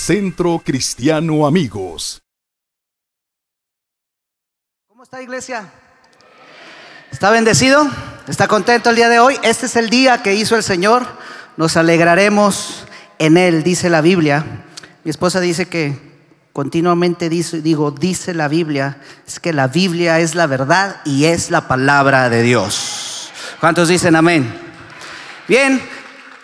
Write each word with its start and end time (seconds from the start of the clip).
Centro 0.00 0.62
Cristiano 0.64 1.46
Amigos. 1.46 2.22
¿Cómo 4.88 5.02
está 5.02 5.20
iglesia? 5.20 5.70
¿Está 7.12 7.30
bendecido? 7.30 7.86
¿Está 8.26 8.48
contento 8.48 8.88
el 8.88 8.96
día 8.96 9.10
de 9.10 9.20
hoy? 9.20 9.36
Este 9.42 9.66
es 9.66 9.76
el 9.76 9.90
día 9.90 10.22
que 10.22 10.34
hizo 10.34 10.56
el 10.56 10.62
Señor. 10.62 11.06
Nos 11.58 11.76
alegraremos 11.76 12.86
en 13.18 13.36
Él, 13.36 13.62
dice 13.62 13.90
la 13.90 14.00
Biblia. 14.00 14.64
Mi 15.04 15.10
esposa 15.10 15.38
dice 15.38 15.68
que 15.68 15.94
continuamente 16.54 17.28
dice, 17.28 17.60
digo, 17.60 17.90
dice 17.90 18.32
la 18.32 18.48
Biblia, 18.48 19.02
es 19.26 19.38
que 19.38 19.52
la 19.52 19.68
Biblia 19.68 20.18
es 20.18 20.34
la 20.34 20.46
verdad 20.46 21.02
y 21.04 21.26
es 21.26 21.50
la 21.50 21.68
palabra 21.68 22.30
de 22.30 22.42
Dios. 22.42 23.30
¿Cuántos 23.60 23.88
dicen 23.88 24.16
amén? 24.16 24.50
Bien, 25.46 25.82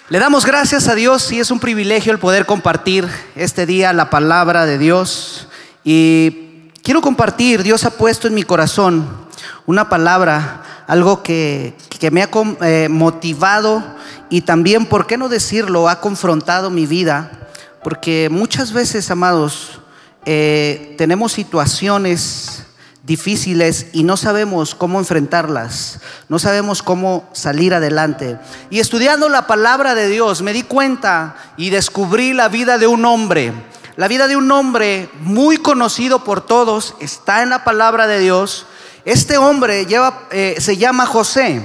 le 0.09 0.21
damos 0.21 0.47
gracias 0.47 0.87
a 0.87 0.95
Dios 0.95 1.33
y 1.33 1.41
es 1.41 1.51
un 1.51 1.59
privilegio 1.59 2.13
el 2.13 2.21
poder 2.21 2.47
compartir 2.47 3.09
este 3.35 3.67
día 3.67 3.93
la 3.93 4.09
palabra 4.09 4.65
de 4.65 4.79
Dios. 4.79 5.49
Y 5.83 6.71
quiero 6.85 7.01
compartir, 7.01 7.65
Dios 7.65 7.85
ha 7.85 7.91
puesto 7.91 8.29
en 8.29 8.35
mi 8.35 8.45
corazón 8.45 9.09
una 9.67 9.89
palabra 9.89 10.85
algo 10.87 11.25
que, 11.25 11.75
me 12.13 12.23
ha 12.23 12.31
eh, 12.63 12.89
motivado 12.89 13.83
y 14.31 14.43
también, 14.43 14.87
¿por 14.87 15.09
qué 15.09 15.19
no 15.19 15.29
decirlo?, 15.29 15.89
ha 15.89 16.01
confrontado 16.01 16.71
mi 16.71 16.87
vida, 16.87 17.49
porque 17.83 18.29
muchas 18.31 18.73
veces, 18.73 19.11
amados, 19.11 19.81
eh, 20.25 20.95
tenemos 20.99 21.33
situaciones 21.33 22.66
difíciles 23.07 23.87
y 23.93 24.03
no 24.03 24.17
sabemos 24.17 24.75
cómo 24.75 24.99
enfrentarlas, 24.99 26.01
no 26.29 26.41
sabemos 26.41 26.83
cómo 26.83 27.29
salir 27.33 27.73
adelante. 27.73 28.39
Y 28.69 28.81
estudiando 28.81 29.29
la 29.29 29.47
palabra 29.47 29.95
de 29.95 30.09
Dios 30.09 30.43
me 30.43 30.53
di 30.53 30.65
cuenta 30.65 31.37
y 31.57 31.71
descubrí 31.71 32.33
la 32.33 32.49
vida 32.49 32.79
de 32.79 32.89
un 32.89 33.05
hombre. 33.05 33.53
La 33.95 34.09
vida 34.09 34.27
de 34.27 34.37
un 34.37 34.51
hombre 34.51 35.09
muy 35.21 35.57
conocido 35.57 36.25
por 36.25 36.45
todos, 36.45 36.97
está 37.01 37.43
en 37.43 37.49
la 37.49 37.65
palabra 37.65 38.07
de 38.07 38.19
Dios, 38.19 38.67
este 39.07 39.39
hombre 39.39 39.87
lleva, 39.87 40.27
eh, 40.33 40.57
se 40.59 40.77
llama 40.77 41.07
José. 41.07 41.65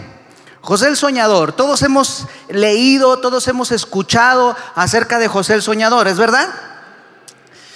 José 0.61 0.87
el 0.89 0.95
Soñador. 0.95 1.53
Todos 1.53 1.81
hemos 1.81 2.27
leído, 2.49 3.17
todos 3.17 3.47
hemos 3.47 3.71
escuchado 3.71 4.55
acerca 4.75 5.17
de 5.17 5.27
José 5.27 5.55
el 5.55 5.63
Soñador, 5.63 6.07
¿es 6.07 6.19
verdad? 6.19 6.47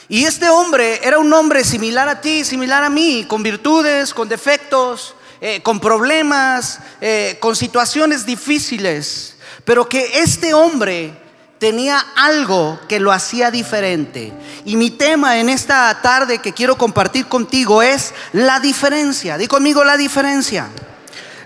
Y 0.08 0.26
este 0.26 0.50
hombre 0.50 1.00
era 1.04 1.18
un 1.18 1.32
hombre 1.34 1.64
similar 1.64 2.08
a 2.08 2.22
ti, 2.22 2.44
similar 2.44 2.84
a 2.84 2.90
mí, 2.90 3.26
con 3.28 3.42
virtudes, 3.42 4.14
con 4.14 4.30
defectos, 4.30 5.16
eh, 5.42 5.62
con 5.64 5.80
problemas, 5.80 6.80
eh, 7.02 7.38
con 7.40 7.56
situaciones 7.56 8.26
difíciles. 8.26 9.36
Pero 9.64 9.90
que 9.90 10.20
este 10.20 10.54
hombre 10.54 11.18
tenía 11.58 12.06
algo 12.16 12.80
que 12.88 13.00
lo 13.00 13.12
hacía 13.12 13.50
diferente. 13.50 14.32
Y 14.64 14.76
mi 14.76 14.92
tema 14.92 15.40
en 15.40 15.50
esta 15.50 16.00
tarde 16.02 16.40
que 16.40 16.54
quiero 16.54 16.78
compartir 16.78 17.26
contigo 17.28 17.82
es 17.82 18.14
la 18.34 18.60
diferencia. 18.60 19.38
Di 19.38 19.48
conmigo 19.48 19.84
la 19.84 19.98
diferencia. 19.98 20.70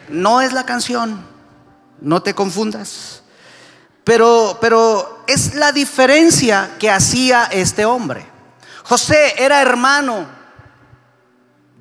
No 0.10 0.42
es 0.42 0.52
la 0.52 0.66
canción, 0.66 1.26
no 2.02 2.22
te 2.22 2.34
confundas. 2.34 3.22
Pero, 4.04 4.58
pero 4.60 5.24
es 5.28 5.56
la 5.56 5.72
diferencia 5.72 6.72
que 6.80 6.90
hacía 6.90 7.46
este 7.52 7.86
hombre. 7.86 8.29
José 8.90 9.36
era 9.38 9.62
hermano 9.62 10.26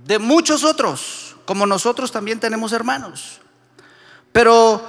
de 0.04 0.18
muchos 0.18 0.62
otros, 0.62 1.36
como 1.46 1.64
nosotros 1.64 2.12
también 2.12 2.38
tenemos 2.38 2.74
hermanos. 2.74 3.40
Pero 4.30 4.86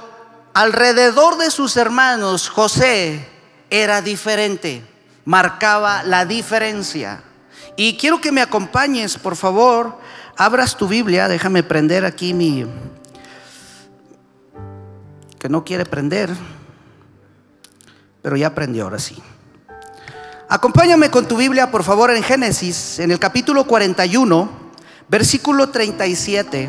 alrededor 0.52 1.38
de 1.38 1.50
sus 1.50 1.78
hermanos, 1.78 2.50
José 2.50 3.26
era 3.70 4.02
diferente, 4.02 4.84
marcaba 5.24 6.02
la 6.02 6.26
diferencia. 6.26 7.22
Y 7.74 7.96
quiero 7.96 8.20
que 8.20 8.32
me 8.32 8.42
acompañes, 8.42 9.16
por 9.16 9.34
favor, 9.34 9.96
abras 10.36 10.76
tu 10.76 10.88
Biblia, 10.88 11.26
déjame 11.26 11.62
prender 11.62 12.04
aquí 12.04 12.34
mi... 12.34 12.66
que 15.38 15.48
no 15.48 15.64
quiere 15.64 15.86
prender, 15.86 16.28
pero 18.20 18.36
ya 18.36 18.54
prendió 18.54 18.84
ahora 18.84 18.98
sí. 18.98 19.22
Acompáñame 20.52 21.12
con 21.12 21.28
tu 21.28 21.36
Biblia, 21.36 21.70
por 21.70 21.84
favor, 21.84 22.10
en 22.10 22.24
Génesis, 22.24 22.98
en 22.98 23.12
el 23.12 23.20
capítulo 23.20 23.68
41, 23.68 24.50
versículo 25.08 25.68
37. 25.68 26.68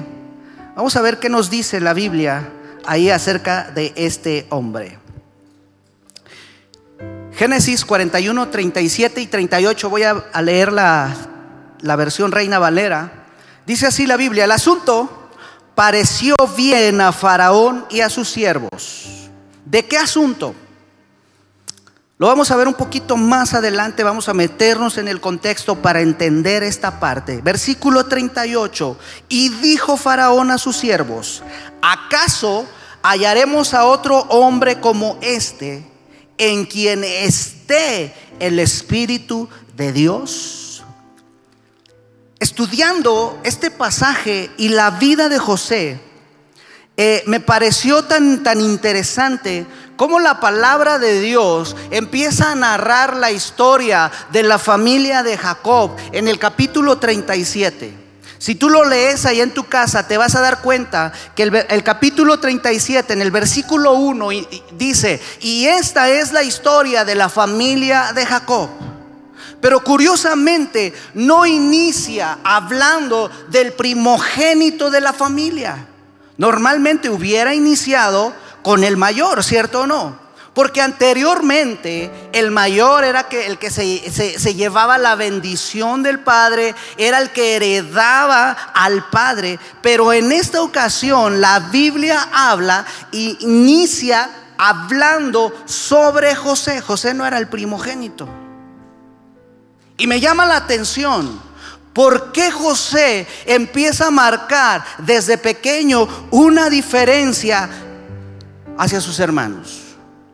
Vamos 0.76 0.96
a 0.96 1.02
ver 1.02 1.18
qué 1.18 1.30
nos 1.30 1.50
dice 1.50 1.80
la 1.80 1.96
Biblia 1.96 2.48
ahí 2.86 3.10
acerca 3.10 3.72
de 3.72 3.92
este 3.96 4.46
hombre. 4.52 5.00
Génesis 7.34 7.84
41, 7.84 8.50
37 8.50 9.20
y 9.20 9.26
38, 9.26 9.90
voy 9.90 10.04
a, 10.04 10.42
leer 10.44 10.72
la, 10.72 11.12
la 11.80 11.96
versión 11.96 12.32
Reina 12.32 12.60
Valera. 12.60 13.26
Dice 13.66 13.88
así 13.88 14.06
la 14.06 14.16
Biblia, 14.16 14.46
el 14.46 14.52
asunto 14.52 15.32
pareció 15.74 16.36
bien 16.56 17.02
a 17.02 17.12
Faraón 17.12 17.88
y 17.90 18.02
a 18.02 18.12
sus 18.12 18.30
siervos. 18.30 19.28
¿De 19.66 19.88
qué 19.88 19.98
asunto? 19.98 20.54
Lo 22.22 22.28
vamos 22.28 22.52
a 22.52 22.56
ver 22.56 22.68
un 22.68 22.76
poquito 22.76 23.18
más 23.18 23.56
adelante, 23.56 24.04
vamos 24.04 24.30
a 24.30 24.36
meternos 24.36 25.00
en 25.00 25.08
el 25.08 25.20
contexto 25.20 25.82
para 25.82 26.02
entender 26.02 26.62
esta 26.62 27.00
parte. 27.00 27.42
Versículo 27.42 28.06
38, 28.06 28.96
y 29.28 29.50
dijo 29.50 29.98
Faraón 29.98 30.52
a 30.52 30.60
sus 30.60 30.78
siervos, 30.78 31.42
¿acaso 31.82 32.68
hallaremos 33.02 33.74
a 33.74 33.86
otro 33.86 34.20
hombre 34.30 34.80
como 34.80 35.18
este 35.22 35.84
en 36.38 36.68
quien 36.68 37.04
esté 37.04 38.14
el 38.40 38.60
Espíritu 38.60 39.50
de 39.76 39.92
Dios. 39.92 40.84
Estudiando 42.40 43.40
este 43.44 43.72
pasaje 43.72 44.52
y 44.58 44.70
la 44.70 44.92
vida 44.92 45.28
de 45.28 45.40
José, 45.40 46.11
eh, 47.04 47.24
me 47.26 47.40
pareció 47.40 48.04
tan, 48.04 48.44
tan 48.44 48.62
interesante 48.62 49.66
cómo 49.96 50.20
la 50.20 50.40
palabra 50.40 51.00
de 51.00 51.20
Dios 51.20 51.76
empieza 51.90 52.52
a 52.52 52.56
narrar 52.56 53.16
la 53.16 53.32
historia 53.32 54.12
de 54.32 54.44
la 54.44 54.60
familia 54.60 55.24
de 55.24 55.36
Jacob 55.36 55.96
en 56.12 56.28
el 56.28 56.38
capítulo 56.38 57.00
37. 57.00 57.92
Si 58.38 58.54
tú 58.54 58.70
lo 58.70 58.86
lees 58.86 59.26
ahí 59.26 59.42
en 59.42 59.52
tu 59.52 59.64
casa, 59.64 60.08
te 60.08 60.16
vas 60.16 60.36
a 60.36 60.42
dar 60.42 60.62
cuenta 60.62 61.12
que 61.36 61.42
el, 61.42 61.84
capítulo 61.84 62.40
37, 62.40 63.14
en 63.14 63.24
el 63.24 63.32
versículo 63.32 63.94
1, 63.94 64.30
dice, 64.74 65.20
y 65.40 65.66
esta 65.66 66.08
es 66.08 66.32
la 66.32 66.44
historia 66.44 67.04
de 67.04 67.16
la 67.16 67.30
familia 67.30 68.14
de 68.14 68.28
Jacob. 68.28 68.70
Pero 69.60 69.84
curiosamente 69.84 70.94
no 71.16 71.48
inicia 71.48 72.38
hablando 72.44 73.32
del 73.50 73.74
primogénito 73.74 74.92
de 74.92 75.02
la 75.02 75.14
familia. 75.14 75.88
Normalmente 76.38 77.10
hubiera 77.10 77.54
iniciado 77.54 78.34
con 78.62 78.84
el 78.84 78.98
mayor, 78.98 79.44
¿cierto 79.44 79.82
o 79.82 79.88
no? 79.88 80.20
Porque 80.54 80.82
anteriormente 80.82 82.12
el 82.34 82.52
mayor 82.52 83.06
era 83.06 83.28
el 83.32 83.58
que 83.58 83.72
se, 83.72 84.54
llevaba 84.54 84.98
la 84.98 85.16
bendición 85.16 86.04
del 86.04 86.20
Padre, 86.20 86.76
era 86.98 87.20
el 87.20 87.30
que 87.30 87.56
heredaba 87.56 88.52
al 88.74 89.10
Padre. 89.10 89.60
Pero 89.82 90.12
en 90.12 90.32
esta 90.34 90.62
ocasión 90.62 91.40
la 91.40 91.60
Biblia 91.60 92.28
habla 92.34 92.86
y 93.14 93.38
inicia 93.40 94.30
hablando 94.58 95.54
sobre 95.66 96.36
José. 96.36 96.82
José 96.82 97.14
no 97.14 97.26
era 97.26 97.38
el 97.38 97.48
primogénito. 97.48 98.28
Y 99.98 100.06
me 100.06 100.20
llama 100.20 100.46
la 100.46 100.58
atención. 100.58 101.51
¿Por 101.94 102.32
qué 102.32 102.52
José 102.52 103.28
empieza 103.46 104.08
a 104.08 104.12
marcar 104.12 104.84
desde 105.00 105.38
pequeño 105.38 106.08
una 106.32 106.70
diferencia 106.70 107.70
hacia 108.78 109.02
sus 109.02 109.20
hermanos? 109.20 109.82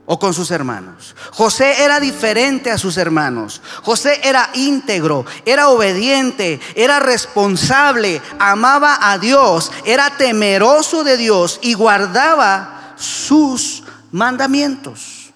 o 0.10 0.18
con 0.18 0.34
sus 0.34 0.52
hermanos. 0.52 1.16
José 1.32 1.84
era 1.84 2.00
diferente 2.00 2.72
a 2.72 2.78
sus 2.78 2.96
hermanos. 2.96 3.62
José 3.84 4.22
era 4.24 4.50
íntegro, 4.54 5.26
era 5.46 5.68
obediente, 5.68 6.62
era 6.76 7.02
responsable, 7.02 8.22
amaba 8.40 9.12
a 9.12 9.18
Dios, 9.18 9.70
era 9.86 10.10
temeroso 10.12 11.04
de 11.04 11.18
Dios 11.18 11.60
y 11.62 11.74
guardaba 11.74 12.94
sus 12.96 13.84
mandamientos. 14.14 15.34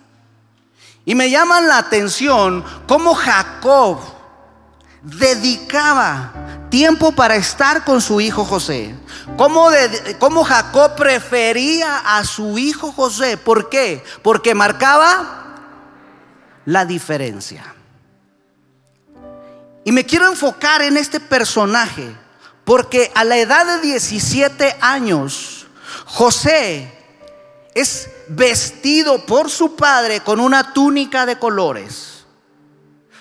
Y 1.03 1.15
me 1.15 1.29
llaman 1.29 1.67
la 1.67 1.77
atención 1.77 2.63
cómo 2.87 3.13
Jacob 3.13 3.99
dedicaba 5.01 6.33
tiempo 6.69 7.11
para 7.11 7.35
estar 7.35 7.83
con 7.83 8.01
su 8.01 8.21
hijo 8.21 8.45
José. 8.45 8.95
¿Cómo, 9.37 10.43
Jacob 10.43 10.95
prefería 10.95 12.17
a 12.17 12.23
su 12.23 12.57
hijo 12.57 12.91
José? 12.91 13.37
¿Por 13.37 13.69
qué? 13.69 14.03
Porque 14.21 14.53
marcaba 14.53 15.55
la 16.65 16.85
diferencia. 16.85 17.75
Y 19.83 19.91
me 19.91 20.05
quiero 20.05 20.27
enfocar 20.27 20.81
en 20.83 20.95
este 20.95 21.19
personaje, 21.19 22.15
porque 22.63 23.11
a 23.15 23.23
la 23.23 23.37
edad 23.37 23.65
de 23.65 23.87
17 23.87 24.77
años, 24.79 25.65
José 26.05 26.91
es 27.73 28.09
vestido 28.27 29.25
por 29.25 29.49
su 29.49 29.75
padre 29.75 30.19
con 30.19 30.39
una 30.39 30.73
túnica 30.73 31.25
de 31.25 31.39
colores. 31.39 32.10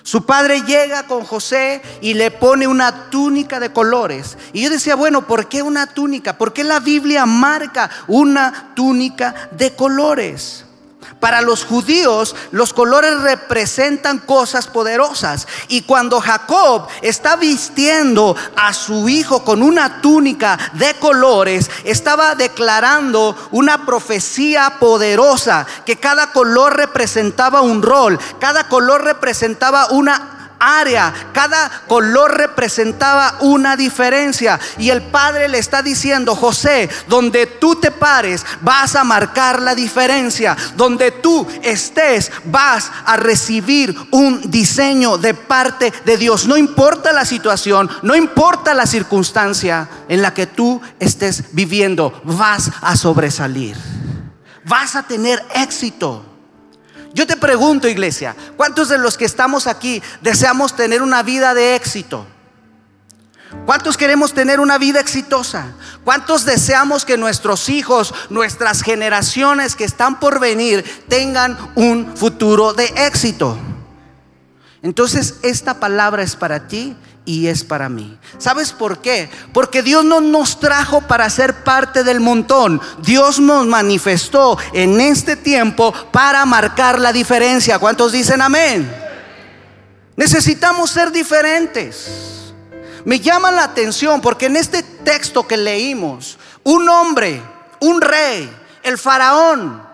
Su 0.03 0.25
padre 0.25 0.63
llega 0.63 1.07
con 1.07 1.25
José 1.25 1.83
y 2.01 2.15
le 2.15 2.31
pone 2.31 2.67
una 2.67 3.11
túnica 3.11 3.61
de 3.61 3.73
colores. 3.73 4.39
Y 4.53 4.63
yo 4.63 4.71
decía, 4.71 4.95
bueno, 4.95 5.27
¿por 5.27 5.49
qué 5.49 5.63
una 5.63 5.87
túnica? 5.87 6.39
¿Por 6.39 6.53
qué 6.53 6.65
la 6.65 6.81
Biblia 6.81 7.27
marca 7.27 7.91
una 8.07 8.73
túnica 8.75 9.51
de 9.53 9.75
colores? 9.75 10.65
Para 11.19 11.43
los 11.43 11.65
judíos 11.65 12.35
los 12.51 12.73
colores 12.73 13.21
representan 13.21 14.19
cosas 14.19 14.67
poderosas. 14.67 15.47
Y 15.69 15.83
cuando 15.83 16.21
Jacob 16.21 16.87
está 17.03 17.37
vistiendo 17.37 18.37
a 18.57 18.73
su 18.73 19.09
hijo 19.09 19.45
con 19.45 19.63
una 19.63 20.01
túnica 20.01 20.59
de 20.75 20.95
colores, 20.95 21.71
estaba 21.85 22.35
declarando 22.35 23.37
una 23.51 23.85
profecía 23.85 24.77
poderosa, 24.81 25.67
que 25.85 25.97
cada 25.97 26.33
color 26.33 26.77
representaba 26.77 27.61
un 27.61 27.83
rol, 27.83 28.19
cada 28.39 28.69
color 28.69 29.05
representaba 29.05 29.89
una 29.91 30.40
área, 30.61 31.13
cada 31.33 31.71
color 31.89 32.37
representaba 32.37 33.37
una 33.41 33.77
diferencia. 33.77 34.61
Y 34.79 34.91
el 34.91 35.03
padre 35.03 35.49
le 35.49 35.59
está 35.59 35.83
diciendo, 35.83 36.37
José, 36.37 36.89
donde 37.09 37.47
tú 37.47 37.77
te 37.77 37.91
pares, 37.91 38.45
vas 38.61 38.95
a 38.95 39.03
marcar 39.03 39.63
la 39.63 39.75
diferencia. 39.75 40.57
Donde 40.77 41.11
tú 41.11 41.47
estés, 41.63 42.31
vas 42.45 42.93
a 43.05 43.17
recibir 43.17 43.97
un 44.11 44.51
diseño 44.51 45.19
de 45.19 45.35
parte 45.35 45.93
de 46.05 46.17
Dios. 46.17 46.47
No 46.47 46.57
importa 46.57 47.13
la 47.13 47.25
situación, 47.25 47.91
no 48.03 48.15
importa 48.15 48.75
la 48.75 48.87
circunstancia 48.87 49.89
en 50.09 50.23
la 50.23 50.35
que 50.35 50.47
tú 50.47 50.81
estés 50.99 51.45
viviendo, 51.53 52.21
vas 52.25 52.71
a 52.83 52.97
sobresalir. 52.97 53.77
Vas 54.65 54.95
a 54.95 55.03
tener 55.03 55.43
éxito. 55.55 56.30
Yo 57.13 57.27
te 57.27 57.37
pregunto, 57.37 57.89
iglesia, 57.89 58.37
¿cuántos 58.57 58.89
de 58.89 58.99
los 58.99 59.17
que 59.17 59.25
estamos 59.25 59.67
aquí 59.67 60.03
deseamos 60.21 60.77
tener 60.77 61.03
una 61.03 61.23
vida 61.23 61.55
de 61.55 61.75
éxito? 61.75 62.27
¿Cuántos 63.67 63.97
queremos 63.97 64.33
tener 64.33 64.61
una 64.61 64.79
vida 64.79 65.01
exitosa? 65.01 65.73
¿Cuántos 66.05 66.45
deseamos 66.45 67.05
que 67.05 67.17
nuestros 67.17 67.69
hijos, 67.69 68.15
nuestras 68.31 68.83
generaciones 68.83 69.75
que 69.75 69.85
están 69.85 70.21
por 70.21 70.39
venir, 70.39 70.85
tengan 71.09 71.59
un 71.75 72.17
futuro 72.17 72.75
de 72.75 72.87
éxito? 72.97 73.59
Entonces, 74.83 75.41
esta 75.43 75.81
palabra 75.81 76.23
es 76.23 76.37
para 76.37 76.69
ti 76.69 76.97
y 77.31 77.47
es 77.47 77.63
para 77.63 77.89
mí. 77.89 78.19
¿Sabes 78.39 78.73
por 78.73 79.01
qué? 79.01 79.31
Porque 79.53 79.83
Dios 79.83 80.05
no 80.05 80.21
nos 80.21 80.59
trajo 80.59 81.03
para 81.03 81.31
ser 81.31 81.63
parte 81.63 82.03
del 82.03 82.21
montón. 82.21 82.81
Dios 83.03 83.39
nos 83.39 83.67
manifestó 83.67 84.59
en 84.73 85.01
este 85.01 85.37
tiempo 85.37 85.93
para 86.11 86.45
marcar 86.45 86.99
la 86.99 87.13
diferencia. 87.13 87.79
¿Cuántos 87.79 88.11
dicen 88.11 88.43
amén? 88.43 88.93
Necesitamos 90.17 90.91
ser 90.91 91.13
diferentes. 91.13 92.53
Me 93.05 93.21
llama 93.21 93.53
la 93.53 93.65
atención 93.65 94.21
porque 94.21 94.47
en 94.47 94.57
este 94.57 94.83
texto 94.83 95.47
que 95.47 95.57
leímos, 95.57 96.37
un 96.65 96.89
hombre, 96.89 97.41
un 97.79 98.01
rey, 98.01 98.51
el 98.83 98.99
faraón, 98.99 99.90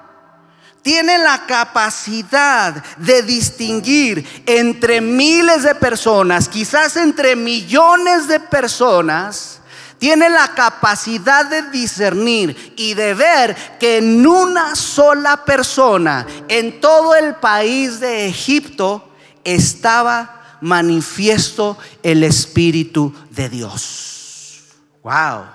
tiene 0.87 1.19
la 1.19 1.47
capacidad 1.47 2.73
de 2.99 3.23
distinguir 3.23 4.25
entre 4.47 5.01
miles 5.01 5.65
de 5.65 5.75
personas, 5.75 6.49
quizás 6.49 6.97
entre 6.97 7.35
millones 7.35 8.29
de 8.29 8.39
personas, 8.39 9.61
tiene 9.99 10.31
la 10.31 10.55
capacidad 10.55 11.45
de 11.47 11.71
discernir 11.73 12.75
y 12.77 12.95
de 12.95 13.15
ver 13.15 13.57
que 13.81 13.97
en 13.97 14.25
una 14.25 14.77
sola 14.77 15.45
persona, 15.45 16.25
en 16.47 16.81
todo 16.81 17.17
el 17.17 17.35
país 17.35 17.99
de 17.99 18.29
Egipto, 18.29 19.13
estaba 19.43 20.59
manifiesto 20.61 21.77
el 22.05 22.23
Espíritu 22.23 23.13
de 23.31 23.49
Dios. 23.49 24.63
Wow, 25.03 25.47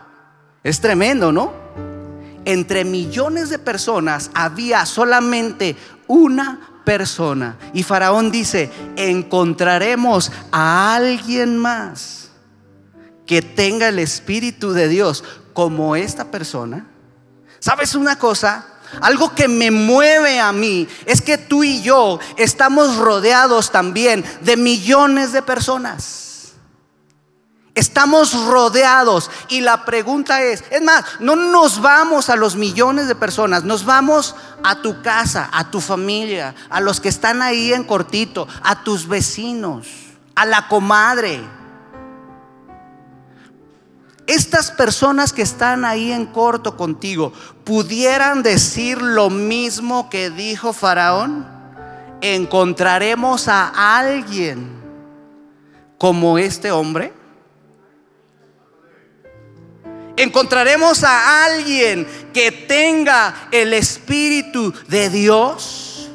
es 0.61 0.81
tremendo, 0.81 1.31
¿no? 1.31 1.60
Entre 2.45 2.85
millones 2.85 3.49
de 3.49 3.59
personas 3.59 4.31
había 4.33 4.85
solamente 4.85 5.75
una 6.07 6.81
persona. 6.83 7.57
Y 7.73 7.83
Faraón 7.83 8.31
dice, 8.31 8.71
encontraremos 8.95 10.31
a 10.51 10.95
alguien 10.95 11.57
más 11.57 12.29
que 13.25 13.41
tenga 13.41 13.87
el 13.87 13.99
Espíritu 13.99 14.73
de 14.73 14.87
Dios 14.87 15.23
como 15.53 15.95
esta 15.95 16.31
persona. 16.31 16.87
¿Sabes 17.59 17.95
una 17.95 18.17
cosa? 18.17 18.65
Algo 18.99 19.33
que 19.33 19.47
me 19.47 19.71
mueve 19.71 20.39
a 20.39 20.51
mí 20.51 20.87
es 21.05 21.21
que 21.21 21.37
tú 21.37 21.63
y 21.63 21.81
yo 21.81 22.19
estamos 22.37 22.97
rodeados 22.97 23.71
también 23.71 24.25
de 24.41 24.57
millones 24.57 25.31
de 25.31 25.41
personas. 25.41 26.30
Estamos 27.81 28.45
rodeados 28.45 29.31
y 29.49 29.61
la 29.61 29.85
pregunta 29.85 30.43
es, 30.43 30.63
es 30.69 30.83
más, 30.83 31.03
no 31.19 31.35
nos 31.35 31.81
vamos 31.81 32.29
a 32.29 32.35
los 32.35 32.55
millones 32.55 33.07
de 33.07 33.15
personas, 33.15 33.63
nos 33.63 33.85
vamos 33.85 34.35
a 34.63 34.83
tu 34.83 35.01
casa, 35.01 35.49
a 35.51 35.71
tu 35.71 35.81
familia, 35.81 36.53
a 36.69 36.79
los 36.79 37.01
que 37.01 37.09
están 37.09 37.41
ahí 37.41 37.73
en 37.73 37.83
cortito, 37.83 38.47
a 38.61 38.83
tus 38.83 39.07
vecinos, 39.07 39.87
a 40.35 40.45
la 40.45 40.67
comadre. 40.67 41.41
Estas 44.27 44.69
personas 44.69 45.33
que 45.33 45.41
están 45.41 45.83
ahí 45.83 46.11
en 46.11 46.27
corto 46.27 46.77
contigo, 46.77 47.33
¿pudieran 47.63 48.43
decir 48.43 49.01
lo 49.01 49.31
mismo 49.31 50.07
que 50.07 50.29
dijo 50.29 50.71
Faraón? 50.71 51.47
¿Encontraremos 52.21 53.47
a 53.47 53.97
alguien 53.97 54.69
como 55.97 56.37
este 56.37 56.71
hombre? 56.71 57.19
Encontraremos 60.17 61.03
a 61.03 61.45
alguien 61.45 62.07
que 62.33 62.51
tenga 62.51 63.49
el 63.51 63.73
Espíritu 63.73 64.73
de 64.87 65.09
Dios. 65.09 66.09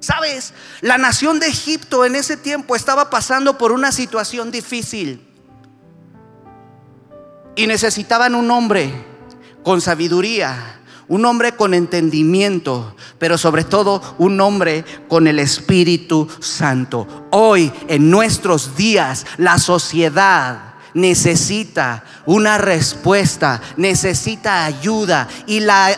Sabes, 0.00 0.54
la 0.80 0.96
nación 0.96 1.40
de 1.40 1.46
Egipto 1.46 2.04
en 2.04 2.16
ese 2.16 2.36
tiempo 2.36 2.74
estaba 2.74 3.10
pasando 3.10 3.58
por 3.58 3.72
una 3.72 3.92
situación 3.92 4.50
difícil 4.50 5.26
y 7.54 7.66
necesitaban 7.66 8.34
un 8.34 8.50
hombre 8.50 8.90
con 9.62 9.80
sabiduría, 9.80 10.80
un 11.08 11.26
hombre 11.26 11.52
con 11.52 11.74
entendimiento, 11.74 12.96
pero 13.18 13.36
sobre 13.36 13.64
todo 13.64 14.00
un 14.18 14.40
hombre 14.40 14.84
con 15.08 15.26
el 15.26 15.38
Espíritu 15.38 16.28
Santo. 16.40 17.26
Hoy, 17.30 17.70
en 17.88 18.10
nuestros 18.10 18.76
días, 18.76 19.26
la 19.36 19.58
sociedad 19.58 20.69
necesita 20.94 22.04
una 22.26 22.58
respuesta, 22.58 23.60
necesita 23.76 24.64
ayuda. 24.64 25.28
Y 25.46 25.60
la, 25.60 25.96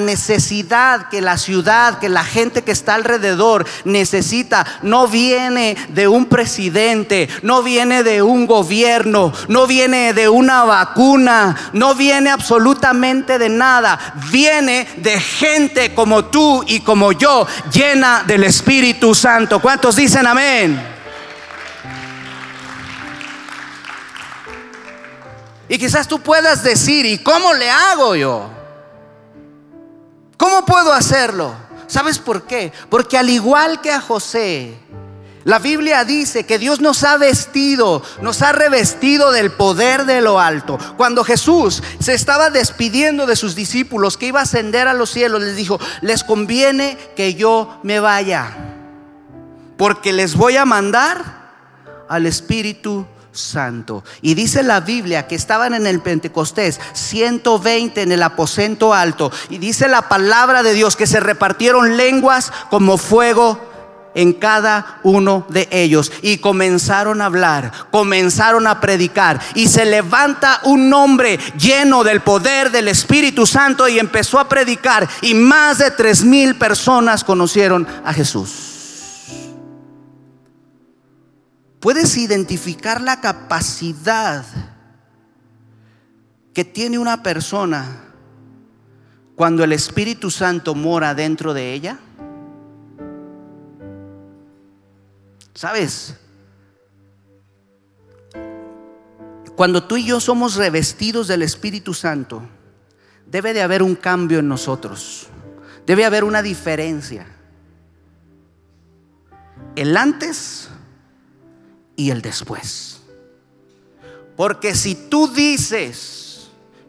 necesidad 0.00 1.08
que 1.08 1.20
la 1.20 1.38
ciudad, 1.38 1.98
que 1.98 2.08
la 2.08 2.24
gente 2.24 2.62
que 2.62 2.72
está 2.72 2.94
alrededor 2.94 3.66
necesita, 3.84 4.66
no 4.82 5.08
viene 5.08 5.76
de 5.90 6.08
un 6.08 6.26
presidente, 6.26 7.28
no 7.42 7.62
viene 7.62 8.02
de 8.02 8.22
un 8.22 8.46
gobierno, 8.46 9.32
no 9.48 9.66
viene 9.66 10.12
de 10.12 10.28
una 10.28 10.64
vacuna, 10.64 11.56
no 11.72 11.94
viene 11.94 12.30
absolutamente 12.30 13.38
de 13.38 13.48
nada. 13.48 13.98
Viene 14.30 14.86
de 14.96 15.20
gente 15.20 15.94
como 15.94 16.26
tú 16.26 16.64
y 16.66 16.80
como 16.80 17.12
yo, 17.12 17.46
llena 17.72 18.24
del 18.26 18.44
Espíritu 18.44 19.14
Santo. 19.14 19.60
¿Cuántos 19.60 19.96
dicen 19.96 20.26
amén? 20.26 20.93
Y 25.68 25.78
quizás 25.78 26.06
tú 26.06 26.20
puedas 26.20 26.62
decir, 26.62 27.06
¿y 27.06 27.18
cómo 27.18 27.52
le 27.54 27.70
hago 27.70 28.16
yo? 28.16 28.50
¿Cómo 30.36 30.64
puedo 30.66 30.92
hacerlo? 30.92 31.54
¿Sabes 31.86 32.18
por 32.18 32.46
qué? 32.46 32.72
Porque 32.90 33.16
al 33.16 33.30
igual 33.30 33.80
que 33.80 33.90
a 33.90 34.00
José, 34.00 34.78
la 35.44 35.58
Biblia 35.58 36.04
dice 36.04 36.44
que 36.44 36.58
Dios 36.58 36.80
nos 36.80 37.04
ha 37.04 37.18
vestido, 37.18 38.02
nos 38.22 38.40
ha 38.42 38.52
revestido 38.52 39.30
del 39.30 39.52
poder 39.52 40.06
de 40.06 40.22
lo 40.22 40.40
alto. 40.40 40.78
Cuando 40.96 41.22
Jesús 41.22 41.82
se 42.00 42.14
estaba 42.14 42.50
despidiendo 42.50 43.26
de 43.26 43.36
sus 43.36 43.54
discípulos 43.54 44.16
que 44.16 44.26
iba 44.26 44.40
a 44.40 44.44
ascender 44.44 44.88
a 44.88 44.94
los 44.94 45.10
cielos, 45.10 45.42
les 45.42 45.56
dijo, 45.56 45.78
les 46.00 46.24
conviene 46.24 46.98
que 47.14 47.34
yo 47.34 47.78
me 47.82 48.00
vaya, 48.00 48.56
porque 49.76 50.12
les 50.12 50.34
voy 50.34 50.56
a 50.56 50.64
mandar 50.64 51.44
al 52.08 52.26
Espíritu 52.26 53.06
Santo. 53.34 54.04
Y 54.22 54.34
dice 54.34 54.62
la 54.62 54.80
Biblia 54.80 55.26
que 55.26 55.34
estaban 55.34 55.74
en 55.74 55.86
el 55.86 56.00
Pentecostés 56.00 56.80
120 56.92 58.02
en 58.02 58.12
el 58.12 58.22
aposento 58.22 58.94
alto. 58.94 59.30
Y 59.50 59.58
dice 59.58 59.88
la 59.88 60.08
palabra 60.08 60.62
de 60.62 60.74
Dios 60.74 60.96
que 60.96 61.06
se 61.06 61.20
repartieron 61.20 61.96
lenguas 61.96 62.52
como 62.70 62.96
fuego 62.96 63.60
en 64.14 64.32
cada 64.32 65.00
uno 65.02 65.46
de 65.48 65.68
ellos. 65.70 66.12
Y 66.22 66.38
comenzaron 66.38 67.20
a 67.20 67.26
hablar, 67.26 67.72
comenzaron 67.90 68.66
a 68.66 68.80
predicar. 68.80 69.40
Y 69.54 69.68
se 69.68 69.84
levanta 69.84 70.60
un 70.64 70.92
hombre 70.92 71.38
lleno 71.58 72.04
del 72.04 72.20
poder 72.20 72.70
del 72.70 72.88
Espíritu 72.88 73.46
Santo 73.46 73.88
y 73.88 73.98
empezó 73.98 74.38
a 74.38 74.48
predicar. 74.48 75.08
Y 75.22 75.34
más 75.34 75.78
de 75.78 75.90
tres 75.90 76.24
mil 76.24 76.56
personas 76.56 77.24
conocieron 77.24 77.86
a 78.04 78.12
Jesús. 78.12 78.73
Puedes 81.84 82.16
identificar 82.16 83.02
la 83.02 83.20
capacidad 83.20 84.42
que 86.54 86.64
tiene 86.64 86.98
una 86.98 87.22
persona 87.22 88.04
cuando 89.36 89.62
el 89.62 89.70
Espíritu 89.70 90.30
Santo 90.30 90.74
mora 90.74 91.14
dentro 91.14 91.52
de 91.52 91.74
ella? 91.74 91.98
¿Sabes? 95.52 96.16
Cuando 99.54 99.84
tú 99.84 99.98
y 99.98 100.06
yo 100.06 100.20
somos 100.20 100.54
revestidos 100.54 101.28
del 101.28 101.42
Espíritu 101.42 101.92
Santo, 101.92 102.48
debe 103.26 103.52
de 103.52 103.60
haber 103.60 103.82
un 103.82 103.94
cambio 103.94 104.38
en 104.38 104.48
nosotros. 104.48 105.26
Debe 105.84 106.06
haber 106.06 106.24
una 106.24 106.40
diferencia. 106.40 107.26
El 109.76 109.94
antes 109.98 110.70
y 111.96 112.10
el 112.10 112.22
después. 112.22 113.00
Porque 114.36 114.74
si 114.74 114.94
tú 114.94 115.28
dices, 115.28 116.24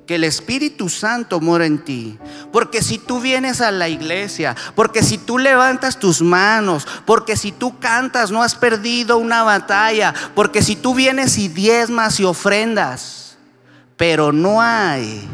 que 0.06 0.16
el 0.16 0.24
Espíritu 0.24 0.90
Santo 0.90 1.40
mora 1.40 1.66
en 1.66 1.84
ti. 1.84 2.18
Porque 2.52 2.82
si 2.82 2.98
tú 2.98 3.20
vienes 3.20 3.62
a 3.62 3.72
la 3.72 3.90
iglesia, 3.90 4.56
porque 4.76 5.04
si 5.04 5.18
tú 5.18 5.38
levantas 5.38 6.00
tus 6.00 6.22
manos, 6.22 6.88
porque 7.06 7.36
si 7.36 7.52
tú 7.52 7.80
cantas 7.80 8.32
no 8.32 8.44
has 8.44 8.56
perdido 8.56 9.18
una 9.18 9.44
batalla, 9.44 10.14
porque 10.34 10.62
si 10.62 10.76
tú 10.76 10.94
vienes 10.94 11.38
y 11.38 11.48
diezmas 11.48 12.20
y 12.20 12.24
ofrendas, 12.24 13.38
pero 13.98 14.32
no 14.32 14.62
hay 14.62 15.28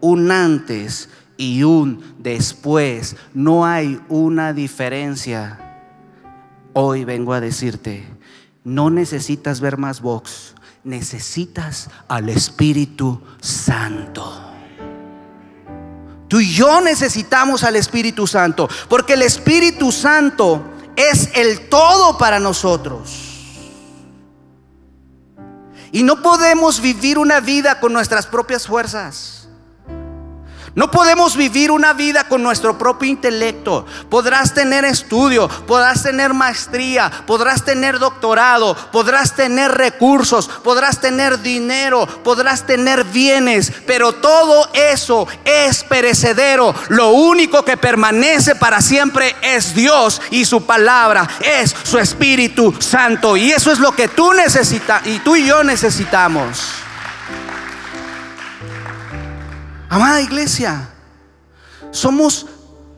un 0.00 0.30
antes 0.30 1.08
y 1.36 1.62
un 1.62 2.14
después, 2.18 3.16
no 3.32 3.64
hay 3.64 4.00
una 4.08 4.52
diferencia. 4.52 5.60
Hoy 6.72 7.04
vengo 7.04 7.32
a 7.32 7.40
decirte, 7.40 8.04
no 8.66 8.90
necesitas 8.90 9.60
ver 9.60 9.78
más 9.78 10.00
box 10.00 10.56
necesitas 10.82 11.88
al 12.08 12.28
Espíritu 12.28 13.20
Santo. 13.40 14.42
Tú 16.28 16.40
y 16.40 16.52
yo 16.52 16.80
necesitamos 16.80 17.62
al 17.62 17.76
Espíritu 17.76 18.26
Santo, 18.26 18.68
porque 18.88 19.14
el 19.14 19.22
Espíritu 19.22 19.92
Santo 19.92 20.64
es 20.96 21.30
el 21.34 21.68
todo 21.68 22.18
para 22.18 22.40
nosotros. 22.40 23.22
Y 25.92 26.02
no 26.02 26.20
podemos 26.20 26.80
vivir 26.80 27.18
una 27.18 27.38
vida 27.40 27.78
con 27.78 27.92
nuestras 27.92 28.26
propias 28.26 28.66
fuerzas. 28.66 29.35
No 30.76 30.90
podemos 30.90 31.38
vivir 31.38 31.70
una 31.70 31.94
vida 31.94 32.24
con 32.24 32.42
nuestro 32.42 32.76
propio 32.76 33.08
intelecto. 33.08 33.86
Podrás 34.10 34.52
tener 34.52 34.84
estudio, 34.84 35.48
podrás 35.48 36.02
tener 36.02 36.34
maestría, 36.34 37.10
podrás 37.26 37.64
tener 37.64 37.98
doctorado, 37.98 38.76
podrás 38.92 39.34
tener 39.34 39.72
recursos, 39.72 40.48
podrás 40.62 41.00
tener 41.00 41.40
dinero, 41.40 42.06
podrás 42.22 42.66
tener 42.66 43.04
bienes, 43.04 43.72
pero 43.86 44.12
todo 44.12 44.68
eso 44.74 45.26
es 45.46 45.82
perecedero. 45.82 46.74
Lo 46.88 47.08
único 47.08 47.64
que 47.64 47.78
permanece 47.78 48.54
para 48.54 48.82
siempre 48.82 49.34
es 49.40 49.74
Dios 49.74 50.20
y 50.30 50.44
su 50.44 50.66
palabra, 50.66 51.26
es 51.40 51.74
su 51.84 51.98
Espíritu 51.98 52.74
Santo. 52.80 53.38
Y 53.38 53.50
eso 53.50 53.72
es 53.72 53.78
lo 53.78 53.92
que 53.92 54.08
tú 54.08 54.34
necesitas 54.34 55.06
y 55.06 55.20
tú 55.20 55.36
y 55.36 55.46
yo 55.46 55.64
necesitamos. 55.64 56.85
Amada 59.88 60.20
iglesia, 60.20 60.90
somos 61.90 62.46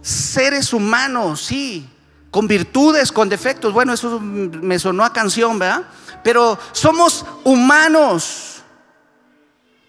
seres 0.01 0.73
humanos, 0.73 1.43
sí, 1.43 1.89
con 2.31 2.47
virtudes, 2.47 3.13
con 3.13 3.29
defectos. 3.29 3.73
Bueno, 3.73 3.93
eso 3.93 4.21
me 4.21 4.79
sonó 4.79 5.05
a 5.05 5.13
canción, 5.13 5.59
¿verdad? 5.59 5.85
Pero 6.23 6.59
somos 6.73 7.27
humanos. 7.45 8.63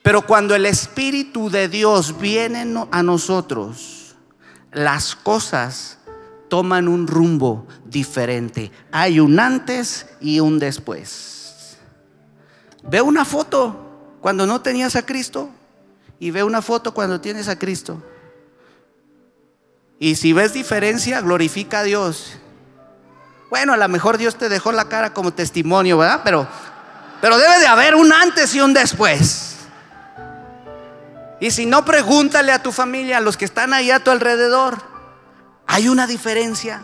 Pero 0.02 0.22
cuando 0.26 0.56
el 0.56 0.66
Espíritu 0.66 1.50
de 1.50 1.68
Dios 1.68 2.20
viene 2.20 2.66
a 2.92 3.04
nosotros, 3.04 4.16
las 4.72 5.16
cosas 5.16 6.00
toman 6.50 6.88
un 6.88 7.08
rumbo 7.08 7.68
diferente. 7.86 8.72
Hay 8.92 9.20
un 9.20 9.40
antes 9.40 10.08
y 10.20 10.40
un 10.40 10.60
después. 10.60 11.78
Ve 12.84 13.02
una 13.02 13.26
foto 13.26 14.18
cuando 14.22 14.46
no 14.48 14.62
tenías 14.62 14.96
a 14.96 15.06
Cristo 15.06 15.50
y 16.20 16.32
ve 16.32 16.44
una 16.44 16.62
foto 16.62 16.94
cuando 16.94 17.22
tienes 17.22 17.48
a 17.48 17.58
Cristo. 17.58 18.02
Y 20.00 20.16
si 20.16 20.34
ves 20.34 20.54
diferencia, 20.54 21.22
glorifica 21.22 21.80
a 21.80 21.84
Dios. 21.84 22.34
Bueno, 23.50 23.74
a 23.74 23.78
lo 23.78 23.88
mejor 23.90 24.18
Dios 24.18 24.36
te 24.36 24.50
dejó 24.50 24.72
la 24.72 24.86
cara 24.86 25.14
como 25.14 25.34
testimonio, 25.34 25.98
¿verdad? 25.98 26.22
Pero, 26.24 26.48
pero 27.22 27.38
debe 27.38 27.60
de 27.60 27.68
haber 27.68 27.96
un 27.96 28.14
antes 28.14 28.54
y 28.54 28.62
un 28.62 28.74
después. 28.74 29.56
Y 31.40 31.52
si 31.52 31.66
no, 31.66 31.86
pregúntale 31.86 32.52
a 32.52 32.62
tu 32.62 32.72
familia, 32.72 33.18
a 33.18 33.22
los 33.22 33.38
que 33.38 33.46
están 33.46 33.74
ahí 33.74 33.92
a 33.92 34.04
tu 34.04 34.12
alrededor. 34.12 34.78
Hay 35.68 35.88
una 35.88 36.06
diferencia. 36.06 36.84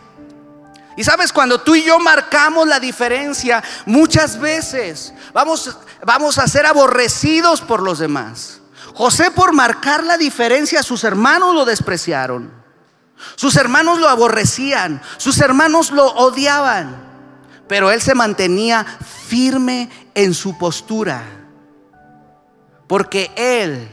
Y 0.98 1.04
sabes, 1.04 1.34
cuando 1.34 1.60
tú 1.60 1.76
y 1.76 1.84
yo 1.84 2.00
marcamos 2.00 2.68
la 2.68 2.80
diferencia, 2.80 3.62
muchas 3.86 4.40
veces 4.40 5.14
vamos, 5.34 5.78
vamos 6.06 6.38
a 6.38 6.48
ser 6.48 6.66
aborrecidos 6.66 7.60
por 7.60 7.82
los 7.82 8.00
demás. 8.00 8.62
José 8.96 9.30
por 9.30 9.54
marcar 9.54 10.06
la 10.06 10.18
diferencia, 10.18 10.82
sus 10.82 11.04
hermanos 11.04 11.54
lo 11.54 11.66
despreciaron. 11.66 12.64
Sus 13.36 13.58
hermanos 13.58 14.00
lo 14.00 14.08
aborrecían, 14.08 15.02
sus 15.18 15.40
hermanos 15.40 15.92
lo 15.92 16.06
odiaban, 16.14 16.96
pero 17.68 17.92
él 17.92 18.02
se 18.02 18.16
mantenía 18.16 18.86
firme 19.28 19.90
en 20.14 20.34
su 20.34 20.58
postura, 20.58 21.24
porque 22.88 23.32
él 23.36 23.90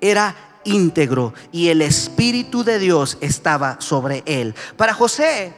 era 0.00 0.34
íntegro 0.64 1.34
y 1.52 1.68
el 1.68 1.82
Espíritu 1.82 2.64
de 2.64 2.78
Dios 2.78 3.18
estaba 3.20 3.76
sobre 3.80 4.22
él. 4.26 4.54
Para 4.76 4.94
José 4.94 5.54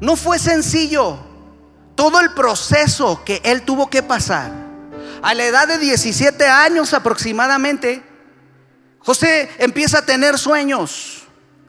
no 0.00 0.16
fue 0.16 0.38
sencillo 0.38 1.18
todo 1.94 2.20
el 2.20 2.32
proceso 2.32 3.22
que 3.24 3.40
él 3.44 3.62
tuvo 3.62 3.88
que 3.88 4.02
pasar 4.02 4.63
a 5.24 5.32
la 5.32 5.46
edad 5.46 5.66
de 5.66 5.78
17 5.78 6.46
años 6.46 6.92
aproximadamente, 6.92 8.02
José 8.98 9.50
empieza 9.56 10.00
a 10.00 10.04
tener 10.04 10.38
sueños, 10.38 11.22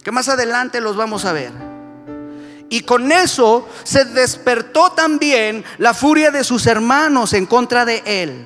que 0.03 0.11
más 0.11 0.27
adelante 0.27 0.81
los 0.81 0.97
vamos 0.97 1.23
a 1.23 1.31
ver. 1.31 1.53
Y 2.69 2.81
con 2.81 3.13
eso 3.13 3.69
se 3.85 4.03
despertó 4.03 4.91
también 4.91 5.63
la 5.77 5.93
furia 5.93 6.31
de 6.31 6.43
sus 6.43 6.67
hermanos 6.67 7.31
en 7.31 7.45
contra 7.45 7.85
de 7.85 8.03
él. 8.05 8.45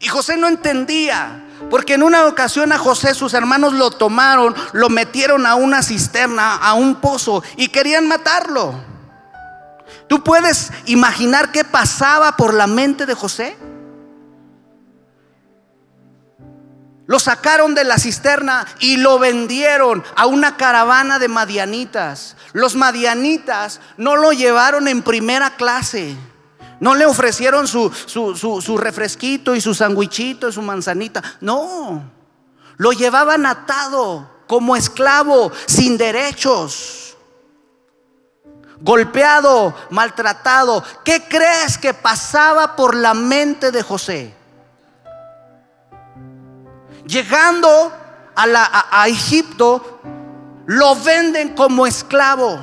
Y 0.00 0.08
José 0.08 0.38
no 0.38 0.48
entendía, 0.48 1.44
porque 1.68 1.94
en 1.94 2.02
una 2.02 2.24
ocasión 2.24 2.72
a 2.72 2.78
José 2.78 3.12
sus 3.12 3.34
hermanos 3.34 3.74
lo 3.74 3.90
tomaron, 3.90 4.54
lo 4.72 4.88
metieron 4.88 5.44
a 5.44 5.56
una 5.56 5.82
cisterna, 5.82 6.56
a 6.56 6.72
un 6.72 7.02
pozo, 7.02 7.42
y 7.58 7.68
querían 7.68 8.08
matarlo. 8.08 8.74
¿Tú 10.08 10.24
puedes 10.24 10.70
imaginar 10.86 11.52
qué 11.52 11.64
pasaba 11.64 12.34
por 12.38 12.54
la 12.54 12.66
mente 12.66 13.04
de 13.04 13.12
José? 13.12 13.58
Lo 17.08 17.18
sacaron 17.18 17.74
de 17.74 17.84
la 17.84 17.96
cisterna 17.96 18.66
y 18.80 18.98
lo 18.98 19.18
vendieron 19.18 20.04
a 20.14 20.26
una 20.26 20.58
caravana 20.58 21.18
de 21.18 21.26
madianitas. 21.26 22.36
Los 22.52 22.74
madianitas 22.74 23.80
no 23.96 24.16
lo 24.16 24.32
llevaron 24.32 24.88
en 24.88 25.02
primera 25.02 25.56
clase. 25.56 26.14
No 26.80 26.94
le 26.94 27.06
ofrecieron 27.06 27.66
su, 27.66 28.78
refresquito 28.78 29.56
y 29.56 29.62
su 29.62 29.72
sandwichito 29.72 30.50
y 30.50 30.52
su 30.52 30.60
manzanita. 30.60 31.22
No, 31.40 32.12
lo 32.76 32.92
llevaban 32.92 33.46
atado 33.46 34.28
como 34.46 34.76
esclavo, 34.76 35.50
sin 35.64 35.96
derechos. 35.96 37.16
Golpeado, 38.80 39.74
maltratado. 39.88 40.84
¿Qué 41.06 41.24
crees 41.26 41.78
que 41.78 41.94
pasaba 41.94 42.76
por 42.76 42.94
la 42.94 43.14
mente 43.14 43.72
de 43.72 43.82
José? 43.82 44.37
Llegando 47.08 47.92
a, 48.36 49.08
Egipto, 49.08 50.00
lo 50.66 50.94
venden 50.94 51.54
como 51.54 51.86
esclavo. 51.86 52.60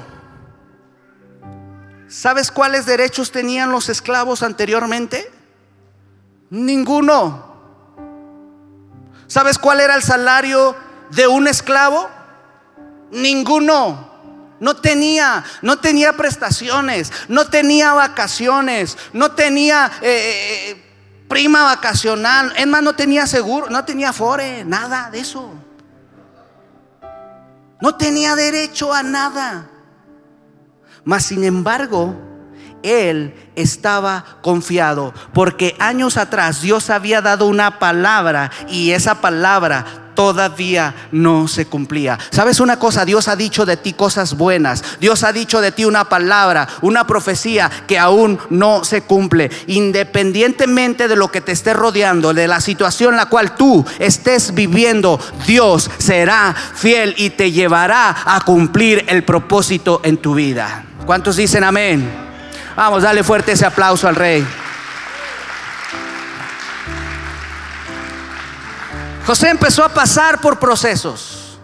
¿Sabes 2.08 2.52
cuáles 2.52 2.86
derechos 2.86 3.32
tenían 3.32 3.72
los 3.72 3.90
esclavos 3.90 4.44
anteriormente? 4.44 5.30
Ninguno. 6.50 7.56
¿Sabes 9.28 9.58
cuál 9.58 9.82
era 9.82 9.96
el 9.96 10.04
salario 10.04 10.76
de 11.10 11.28
un 11.28 11.48
esclavo? 11.48 12.08
Ninguno. 13.12 14.14
No 14.60 14.78
tenía, 14.78 15.44
no 15.62 15.80
tenía 15.80 16.14
prestaciones, 16.14 17.12
no 17.28 17.48
tenía 17.50 17.94
vacaciones, 17.94 18.98
no 19.12 19.32
tenía 19.32 19.92
eh, 20.02 20.08
eh, 20.08 20.70
eh, 20.72 20.85
prima 21.28 21.64
vacacional. 21.64 22.54
Es 22.58 22.68
más, 22.68 22.82
no 22.84 22.96
tenía 22.96 23.28
seguro, 23.28 23.70
no 23.70 23.86
tenía 23.86 24.14
fore, 24.14 24.64
nada 24.66 25.10
de 25.12 25.20
eso. 25.20 25.54
No 27.82 27.96
tenía 27.96 28.36
derecho 28.36 28.94
a 28.94 29.04
nada. 29.04 29.70
Mas, 31.04 31.26
sin 31.26 31.44
embargo, 31.44 32.16
él 32.82 33.34
estaba 33.56 34.26
confiado, 34.42 35.14
porque 35.34 35.76
años 35.80 36.18
atrás 36.18 36.62
Dios 36.62 36.90
había 36.90 37.22
dado 37.22 37.48
una 37.48 37.80
palabra 37.80 38.52
y 38.68 38.92
esa 38.92 39.22
palabra 39.22 40.05
todavía 40.16 40.96
no 41.12 41.48
se 41.48 41.68
cumplía. 41.68 42.18
¿Sabes 42.32 42.60
una 42.60 42.80
cosa? 42.80 43.06
Dios 43.06 43.28
ha 43.28 43.36
dicho 43.36 43.66
de 43.66 43.78
ti 43.78 43.94
cosas 43.94 44.36
buenas. 44.36 44.84
Dios 45.00 45.24
ha 45.24 45.32
dicho 45.32 45.62
de 45.62 45.72
ti 45.72 45.86
una 45.86 46.06
palabra, 46.06 46.68
una 46.82 47.06
profecía 47.06 47.70
que 47.88 48.00
aún 48.00 48.40
no 48.50 48.84
se 48.84 49.02
cumple. 49.02 49.52
Independientemente 49.68 51.08
de 51.08 51.16
lo 51.16 51.30
que 51.30 51.42
te 51.42 51.52
esté 51.52 51.74
rodeando, 51.74 52.34
de 52.34 52.48
la 52.48 52.62
situación 52.62 53.14
en 53.14 53.18
la 53.18 53.28
cual 53.28 53.56
tú 53.56 53.86
estés 54.00 54.54
viviendo, 54.54 55.20
Dios 55.46 55.90
será 55.98 56.56
fiel 56.74 57.14
y 57.18 57.32
te 57.32 57.52
llevará 57.52 58.16
a 58.26 58.42
cumplir 58.42 59.06
el 59.08 59.24
propósito 59.24 60.02
en 60.04 60.18
tu 60.18 60.34
vida. 60.34 60.86
¿Cuántos 61.06 61.36
dicen 61.36 61.64
amén? 61.64 62.10
Vamos, 62.76 63.04
dale 63.04 63.24
fuerte 63.24 63.52
ese 63.54 63.66
aplauso 63.66 64.08
al 64.08 64.16
rey. 64.16 64.46
José 69.26 69.50
empezó 69.50 69.84
a 69.84 69.90
pasar 69.90 70.40
por 70.40 70.60
procesos. 70.60 71.58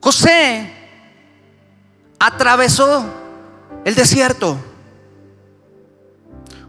José 0.00 0.72
atravesó 2.18 3.04
el 3.84 3.94
desierto. 3.96 4.56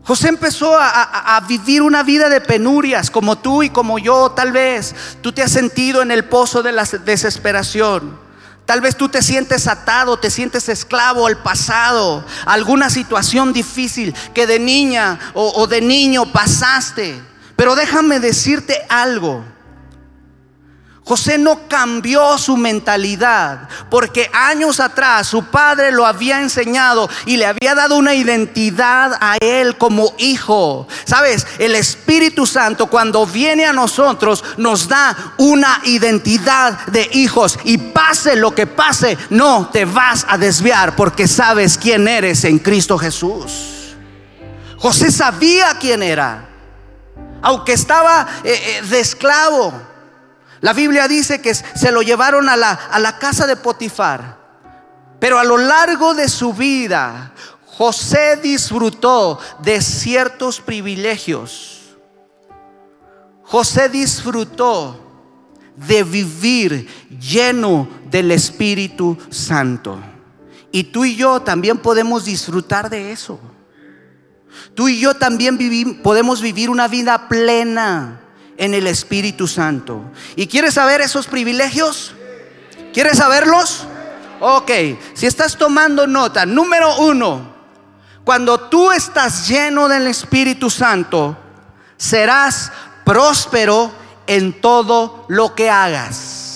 José 0.03 0.29
empezó 0.29 0.75
a, 0.79 1.39
vivir 1.47 1.81
una 1.81 2.01
vida 2.01 2.29
de 2.29 2.41
penurias, 2.41 3.11
como 3.11 3.37
tú 3.37 3.61
y 3.61 3.69
como 3.69 3.99
yo, 3.99 4.31
tal 4.31 4.53
vez. 4.53 4.95
Tú 5.21 5.31
te 5.31 5.43
has 5.43 5.51
sentido 5.51 6.01
en 6.01 6.11
el 6.11 6.25
pozo 6.25 6.63
de 6.63 6.71
la 6.71 6.85
desesperación. 6.85 8.17
Tal 8.65 8.81
vez 8.81 8.95
tú 8.95 9.07
te 9.07 9.21
sientes 9.21 9.67
atado, 9.67 10.17
te 10.17 10.31
sientes 10.31 10.67
esclavo 10.67 11.27
al 11.27 11.37
pasado, 11.43 12.25
alguna 12.45 12.89
situación 12.89 13.53
difícil 13.53 14.15
que 14.33 14.47
de 14.47 14.59
niña 14.59 15.19
o 15.33 15.67
de 15.67 15.81
niño 15.81 16.31
pasaste. 16.31 17.21
Pero 17.57 17.75
déjame 17.75 18.21
decirte 18.21 18.85
algo. 18.87 19.43
José 21.03 21.37
no 21.37 21.69
cambió 21.69 22.37
su 22.37 22.57
mentalidad 22.57 23.69
porque 23.89 24.29
años 24.33 24.81
atrás 24.81 25.25
su 25.25 25.45
padre 25.45 25.93
lo 25.93 26.05
había 26.05 26.41
enseñado 26.41 27.09
y 27.25 27.37
le 27.37 27.45
había 27.45 27.75
dado 27.75 27.95
una 27.95 28.13
identidad 28.13 29.17
a 29.21 29.37
él 29.39 29.77
como 29.77 30.13
hijo. 30.17 30.85
Sabes, 31.05 31.47
el 31.59 31.75
Espíritu 31.75 32.45
Santo 32.45 32.87
cuando 32.87 33.25
viene 33.25 33.65
a 33.65 33.71
nosotros 33.71 34.43
nos 34.57 34.89
da 34.89 35.15
una 35.37 35.79
identidad 35.85 36.85
de 36.87 37.09
hijos 37.13 37.57
y 37.63 37.77
pase 37.77 38.35
lo 38.35 38.53
que 38.53 38.67
pase, 38.67 39.17
no 39.29 39.69
te 39.71 39.85
vas 39.85 40.25
a 40.27 40.37
desviar 40.37 40.97
porque 40.97 41.25
sabes 41.25 41.77
quién 41.77 42.09
eres 42.09 42.43
en 42.43 42.59
Cristo 42.59 42.97
Jesús. 42.97 43.95
José 44.77 45.09
sabía 45.09 45.77
quién 45.79 46.03
era 46.03 46.46
aunque 47.41 47.73
estaba 47.73 48.27
eh, 48.43 48.53
eh, 48.53 48.81
de 48.83 48.99
esclavo. 48.99 49.73
La 50.61 50.73
Biblia 50.73 51.07
dice 51.07 51.41
que 51.41 51.53
se 51.53 51.91
lo 51.91 52.01
llevaron 52.01 52.49
a 52.49 52.57
la, 52.57 52.71
a 52.71 52.99
la 52.99 53.19
casa 53.19 53.45
de 53.45 53.55
Potifar. 53.55 54.37
Pero 55.19 55.39
a 55.39 55.43
lo 55.43 55.57
largo 55.57 56.13
de 56.13 56.29
su 56.29 56.53
vida, 56.53 57.31
José 57.65 58.37
disfrutó 58.37 59.39
de 59.59 59.81
ciertos 59.81 60.61
privilegios. 60.61 61.95
José 63.43 63.89
disfrutó 63.89 64.99
de 65.75 66.03
vivir 66.03 66.87
lleno 67.19 67.87
del 68.09 68.31
Espíritu 68.31 69.17
Santo. 69.29 69.99
Y 70.71 70.85
tú 70.85 71.05
y 71.05 71.15
yo 71.15 71.41
también 71.41 71.77
podemos 71.77 72.25
disfrutar 72.25 72.89
de 72.89 73.11
eso. 73.11 73.39
Tú 74.75 74.87
y 74.87 74.99
yo 74.99 75.15
también 75.15 75.57
podemos 76.01 76.41
vivir 76.41 76.69
una 76.69 76.87
vida 76.87 77.27
plena 77.27 78.21
en 78.57 78.73
el 78.73 78.87
Espíritu 78.87 79.47
Santo. 79.47 80.01
¿Y 80.35 80.47
quieres 80.47 80.75
saber 80.75 81.01
esos 81.01 81.27
privilegios? 81.27 82.13
¿Quieres 82.93 83.17
saberlos? 83.17 83.85
Ok, 84.39 84.71
si 85.13 85.25
estás 85.25 85.57
tomando 85.57 86.05
nota, 86.05 86.45
número 86.45 86.97
uno, 86.99 87.55
cuando 88.23 88.59
tú 88.59 88.91
estás 88.91 89.47
lleno 89.47 89.87
del 89.87 90.07
Espíritu 90.07 90.69
Santo, 90.69 91.37
serás 91.95 92.71
próspero 93.05 93.91
en 94.27 94.59
todo 94.61 95.25
lo 95.29 95.55
que 95.55 95.69
hagas. 95.69 96.46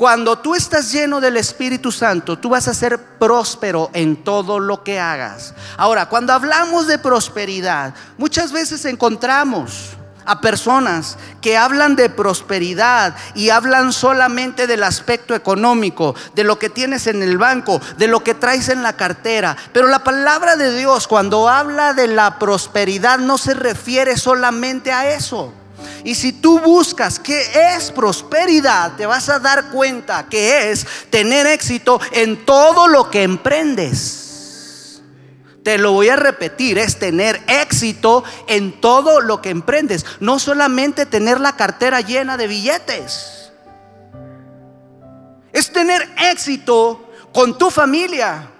Cuando 0.00 0.38
tú 0.38 0.54
estás 0.54 0.90
lleno 0.92 1.20
del 1.20 1.36
Espíritu 1.36 1.92
Santo, 1.92 2.38
tú 2.38 2.48
vas 2.48 2.66
a 2.68 2.72
ser 2.72 2.98
próspero 3.18 3.90
en 3.92 4.24
todo 4.24 4.58
lo 4.58 4.82
que 4.82 4.98
hagas. 4.98 5.52
Ahora, 5.76 6.08
cuando 6.08 6.32
hablamos 6.32 6.86
de 6.86 6.98
prosperidad, 6.98 7.92
muchas 8.16 8.50
veces 8.50 8.86
encontramos 8.86 9.90
a 10.24 10.40
personas 10.40 11.18
que 11.42 11.58
hablan 11.58 11.96
de 11.96 12.08
prosperidad 12.08 13.14
y 13.34 13.50
hablan 13.50 13.92
solamente 13.92 14.66
del 14.66 14.84
aspecto 14.84 15.34
económico, 15.34 16.14
de 16.34 16.44
lo 16.44 16.58
que 16.58 16.70
tienes 16.70 17.06
en 17.06 17.22
el 17.22 17.36
banco, 17.36 17.78
de 17.98 18.06
lo 18.06 18.24
que 18.24 18.32
traes 18.32 18.70
en 18.70 18.82
la 18.82 18.94
cartera. 18.94 19.54
Pero 19.74 19.86
la 19.86 20.02
palabra 20.02 20.56
de 20.56 20.78
Dios 20.78 21.06
cuando 21.06 21.46
habla 21.46 21.92
de 21.92 22.06
la 22.06 22.38
prosperidad 22.38 23.18
no 23.18 23.36
se 23.36 23.52
refiere 23.52 24.16
solamente 24.16 24.92
a 24.92 25.12
eso. 25.12 25.52
Y 26.04 26.14
si 26.14 26.32
tú 26.32 26.58
buscas 26.60 27.18
qué 27.18 27.42
es 27.74 27.90
prosperidad, 27.90 28.96
te 28.96 29.06
vas 29.06 29.28
a 29.28 29.38
dar 29.38 29.70
cuenta 29.70 30.26
que 30.28 30.70
es 30.70 30.86
tener 31.10 31.46
éxito 31.46 32.00
en 32.12 32.44
todo 32.44 32.88
lo 32.88 33.10
que 33.10 33.22
emprendes. 33.22 35.00
Te 35.62 35.76
lo 35.76 35.92
voy 35.92 36.08
a 36.08 36.16
repetir, 36.16 36.78
es 36.78 36.98
tener 36.98 37.42
éxito 37.46 38.24
en 38.46 38.80
todo 38.80 39.20
lo 39.20 39.42
que 39.42 39.50
emprendes. 39.50 40.06
No 40.18 40.38
solamente 40.38 41.04
tener 41.04 41.38
la 41.38 41.56
cartera 41.56 42.00
llena 42.00 42.36
de 42.36 42.46
billetes. 42.46 43.52
Es 45.52 45.70
tener 45.72 46.08
éxito 46.16 47.10
con 47.32 47.58
tu 47.58 47.70
familia 47.70 48.50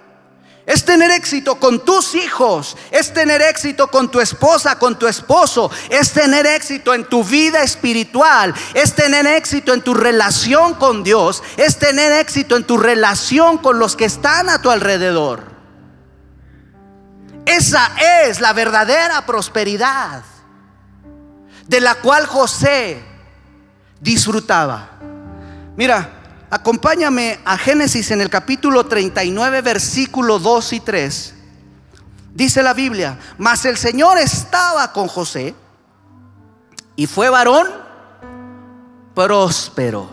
es 0.71 0.85
tener 0.85 1.11
éxito 1.11 1.59
con 1.59 1.83
tus 1.83 2.15
hijos, 2.15 2.77
es 2.91 3.13
tener 3.13 3.41
éxito 3.41 3.89
con 3.89 4.09
tu 4.09 4.21
esposa, 4.21 4.79
con 4.79 4.97
tu 4.97 5.05
esposo, 5.05 5.69
es 5.89 6.13
tener 6.13 6.45
éxito 6.45 6.93
en 6.93 7.03
tu 7.03 7.25
vida 7.25 7.61
espiritual, 7.61 8.53
es 8.73 8.93
tener 8.95 9.27
éxito 9.27 9.73
en 9.73 9.81
tu 9.81 9.93
relación 9.93 10.75
con 10.75 11.03
Dios, 11.03 11.43
es 11.57 11.77
tener 11.77 12.13
éxito 12.13 12.55
en 12.55 12.63
tu 12.63 12.77
relación 12.77 13.57
con 13.57 13.79
los 13.79 13.97
que 13.97 14.05
están 14.05 14.47
a 14.47 14.61
tu 14.61 14.71
alrededor. 14.71 15.43
Esa 17.45 17.91
es 18.25 18.39
la 18.39 18.53
verdadera 18.53 19.25
prosperidad 19.25 20.23
de 21.67 21.81
la 21.81 21.95
cual 21.95 22.27
José 22.27 23.03
disfrutaba. 23.99 24.91
Mira, 25.75 26.20
Acompáñame 26.53 27.39
a 27.45 27.57
Génesis 27.57 28.11
en 28.11 28.19
el 28.19 28.29
capítulo 28.29 28.85
39, 28.85 29.61
versículo 29.61 30.37
2 30.37 30.73
y 30.73 30.79
3. 30.81 31.35
Dice 32.33 32.61
la 32.61 32.73
Biblia, 32.73 33.17
mas 33.37 33.63
el 33.63 33.77
Señor 33.77 34.17
estaba 34.17 34.91
con 34.91 35.07
José 35.07 35.55
y 36.97 37.07
fue 37.07 37.29
varón 37.29 37.69
próspero. 39.15 40.09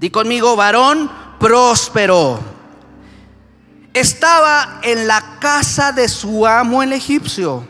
Di 0.00 0.10
conmigo, 0.10 0.56
varón 0.56 1.08
próspero. 1.38 2.40
Estaba 3.94 4.80
en 4.82 5.06
la 5.06 5.38
casa 5.38 5.92
de 5.92 6.08
su 6.08 6.44
amo 6.44 6.82
el 6.82 6.92
egipcio 6.92 7.64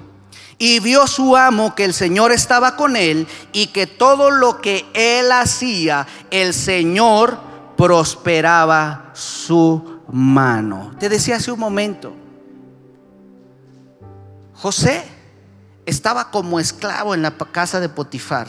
y 0.56 0.80
vio 0.80 1.06
su 1.06 1.36
amo 1.36 1.74
que 1.74 1.84
el 1.84 1.92
Señor 1.92 2.32
estaba 2.32 2.74
con 2.76 2.96
él 2.96 3.28
y 3.52 3.66
que 3.66 3.86
todo 3.86 4.30
lo 4.30 4.62
que 4.62 4.86
él 4.94 5.30
hacía, 5.30 6.06
el 6.30 6.54
Señor 6.54 7.49
prosperaba 7.80 9.10
su 9.14 10.02
mano. 10.12 10.92
Te 10.98 11.08
decía 11.08 11.36
hace 11.36 11.50
un 11.50 11.58
momento, 11.58 12.12
José 14.52 15.02
estaba 15.86 16.30
como 16.30 16.60
esclavo 16.60 17.14
en 17.14 17.22
la 17.22 17.30
casa 17.30 17.80
de 17.80 17.88
Potifar. 17.88 18.48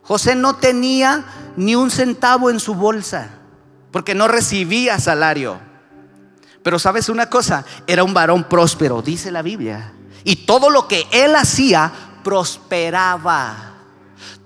José 0.00 0.34
no 0.34 0.56
tenía 0.56 1.26
ni 1.58 1.74
un 1.74 1.90
centavo 1.90 2.48
en 2.48 2.60
su 2.60 2.74
bolsa, 2.74 3.28
porque 3.90 4.14
no 4.14 4.26
recibía 4.26 4.98
salario. 4.98 5.58
Pero 6.62 6.78
sabes 6.78 7.10
una 7.10 7.28
cosa, 7.28 7.66
era 7.86 8.04
un 8.04 8.14
varón 8.14 8.44
próspero, 8.44 9.02
dice 9.02 9.30
la 9.30 9.42
Biblia. 9.42 9.92
Y 10.24 10.46
todo 10.46 10.70
lo 10.70 10.88
que 10.88 11.06
él 11.12 11.36
hacía 11.36 11.92
prosperaba. 12.24 13.65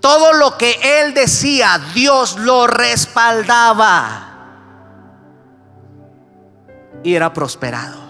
Todo 0.01 0.33
lo 0.33 0.57
que 0.57 0.79
él 0.83 1.13
decía, 1.13 1.79
Dios 1.93 2.35
lo 2.37 2.65
respaldaba. 2.65 4.27
Y 7.03 7.13
era 7.13 7.31
prosperado. 7.31 8.00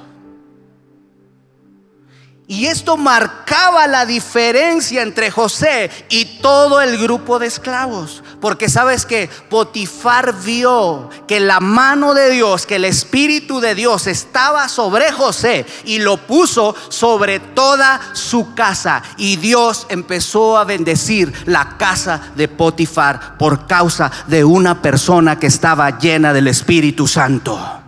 Y 2.51 2.65
esto 2.65 2.97
marcaba 2.97 3.87
la 3.87 4.05
diferencia 4.05 5.03
entre 5.03 5.31
José 5.31 5.89
y 6.09 6.25
todo 6.41 6.81
el 6.81 6.97
grupo 6.97 7.39
de 7.39 7.47
esclavos. 7.47 8.23
Porque 8.41 8.67
sabes 8.67 9.05
que 9.05 9.29
Potifar 9.49 10.35
vio 10.43 11.09
que 11.29 11.39
la 11.39 11.61
mano 11.61 12.13
de 12.13 12.29
Dios, 12.29 12.65
que 12.65 12.75
el 12.75 12.83
Espíritu 12.83 13.61
de 13.61 13.73
Dios 13.73 14.05
estaba 14.05 14.67
sobre 14.67 15.13
José 15.13 15.65
y 15.85 15.99
lo 15.99 16.17
puso 16.17 16.75
sobre 16.89 17.39
toda 17.39 18.01
su 18.11 18.53
casa. 18.53 19.01
Y 19.15 19.37
Dios 19.37 19.85
empezó 19.87 20.57
a 20.57 20.65
bendecir 20.65 21.31
la 21.45 21.77
casa 21.77 22.19
de 22.35 22.49
Potifar 22.49 23.37
por 23.37 23.65
causa 23.65 24.11
de 24.27 24.43
una 24.43 24.81
persona 24.81 25.39
que 25.39 25.47
estaba 25.47 25.99
llena 25.99 26.33
del 26.33 26.49
Espíritu 26.49 27.07
Santo. 27.07 27.80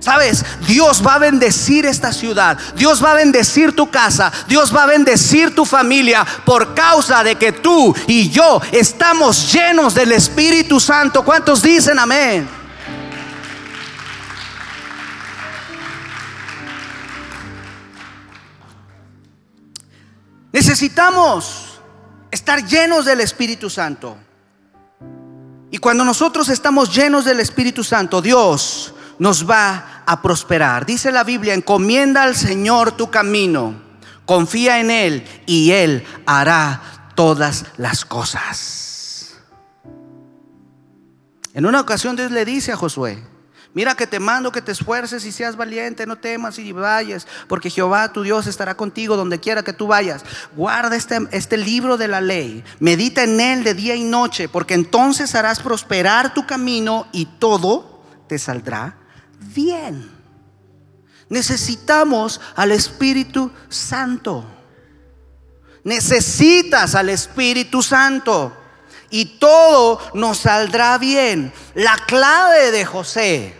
Sabes, 0.00 0.44
Dios 0.66 1.06
va 1.06 1.16
a 1.16 1.18
bendecir 1.18 1.84
esta 1.84 2.10
ciudad, 2.10 2.58
Dios 2.74 3.04
va 3.04 3.12
a 3.12 3.14
bendecir 3.16 3.76
tu 3.76 3.90
casa, 3.90 4.32
Dios 4.48 4.74
va 4.74 4.84
a 4.84 4.86
bendecir 4.86 5.54
tu 5.54 5.66
familia 5.66 6.26
por 6.46 6.74
causa 6.74 7.22
de 7.22 7.36
que 7.36 7.52
tú 7.52 7.94
y 8.06 8.30
yo 8.30 8.62
estamos 8.72 9.52
llenos 9.52 9.94
del 9.94 10.12
Espíritu 10.12 10.80
Santo. 10.80 11.22
¿Cuántos 11.22 11.60
dicen 11.60 11.98
amén? 11.98 12.48
Necesitamos 20.50 21.78
estar 22.30 22.66
llenos 22.66 23.04
del 23.04 23.20
Espíritu 23.20 23.68
Santo. 23.68 24.16
Y 25.70 25.76
cuando 25.76 26.04
nosotros 26.04 26.48
estamos 26.48 26.94
llenos 26.94 27.26
del 27.26 27.38
Espíritu 27.38 27.84
Santo, 27.84 28.22
Dios 28.22 28.94
nos 29.20 29.48
va 29.48 30.02
a 30.06 30.22
prosperar. 30.22 30.86
Dice 30.86 31.12
la 31.12 31.24
Biblia, 31.24 31.52
encomienda 31.52 32.22
al 32.22 32.34
Señor 32.34 32.92
tu 32.92 33.10
camino, 33.10 33.74
confía 34.24 34.80
en 34.80 34.90
Él 34.90 35.24
y 35.46 35.72
Él 35.72 36.04
hará 36.24 37.12
todas 37.14 37.66
las 37.76 38.06
cosas. 38.06 39.36
En 41.52 41.66
una 41.66 41.80
ocasión 41.80 42.16
Dios 42.16 42.30
le 42.30 42.44
dice 42.46 42.72
a 42.72 42.76
Josué, 42.76 43.22
Mira 43.72 43.94
que 43.94 44.08
te 44.08 44.18
mando 44.18 44.50
que 44.50 44.62
te 44.62 44.72
esfuerces 44.72 45.24
y 45.24 45.30
seas 45.30 45.54
valiente, 45.54 46.04
no 46.04 46.16
temas 46.16 46.58
y 46.58 46.72
vayas, 46.72 47.28
porque 47.46 47.70
Jehová 47.70 48.12
tu 48.12 48.22
Dios 48.22 48.48
estará 48.48 48.74
contigo 48.74 49.16
donde 49.16 49.38
quiera 49.38 49.62
que 49.62 49.72
tú 49.72 49.86
vayas. 49.86 50.24
Guarda 50.56 50.96
este, 50.96 51.18
este 51.30 51.56
libro 51.56 51.96
de 51.96 52.08
la 52.08 52.20
ley, 52.20 52.64
medita 52.80 53.22
en 53.22 53.38
él 53.38 53.62
de 53.62 53.74
día 53.74 53.94
y 53.94 54.02
noche, 54.02 54.48
porque 54.48 54.74
entonces 54.74 55.36
harás 55.36 55.60
prosperar 55.60 56.34
tu 56.34 56.46
camino 56.46 57.06
y 57.12 57.26
todo 57.26 58.02
te 58.26 58.40
saldrá 58.40 58.99
bien. 59.54 60.10
Necesitamos 61.28 62.40
al 62.56 62.72
Espíritu 62.72 63.50
Santo. 63.68 64.44
Necesitas 65.84 66.94
al 66.94 67.08
Espíritu 67.08 67.82
Santo. 67.82 68.56
Y 69.10 69.38
todo 69.38 70.00
nos 70.14 70.38
saldrá 70.38 70.98
bien. 70.98 71.52
La 71.74 71.96
clave 72.06 72.70
de 72.70 72.84
José 72.84 73.59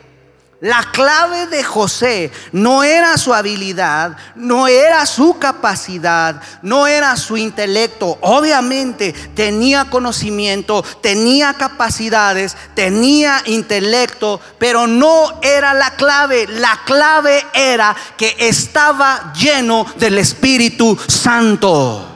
la 0.60 0.90
clave 0.92 1.46
de 1.46 1.64
José 1.64 2.30
no 2.52 2.82
era 2.82 3.16
su 3.16 3.32
habilidad, 3.32 4.18
no 4.34 4.68
era 4.68 5.06
su 5.06 5.38
capacidad, 5.38 6.42
no 6.60 6.86
era 6.86 7.16
su 7.16 7.38
intelecto. 7.38 8.18
Obviamente 8.20 9.14
tenía 9.34 9.86
conocimiento, 9.86 10.82
tenía 11.00 11.54
capacidades, 11.54 12.58
tenía 12.74 13.42
intelecto, 13.46 14.38
pero 14.58 14.86
no 14.86 15.40
era 15.40 15.72
la 15.72 15.96
clave. 15.96 16.46
La 16.46 16.82
clave 16.84 17.42
era 17.54 17.96
que 18.18 18.36
estaba 18.38 19.32
lleno 19.32 19.86
del 19.96 20.18
Espíritu 20.18 20.98
Santo. 21.08 22.06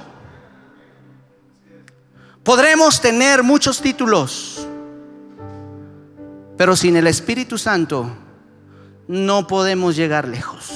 Podremos 2.43 3.01
tener 3.01 3.43
muchos 3.43 3.81
títulos, 3.81 4.67
pero 6.59 6.77
sin 6.77 6.95
el 6.97 7.07
Espíritu 7.07 7.57
Santo 7.57 8.19
no 9.09 9.47
podemos 9.47 9.97
llegar 9.97 10.29
lejos. 10.29 10.71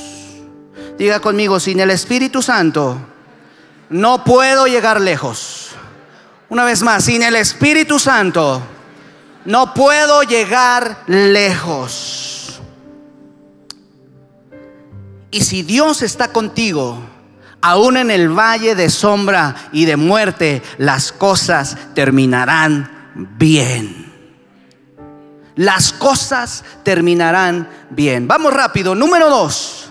Diga 0.98 1.20
conmigo, 1.20 1.60
sin 1.60 1.80
el 1.80 1.90
Espíritu 1.90 2.42
Santo 2.42 2.98
no 3.90 4.24
puedo 4.24 4.66
llegar 4.66 5.00
lejos. 5.00 5.70
Una 6.48 6.64
vez 6.64 6.82
más, 6.82 7.04
sin 7.04 7.22
el 7.22 7.36
Espíritu 7.36 7.98
Santo 7.98 8.62
no 9.44 9.74
puedo 9.74 10.22
llegar 10.22 11.04
lejos. 11.06 12.60
Y 15.30 15.42
si 15.42 15.62
Dios 15.62 16.02
está 16.02 16.32
contigo, 16.32 16.98
aún 17.60 17.96
en 17.96 18.10
el 18.10 18.28
valle 18.30 18.74
de 18.74 18.90
sombra 18.90 19.54
y 19.72 19.84
de 19.84 19.96
muerte, 19.96 20.62
las 20.78 21.12
cosas 21.12 21.76
terminarán 21.94 22.90
bien 23.38 24.07
las 25.58 25.92
cosas 25.92 26.62
terminarán 26.84 27.68
bien. 27.90 28.28
Vamos 28.28 28.54
rápido. 28.54 28.94
Número 28.94 29.28
dos. 29.28 29.90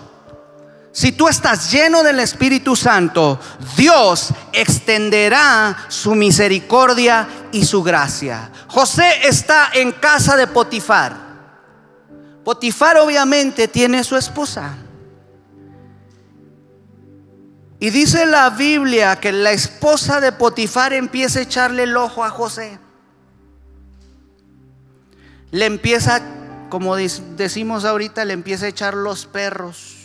Si 0.94 1.12
tú 1.12 1.28
estás 1.28 1.70
lleno 1.70 2.04
del 2.04 2.22
Espíritu 2.22 2.74
Santo, 2.74 3.38
Dios 3.76 4.30
extenderá 4.54 5.86
su 5.90 6.16
misericordia 6.16 7.28
y 7.52 7.66
su 7.66 7.84
gracia. 7.84 8.50
José 8.68 9.28
está 9.28 9.70
en 9.74 9.92
casa 9.92 10.38
de 10.38 10.48
Potifar. 10.48 11.18
Potifar 12.46 12.98
obviamente 12.98 13.68
tiene 13.68 14.06
su 14.06 14.16
esposa. 14.16 14.74
Y 17.78 17.90
dice 17.90 18.26
la 18.26 18.50
Biblia 18.52 19.18
que 19.20 19.34
la 19.34 19.52
esposa 19.52 20.22
de 20.22 20.32
Potifar 20.32 20.94
empieza 20.94 21.40
a 21.40 21.44
echarle 21.44 21.84
el 21.84 21.98
ojo 21.98 22.24
a 22.24 22.30
José 22.30 22.80
le 25.52 25.66
empieza, 25.66 26.22
como 26.70 26.96
decimos 26.96 27.86
ahorita, 27.86 28.26
le 28.26 28.34
empieza 28.34 28.66
a 28.66 28.70
echar 28.70 28.94
los 28.94 29.26
perros. 29.26 29.96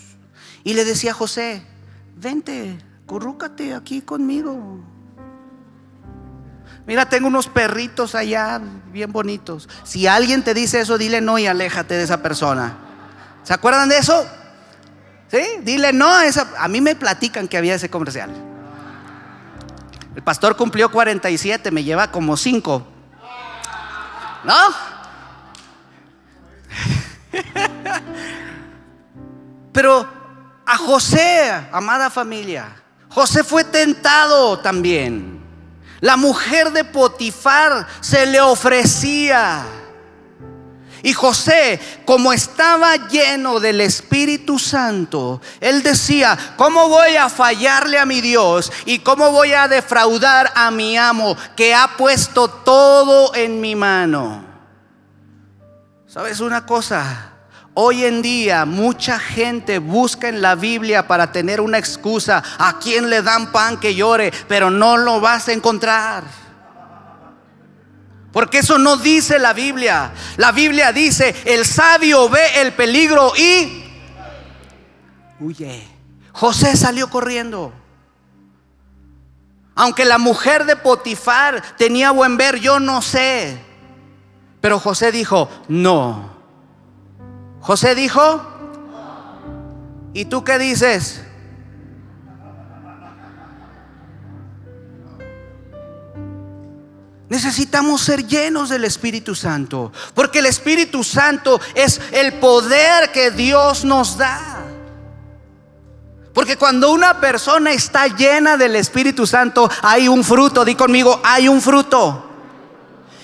Y 0.65 0.75
le 0.75 0.85
decía 0.85 1.11
a 1.11 1.15
José, 1.15 1.63
vente, 2.17 2.79
currúcate 3.07 3.75
aquí 3.75 4.01
conmigo. 4.01 4.81
Mira, 6.87 7.09
tengo 7.09 7.29
unos 7.29 7.49
perritos 7.49 8.15
allá 8.15 8.61
bien 8.93 9.13
bonitos. 9.13 9.69
Si 9.85 10.07
alguien 10.07 10.43
te 10.43 10.55
dice 10.55 10.81
eso, 10.81 10.99
dile 10.99 11.21
no 11.21 11.39
y 11.39 11.47
aléjate 11.47 11.95
de 11.95 12.05
esa 12.05 12.23
persona. 12.23 12.77
¿Se 13.45 13.53
acuerdan 13.53 13.89
de 13.89 13.99
eso? 13.99 14.27
¿Sí? 15.29 15.43
Dile 15.63 15.93
no 15.93 16.09
a 16.13 16.27
esa. 16.27 16.49
A 16.59 16.69
mí 16.69 16.81
me 16.81 16.95
platican 16.95 17.49
que 17.49 17.57
había 17.57 17.75
ese 17.75 17.89
comercial. 17.89 18.31
El 20.15 20.23
pastor 20.23 20.57
cumplió 20.57 20.91
47, 20.91 21.71
me 21.71 21.85
lleva 21.85 22.11
como 22.11 22.37
5. 22.37 22.87
¿No? 24.45 24.92
José, 30.87 31.51
amada 31.73 32.11
familia, 32.11 32.83
José 33.09 33.45
fue 33.45 33.65
tentado 33.65 34.59
también. 34.59 35.41
La 36.01 36.17
mujer 36.17 36.73
de 36.73 36.85
Potifar 36.85 37.87
se 38.01 38.27
le 38.27 38.41
ofrecía. 38.41 39.65
Y 41.05 41.13
José, 41.13 41.81
como 42.05 42.33
estaba 42.33 43.09
lleno 43.09 43.59
del 43.61 43.81
Espíritu 43.81 44.59
Santo, 44.59 45.41
él 45.61 45.83
decía, 45.83 46.39
¿cómo 46.57 46.89
voy 46.89 47.17
a 47.17 47.29
fallarle 47.29 47.99
a 47.99 48.07
mi 48.07 48.21
Dios? 48.21 48.73
¿Y 48.85 49.01
cómo 49.01 49.33
voy 49.33 49.53
a 49.53 49.69
defraudar 49.69 50.53
a 50.55 50.71
mi 50.71 50.97
amo 50.97 51.37
que 51.57 51.75
ha 51.75 51.97
puesto 51.97 52.49
todo 52.49 53.35
en 53.35 53.61
mi 53.61 53.75
mano? 53.75 54.45
¿Sabes 56.07 56.41
una 56.41 56.65
cosa? 56.65 57.32
Hoy 57.75 58.05
en 58.05 58.21
día 58.21 58.67
mucha 58.67 59.19
gente 59.19 59.79
busca 59.79 60.29
en 60.29 60.43
la 60.43 60.55
Biblia 60.55 61.07
para 61.07 61.33
tener 61.33 61.61
una 61.61 61.79
excusa. 61.79 62.43
A 62.59 62.79
quien 62.79 63.09
le 63.09 63.23
dan 63.23 63.51
pan 63.51 63.81
que 63.81 63.95
llore, 63.95 64.33
pero 64.47 64.71
no 64.71 64.99
lo 64.99 65.21
vas 65.21 65.49
a 65.49 65.53
encontrar. 65.53 66.25
Porque 68.31 68.59
eso 68.59 68.77
no 68.79 68.97
dice 68.97 69.39
la 69.39 69.55
Biblia. 69.55 70.13
La 70.37 70.53
Biblia 70.53 70.93
dice, 70.93 71.35
el 71.47 71.65
sabio 71.65 72.29
ve 72.29 72.61
el 72.61 72.73
peligro 72.73 73.33
y 73.37 73.85
huye. 75.41 75.89
José 76.33 76.77
salió 76.77 77.09
corriendo. 77.09 77.73
Aunque 79.75 80.05
la 80.05 80.19
mujer 80.19 80.67
de 80.67 80.77
Potifar 80.77 81.63
tenía 81.79 82.11
buen 82.11 82.37
ver, 82.37 82.61
yo 82.61 82.81
no 82.81 83.01
sé. 83.01 83.59
Pero 84.61 84.79
José 84.79 85.11
dijo, 85.11 85.49
no. 85.69 86.32
José 87.63 87.95
dijo, 87.95 88.43
¿y 90.13 90.25
tú 90.25 90.43
qué 90.43 90.59
dices? 90.59 91.23
Necesitamos 97.29 98.03
ser 98.03 98.27
llenos 98.27 98.69
del 98.69 98.85
Espíritu 98.85 99.35
Santo, 99.35 99.93
porque 100.13 100.41
el 100.41 100.47
Espíritu 100.47 101.03
Santo 101.05 101.61
es 101.75 102.01
el 102.11 102.35
poder 102.35 103.11
que 103.13 103.31
Dios 103.31 103.85
nos 103.85 104.19
da. 104.19 104.59
Porque 106.35 106.57
cuando 106.57 106.91
una 106.91 107.21
persona 107.21 107.73
está 107.73 108.09
llena 108.09 108.57
del 108.57 108.75
Espíritu 108.75 109.27
Santo, 109.27 109.71
hay 109.83 110.09
un 110.09 110.25
fruto. 110.25 110.65
Di 110.65 110.75
conmigo, 110.75 111.21
hay 111.23 111.47
un 111.47 111.61
fruto. 111.63 112.32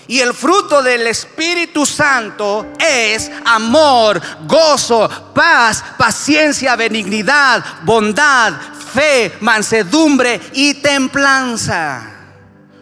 Y 0.08 0.20
el 0.20 0.32
fruto 0.32 0.82
del 0.82 1.06
Espíritu 1.06 1.84
Santo 1.84 2.72
es 2.78 3.30
amor, 3.44 4.20
gozo, 4.46 5.06
paz, 5.34 5.84
paciencia, 5.98 6.74
benignidad, 6.76 7.62
bondad, 7.82 8.54
fe, 8.92 9.36
mansedumbre 9.40 10.40
y 10.54 10.74
templanza. 10.74 12.18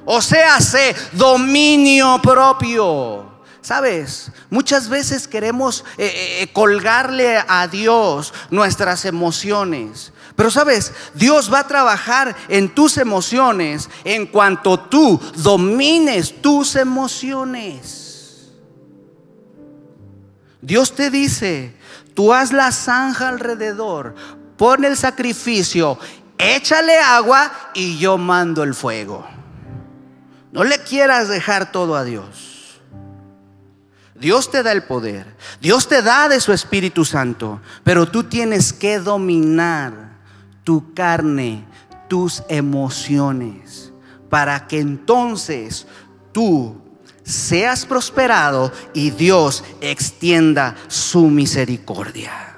O 0.05 0.23
sea, 0.23 0.61
se 0.61 0.95
dominio 1.13 2.21
propio. 2.23 3.27
Sabes, 3.61 4.31
muchas 4.49 4.89
veces 4.89 5.27
queremos 5.27 5.85
eh, 5.99 6.07
eh, 6.07 6.43
eh, 6.43 6.53
colgarle 6.53 7.43
a 7.49 7.67
Dios 7.67 8.33
nuestras 8.51 9.05
emociones. 9.05 10.13
Pero 10.37 10.51
sabes, 10.51 10.93
Dios 11.15 11.53
va 11.53 11.61
a 11.61 11.67
trabajar 11.67 12.37
en 12.49 12.69
tus 12.69 12.99
emociones 12.99 13.89
en 14.05 14.27
cuanto 14.27 14.79
tú 14.79 15.19
domines 15.35 16.43
tus 16.43 16.77
emociones. 16.77 18.53
Dios 20.61 20.95
te 20.95 21.11
dice, 21.11 21.75
tú 22.15 22.35
haz 22.35 22.53
la 22.53 22.71
zanja 22.71 23.29
alrededor, 23.29 24.15
pon 24.59 24.85
el 24.85 24.97
sacrificio, 24.99 25.99
échale 26.37 26.99
agua 26.99 27.51
y 27.73 27.97
yo 27.97 28.19
mando 28.19 28.63
el 28.63 28.75
fuego. 28.75 29.27
No 30.53 30.65
le 30.65 30.79
quieras 30.81 31.29
dejar 31.29 31.73
todo 31.73 31.97
a 31.97 32.05
Dios. 32.05 32.81
Dios 34.15 34.51
te 34.51 34.63
da 34.63 34.73
el 34.73 34.83
poder, 34.83 35.35
Dios 35.61 35.89
te 35.89 36.03
da 36.03 36.29
de 36.29 36.41
su 36.41 36.53
Espíritu 36.53 37.05
Santo, 37.05 37.61
pero 37.85 38.07
tú 38.07 38.25
tienes 38.25 38.73
que 38.73 38.99
dominar 38.99 40.06
tu 40.67 40.93
carne, 40.95 41.65
tus 42.09 42.43
emociones, 42.49 43.93
para 44.29 44.67
que 44.67 44.81
entonces 44.81 45.87
tú 46.33 46.77
seas 47.23 47.87
prosperado 47.87 48.73
y 48.93 49.11
Dios 49.11 49.63
extienda 49.81 50.75
su 50.89 51.29
misericordia. 51.29 52.57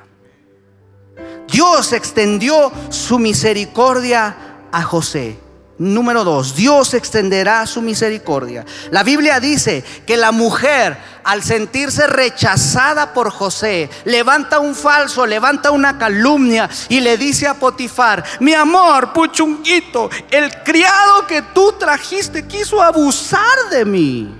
Dios 1.52 1.92
extendió 1.92 2.72
su 2.88 3.18
misericordia 3.18 4.34
a 4.72 4.82
José. 4.82 5.38
Número 5.78 6.24
dos, 6.24 6.56
Dios 6.56 6.92
extenderá 6.94 7.64
su 7.64 7.80
misericordia. 7.80 8.64
La 8.90 9.04
Biblia 9.04 9.38
dice 9.38 9.84
que 10.04 10.16
la 10.16 10.32
mujer, 10.32 10.98
al 11.22 11.44
sentirse 11.44 12.08
rechazada 12.08 13.12
por 13.12 13.30
José, 13.30 13.88
levanta 14.04 14.58
un 14.58 14.74
falso, 14.74 15.24
levanta 15.24 15.70
una 15.70 15.96
calumnia 15.96 16.68
y 16.88 16.98
le 16.98 17.16
dice 17.16 17.46
a 17.46 17.54
Potifar, 17.54 18.24
mi 18.40 18.54
amor, 18.54 19.12
puchunguito, 19.12 20.10
el 20.32 20.52
criado 20.64 21.28
que 21.28 21.42
tú 21.42 21.72
trajiste 21.78 22.48
quiso 22.48 22.82
abusar 22.82 23.70
de 23.70 23.84
mí. 23.84 24.34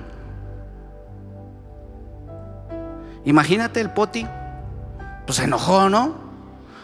Imagínate 3.25 3.81
el 3.81 3.91
poti, 3.91 4.27
pues 5.25 5.37
se 5.37 5.45
enojó, 5.45 5.89
¿no? 5.89 6.17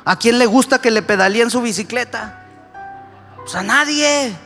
¿A 0.05 0.17
quién 0.17 0.39
le 0.39 0.47
gusta 0.47 0.81
que 0.81 0.93
le 0.93 1.03
pedalíen 1.03 1.51
su 1.51 1.61
bicicleta? 1.61 2.45
Pues 3.39 3.55
a 3.57 3.63
nadie. 3.63 4.44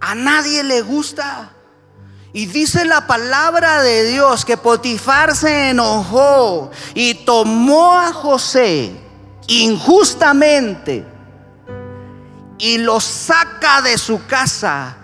A 0.00 0.14
nadie 0.14 0.62
le 0.62 0.82
gusta. 0.82 1.50
Y 2.32 2.46
dice 2.46 2.84
la 2.84 3.06
palabra 3.06 3.82
de 3.82 4.04
Dios 4.04 4.44
que 4.44 4.56
Potifar 4.56 5.34
se 5.34 5.70
enojó 5.70 6.70
y 6.94 7.14
tomó 7.24 7.98
a 7.98 8.12
José 8.12 8.92
injustamente 9.46 11.04
y 12.58 12.78
lo 12.78 13.00
saca 13.00 13.80
de 13.82 13.96
su 13.96 14.26
casa 14.26 14.96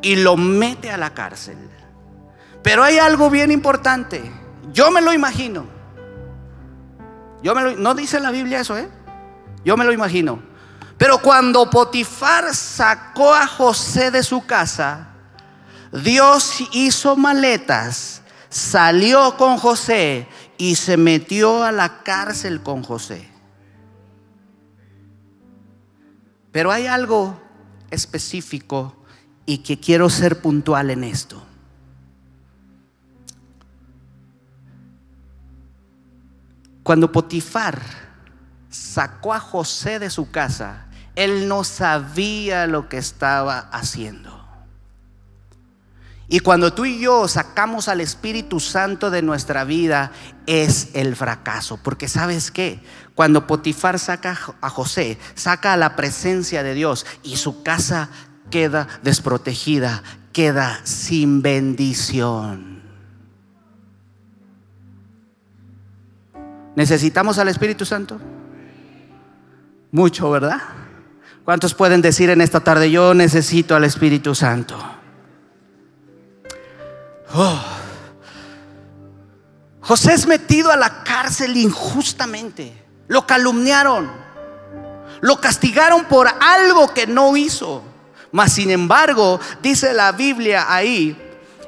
y 0.00 0.16
lo 0.16 0.36
mete 0.36 0.90
a 0.90 0.96
la 0.96 1.12
cárcel. 1.12 1.58
Pero 2.62 2.82
hay 2.82 2.98
algo 2.98 3.28
bien 3.28 3.50
importante. 3.50 4.22
Yo 4.72 4.90
me 4.90 5.02
lo 5.02 5.12
imagino. 5.12 5.66
Yo 7.42 7.54
me 7.54 7.62
lo, 7.62 7.76
no 7.76 7.94
dice 7.94 8.20
la 8.20 8.30
Biblia 8.30 8.60
eso, 8.60 8.78
¿eh? 8.78 8.88
Yo 9.64 9.76
me 9.76 9.84
lo 9.84 9.92
imagino. 9.92 10.40
Pero 10.96 11.18
cuando 11.18 11.68
Potifar 11.68 12.54
sacó 12.54 13.34
a 13.34 13.46
José 13.46 14.10
de 14.10 14.22
su 14.22 14.46
casa, 14.46 15.08
Dios 15.92 16.56
hizo 16.72 17.16
maletas, 17.16 18.22
salió 18.48 19.36
con 19.36 19.58
José 19.58 20.28
y 20.56 20.76
se 20.76 20.96
metió 20.96 21.62
a 21.64 21.72
la 21.72 22.02
cárcel 22.02 22.62
con 22.62 22.82
José. 22.82 23.28
Pero 26.52 26.70
hay 26.70 26.86
algo 26.86 27.40
específico 27.90 28.96
y 29.44 29.58
que 29.58 29.78
quiero 29.78 30.08
ser 30.08 30.40
puntual 30.40 30.90
en 30.90 31.04
esto. 31.04 31.42
Cuando 36.84 37.10
Potifar 37.10 37.80
sacó 38.74 39.32
a 39.32 39.40
José 39.40 40.00
de 40.00 40.10
su 40.10 40.30
casa, 40.32 40.86
él 41.14 41.46
no 41.46 41.62
sabía 41.62 42.66
lo 42.66 42.88
que 42.88 42.98
estaba 42.98 43.58
haciendo. 43.70 44.44
Y 46.26 46.40
cuando 46.40 46.72
tú 46.72 46.84
y 46.84 46.98
yo 46.98 47.28
sacamos 47.28 47.86
al 47.88 48.00
Espíritu 48.00 48.58
Santo 48.58 49.10
de 49.10 49.22
nuestra 49.22 49.62
vida, 49.62 50.10
es 50.46 50.88
el 50.94 51.14
fracaso. 51.14 51.78
Porque 51.82 52.08
sabes 52.08 52.50
qué? 52.50 52.80
Cuando 53.14 53.46
Potifar 53.46 54.00
saca 54.00 54.36
a 54.60 54.70
José, 54.70 55.18
saca 55.34 55.74
a 55.74 55.76
la 55.76 55.94
presencia 55.94 56.64
de 56.64 56.74
Dios 56.74 57.06
y 57.22 57.36
su 57.36 57.62
casa 57.62 58.08
queda 58.50 58.88
desprotegida, 59.02 60.02
queda 60.32 60.80
sin 60.82 61.42
bendición. 61.42 62.82
¿Necesitamos 66.74 67.38
al 67.38 67.48
Espíritu 67.48 67.84
Santo? 67.84 68.18
Mucho, 69.94 70.28
¿verdad? 70.28 70.60
¿Cuántos 71.44 71.72
pueden 71.72 72.02
decir 72.02 72.28
en 72.28 72.40
esta 72.40 72.58
tarde, 72.58 72.90
yo 72.90 73.14
necesito 73.14 73.76
al 73.76 73.84
Espíritu 73.84 74.34
Santo? 74.34 74.76
Oh. 77.32 77.62
José 79.78 80.14
es 80.14 80.26
metido 80.26 80.72
a 80.72 80.76
la 80.76 81.04
cárcel 81.04 81.56
injustamente. 81.56 82.76
Lo 83.06 83.24
calumniaron. 83.24 84.10
Lo 85.20 85.40
castigaron 85.40 86.06
por 86.06 86.26
algo 86.26 86.92
que 86.92 87.06
no 87.06 87.36
hizo. 87.36 87.84
Mas 88.32 88.54
sin 88.54 88.72
embargo, 88.72 89.38
dice 89.62 89.94
la 89.94 90.10
Biblia 90.10 90.74
ahí, 90.74 91.16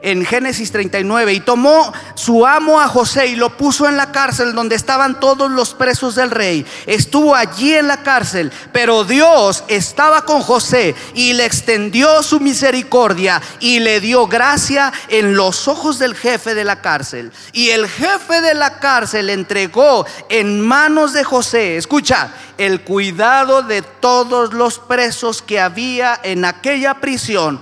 en 0.03 0.25
Génesis 0.25 0.73
39 0.73 1.35
y 1.35 1.41
tomó 1.41 1.93
su 2.15 2.47
amo 2.47 2.81
a 2.81 2.89
José 2.89 3.29
y 3.29 3.37
lo 3.37 3.57
puso 3.57 3.89
en 3.89 3.97
la 3.97 4.13
cárcel 4.13 4.55
donde 4.55 4.77
estaban 4.77 5.21
todos 5.21 5.51
los 5.51 5.75
presos 5.75 6.15
del 6.15 6.31
rey. 6.31 6.67
Estuvo 6.87 7.35
allí 7.35 7.75
en 7.75 7.89
la 7.89 8.03
cárcel, 8.03 8.53
pero 8.73 9.05
Dios 9.05 9.65
estaba 9.69 10.25
con 10.25 10.43
José 10.43 10.95
y 11.15 11.33
le 11.33 11.45
extendió 11.45 12.23
su 12.23 12.41
misericordia 12.41 13.41
y 13.61 13.81
le 13.81 14.01
dio 14.01 14.27
gracia 14.27 14.93
en 15.09 15.35
los 15.35 15.69
ojos 15.69 15.99
del 15.99 16.15
jefe 16.15 16.55
de 16.55 16.65
la 16.65 16.81
cárcel. 16.81 17.33
Y 17.53 17.71
el 17.71 17.89
jefe 17.89 18.41
de 18.41 18.55
la 18.55 18.79
cárcel 18.79 19.31
entregó 19.31 20.07
en 20.29 20.61
manos 20.61 21.13
de 21.13 21.25
José, 21.25 21.77
escucha, 21.77 22.31
el 22.59 22.83
cuidado 22.83 23.63
de 23.63 23.83
todos 23.83 24.55
los 24.55 24.79
presos 24.79 25.43
que 25.43 25.61
había 25.61 26.19
en 26.23 26.45
aquella 26.45 26.95
prisión 26.95 27.61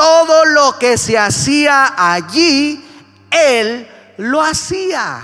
todo 0.00 0.46
lo 0.46 0.78
que 0.78 0.96
se 0.96 1.18
hacía 1.18 1.92
allí, 1.94 2.82
Él 3.30 3.86
lo 4.16 4.40
hacía. 4.40 5.20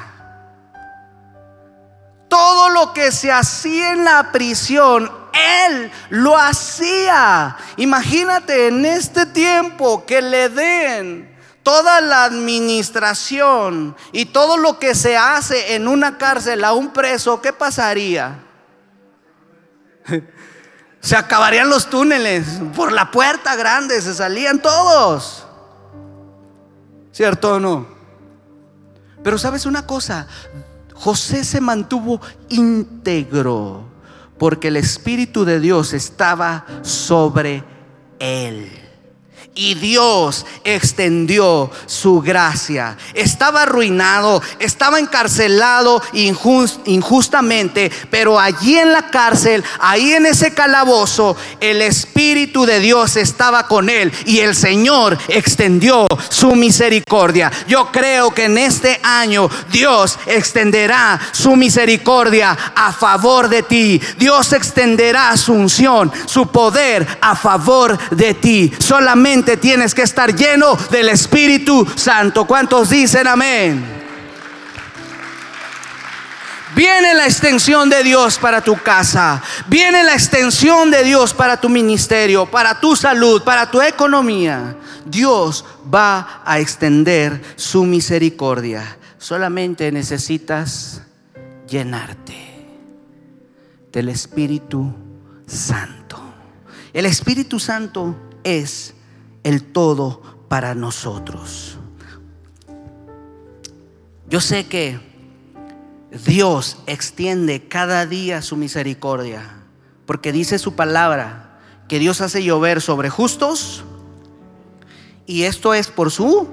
Todo 2.29 2.69
lo 2.69 2.93
que 2.93 3.11
se 3.11 3.33
hacía 3.33 3.93
en 3.93 4.05
la 4.05 4.31
prisión, 4.33 5.11
Él 5.33 5.91
lo 6.11 6.37
hacía. 6.37 7.57
Imagínate 7.79 8.67
en 8.67 8.85
este 8.85 9.25
tiempo 9.25 10.05
que 10.05 10.21
le 10.21 10.51
den 10.51 11.35
toda 11.63 12.03
la 12.03 12.25
administración 12.25 13.97
y 14.13 14.27
todo 14.27 14.59
lo 14.59 14.79
que 14.79 14.95
se 14.95 15.17
hace 15.17 15.75
en 15.75 15.89
una 15.89 16.19
cárcel 16.19 16.63
a 16.65 16.75
un 16.75 16.93
preso, 16.93 17.41
¿qué 17.41 17.55
pasaría? 17.55 18.41
Se 21.07 21.15
acabarían 21.15 21.71
los 21.71 21.89
túneles. 21.89 22.61
Por 22.75 22.91
la 22.91 23.13
puerta 23.13 23.55
grande 23.55 24.03
se 24.03 24.13
salían 24.13 24.61
todos. 24.61 25.47
¿Cierto 27.13 27.55
o 27.55 27.61
no? 27.61 27.87
Pero 29.23 29.39
sabes 29.39 29.67
una 29.67 29.87
cosa, 29.87 30.27
José 30.95 31.45
se 31.45 31.61
mantuvo 31.61 32.21
íntegro 32.49 33.85
porque 34.37 34.67
el 34.67 34.77
Espíritu 34.77 35.45
de 35.45 35.61
Dios 35.61 35.93
estaba 35.93 36.67
sobre 36.83 37.63
él. 38.19 38.86
Y 39.57 39.75
Dios 39.75 40.45
extendió 40.65 41.71
su 41.87 42.21
gracia. 42.21 42.97
Estaba 43.15 43.63
arruinado, 43.63 44.43
estaba 44.59 45.01
encarcelado 45.01 46.03
injustamente, 46.13 47.91
pero 48.11 48.39
allí 48.39 48.79
en 48.79 48.93
la 48.93 49.11
cárcel, 49.11 49.65
ahí 49.81 50.13
en 50.13 50.27
ese 50.27 50.53
calabozo, 50.53 51.37
el 51.61 51.81
Espíritu 51.81 52.67
de 52.67 52.81
Dios 52.81 53.17
estaba 53.17 53.67
con 53.67 53.89
él 53.89 54.13
y 54.27 54.41
el 54.41 54.55
Señor 54.55 55.19
extendió 55.29 56.07
su 56.29 56.55
misericordia. 56.55 57.51
Yo 57.67 57.91
creo 57.91 58.33
que 58.33 58.45
en 58.45 58.59
este 58.59 59.01
año 59.03 59.49
Dios 59.73 60.19
extenderá 60.27 61.19
su 61.33 61.57
misericordia 61.57 62.57
a 62.75 62.93
favor 62.93 63.49
de 63.49 63.63
ti. 63.63 64.01
Dios 64.19 64.53
extenderá 64.53 65.35
su 65.39 65.55
unción, 65.55 66.13
su 66.27 66.49
poder 66.49 67.07
a 67.23 67.35
favor 67.35 67.99
de 68.11 68.35
ti. 68.35 68.71
Solamente 68.79 69.46
tienes 69.57 69.95
que 69.95 70.03
estar 70.03 70.35
lleno 70.35 70.77
del 70.91 71.11
Espíritu 71.11 71.87
Santo. 71.95 72.47
¿Cuántos 72.47 72.91
dicen 72.91 73.27
amén? 73.27 73.97
Viene 76.77 77.15
la 77.15 77.25
extensión 77.25 77.89
de 77.89 78.03
Dios 78.03 78.39
para 78.39 78.61
tu 78.61 78.77
casa. 78.77 79.43
Viene 79.67 80.05
la 80.05 80.13
extensión 80.13 80.91
de 80.91 81.05
Dios 81.05 81.33
para 81.33 81.59
tu 81.59 81.71
ministerio, 81.71 82.45
para 82.45 82.81
tu 82.81 82.95
salud, 82.95 83.43
para 83.43 83.71
tu 83.71 83.81
economía. 83.81 84.77
Dios 85.07 85.65
va 85.93 86.43
a 86.45 86.59
extender 86.59 87.41
su 87.57 87.85
misericordia. 87.85 88.99
Solamente 89.17 89.91
necesitas 89.91 91.01
llenarte 91.67 92.37
del 93.91 94.11
Espíritu 94.11 94.95
Santo. 95.47 96.21
El 96.93 97.07
Espíritu 97.07 97.59
Santo 97.59 98.15
es 98.45 98.93
el 99.47 99.63
todo 99.63 100.21
para 100.49 100.75
nosotros. 100.75 101.79
Yo 104.29 104.41
sé 104.41 104.67
que 104.67 104.99
Dios 106.27 106.79
extiende 106.89 107.69
cada 107.69 108.07
día 108.07 108.43
su 108.43 108.57
misericordia, 108.57 109.49
porque 110.05 110.33
dice 110.33 110.59
su 110.59 110.75
palabra 110.75 111.61
que 111.87 112.01
Dios 112.01 112.21
hace 112.23 112.43
llover 112.43 112.81
sobre 112.81 113.09
justos 113.09 113.85
y 115.27 115.45
esto 115.45 115.75
es 115.75 115.87
por 115.87 116.11
su 116.11 116.49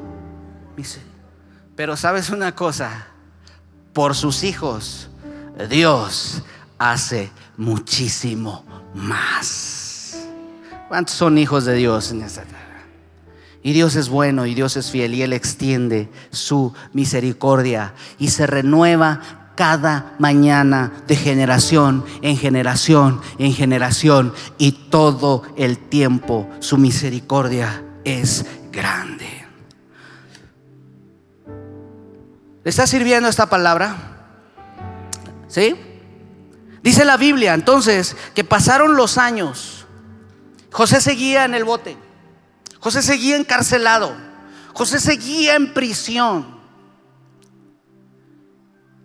Pero 1.76 1.98
sabes 1.98 2.30
una 2.30 2.54
cosa, 2.54 3.08
por 3.92 4.14
sus 4.14 4.44
hijos 4.44 5.10
Dios 5.68 6.44
hace 6.78 7.32
muchísimo 7.58 8.64
más. 8.94 10.16
¿Cuántos 10.90 11.16
son 11.16 11.40
hijos 11.40 11.66
de 11.66 11.74
Dios 11.74 12.12
en 12.12 12.22
esta 12.22 12.44
tarde? 12.44 12.63
Y 13.64 13.72
Dios 13.72 13.96
es 13.96 14.10
bueno 14.10 14.46
y 14.46 14.54
Dios 14.54 14.76
es 14.76 14.92
fiel 14.92 15.16
y 15.16 15.22
Él 15.22 15.32
extiende 15.32 16.10
su 16.32 16.74
misericordia 16.92 17.94
y 18.20 18.28
se 18.28 18.46
renueva 18.46 19.22
cada 19.56 20.16
mañana 20.20 20.92
de 21.08 21.16
generación 21.16 22.04
en 22.22 22.38
generación 22.38 23.22
en 23.38 23.54
generación 23.54 24.34
y 24.58 24.72
todo 24.90 25.44
el 25.56 25.78
tiempo 25.78 26.50
su 26.60 26.78
misericordia 26.78 27.84
es 28.04 28.46
grande. 28.72 29.46
¿Le 32.66 32.70
está 32.70 32.88
sirviendo 32.88 33.30
esta 33.30 33.50
palabra? 33.50 33.96
¿Sí? 35.48 35.76
Dice 36.82 37.06
la 37.06 37.16
Biblia 37.16 37.54
entonces 37.54 38.18
que 38.34 38.44
pasaron 38.44 38.98
los 38.98 39.18
años. 39.18 39.86
José 40.72 41.00
seguía 41.00 41.46
en 41.46 41.54
el 41.54 41.64
bote. 41.64 42.03
José 42.84 43.02
seguía 43.02 43.38
encarcelado. 43.38 44.14
José 44.74 45.00
seguía 45.00 45.56
en 45.56 45.74
prisión. 45.74 46.46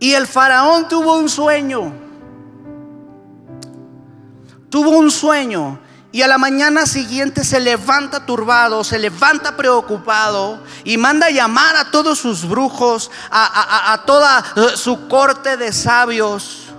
Y 0.00 0.14
el 0.14 0.26
faraón 0.26 0.88
tuvo 0.88 1.16
un 1.16 1.28
sueño. 1.28 1.92
Tuvo 4.68 4.90
un 4.98 5.12
sueño. 5.12 5.78
Y 6.10 6.22
a 6.22 6.26
la 6.26 6.38
mañana 6.38 6.86
siguiente 6.86 7.44
se 7.44 7.60
levanta 7.60 8.26
turbado, 8.26 8.82
se 8.82 8.98
levanta 8.98 9.56
preocupado 9.56 10.60
y 10.82 10.96
manda 10.96 11.30
llamar 11.30 11.76
a 11.76 11.92
todos 11.92 12.18
sus 12.18 12.48
brujos, 12.48 13.12
a, 13.30 14.02
toda 14.06 14.44
eh, 14.56 14.76
su 14.76 15.06
corte 15.06 15.56
de 15.56 15.72
sabios. 15.72 16.70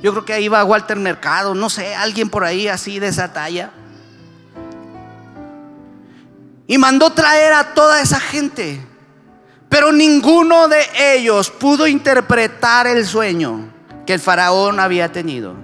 Yo 0.00 0.12
creo 0.12 0.24
que 0.24 0.34
ahí 0.34 0.46
va 0.46 0.62
Walter 0.62 0.98
Mercado, 0.98 1.52
no 1.52 1.68
sé, 1.68 1.96
alguien 1.96 2.30
por 2.30 2.44
ahí 2.44 2.68
así 2.68 3.00
de 3.00 3.08
esa 3.08 3.32
talla. 3.32 3.72
Y 6.66 6.78
mandó 6.78 7.10
traer 7.10 7.52
a 7.52 7.74
toda 7.74 8.00
esa 8.00 8.20
gente. 8.20 8.80
Pero 9.68 9.92
ninguno 9.92 10.68
de 10.68 10.84
ellos 11.14 11.50
pudo 11.50 11.86
interpretar 11.86 12.86
el 12.86 13.06
sueño 13.06 13.72
que 14.06 14.14
el 14.14 14.20
faraón 14.20 14.80
había 14.80 15.10
tenido. 15.12 15.54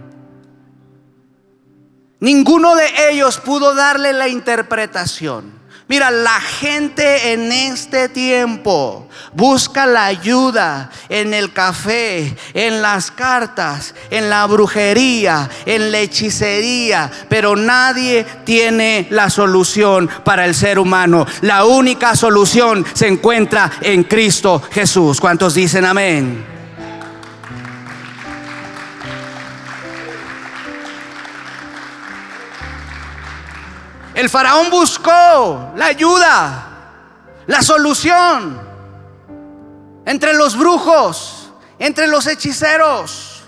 Ninguno 2.21 2.75
de 2.75 3.11
ellos 3.11 3.39
pudo 3.39 3.75
darle 3.75 4.13
la 4.13 4.29
interpretación. 4.29 5.58
Mira, 5.89 6.11
la 6.11 6.39
gente 6.39 7.33
en 7.33 7.51
este 7.51 8.11
tiempo 8.11 9.09
busca 9.33 9.87
la 9.87 10.05
ayuda 10.05 10.91
en 11.09 11.33
el 11.33 11.55
café, 11.55 12.37
en 12.53 12.83
las 12.83 13.11
cartas, 13.11 13.95
en 14.11 14.29
la 14.29 14.45
brujería, 14.45 15.49
en 15.65 15.91
la 15.91 16.01
hechicería, 16.01 17.11
pero 17.31 17.57
nadie 17.57 18.27
tiene 18.45 19.07
la 19.09 19.31
solución 19.31 20.11
para 20.25 20.45
el 20.45 20.55
ser 20.55 20.79
humano. 20.79 21.27
La 21.41 21.65
única 21.65 22.15
solución 22.15 22.85
se 22.93 23.09
encuentra 23.09 23.71
en 23.81 24.05
Cristo 24.05 24.63
Jesús. 24.71 25.19
¿Cuántos 25.19 25.55
dicen 25.55 25.87
amén? 25.87 26.58
El 34.19 34.29
faraón 34.29 34.69
buscó 34.69 35.73
la 35.77 35.87
ayuda, 35.87 36.67
la 37.47 37.63
solución 37.63 38.61
entre 40.05 40.35
los 40.35 40.59
brujos, 40.59 41.53
entre 41.79 42.09
los 42.09 42.27
hechiceros, 42.27 43.45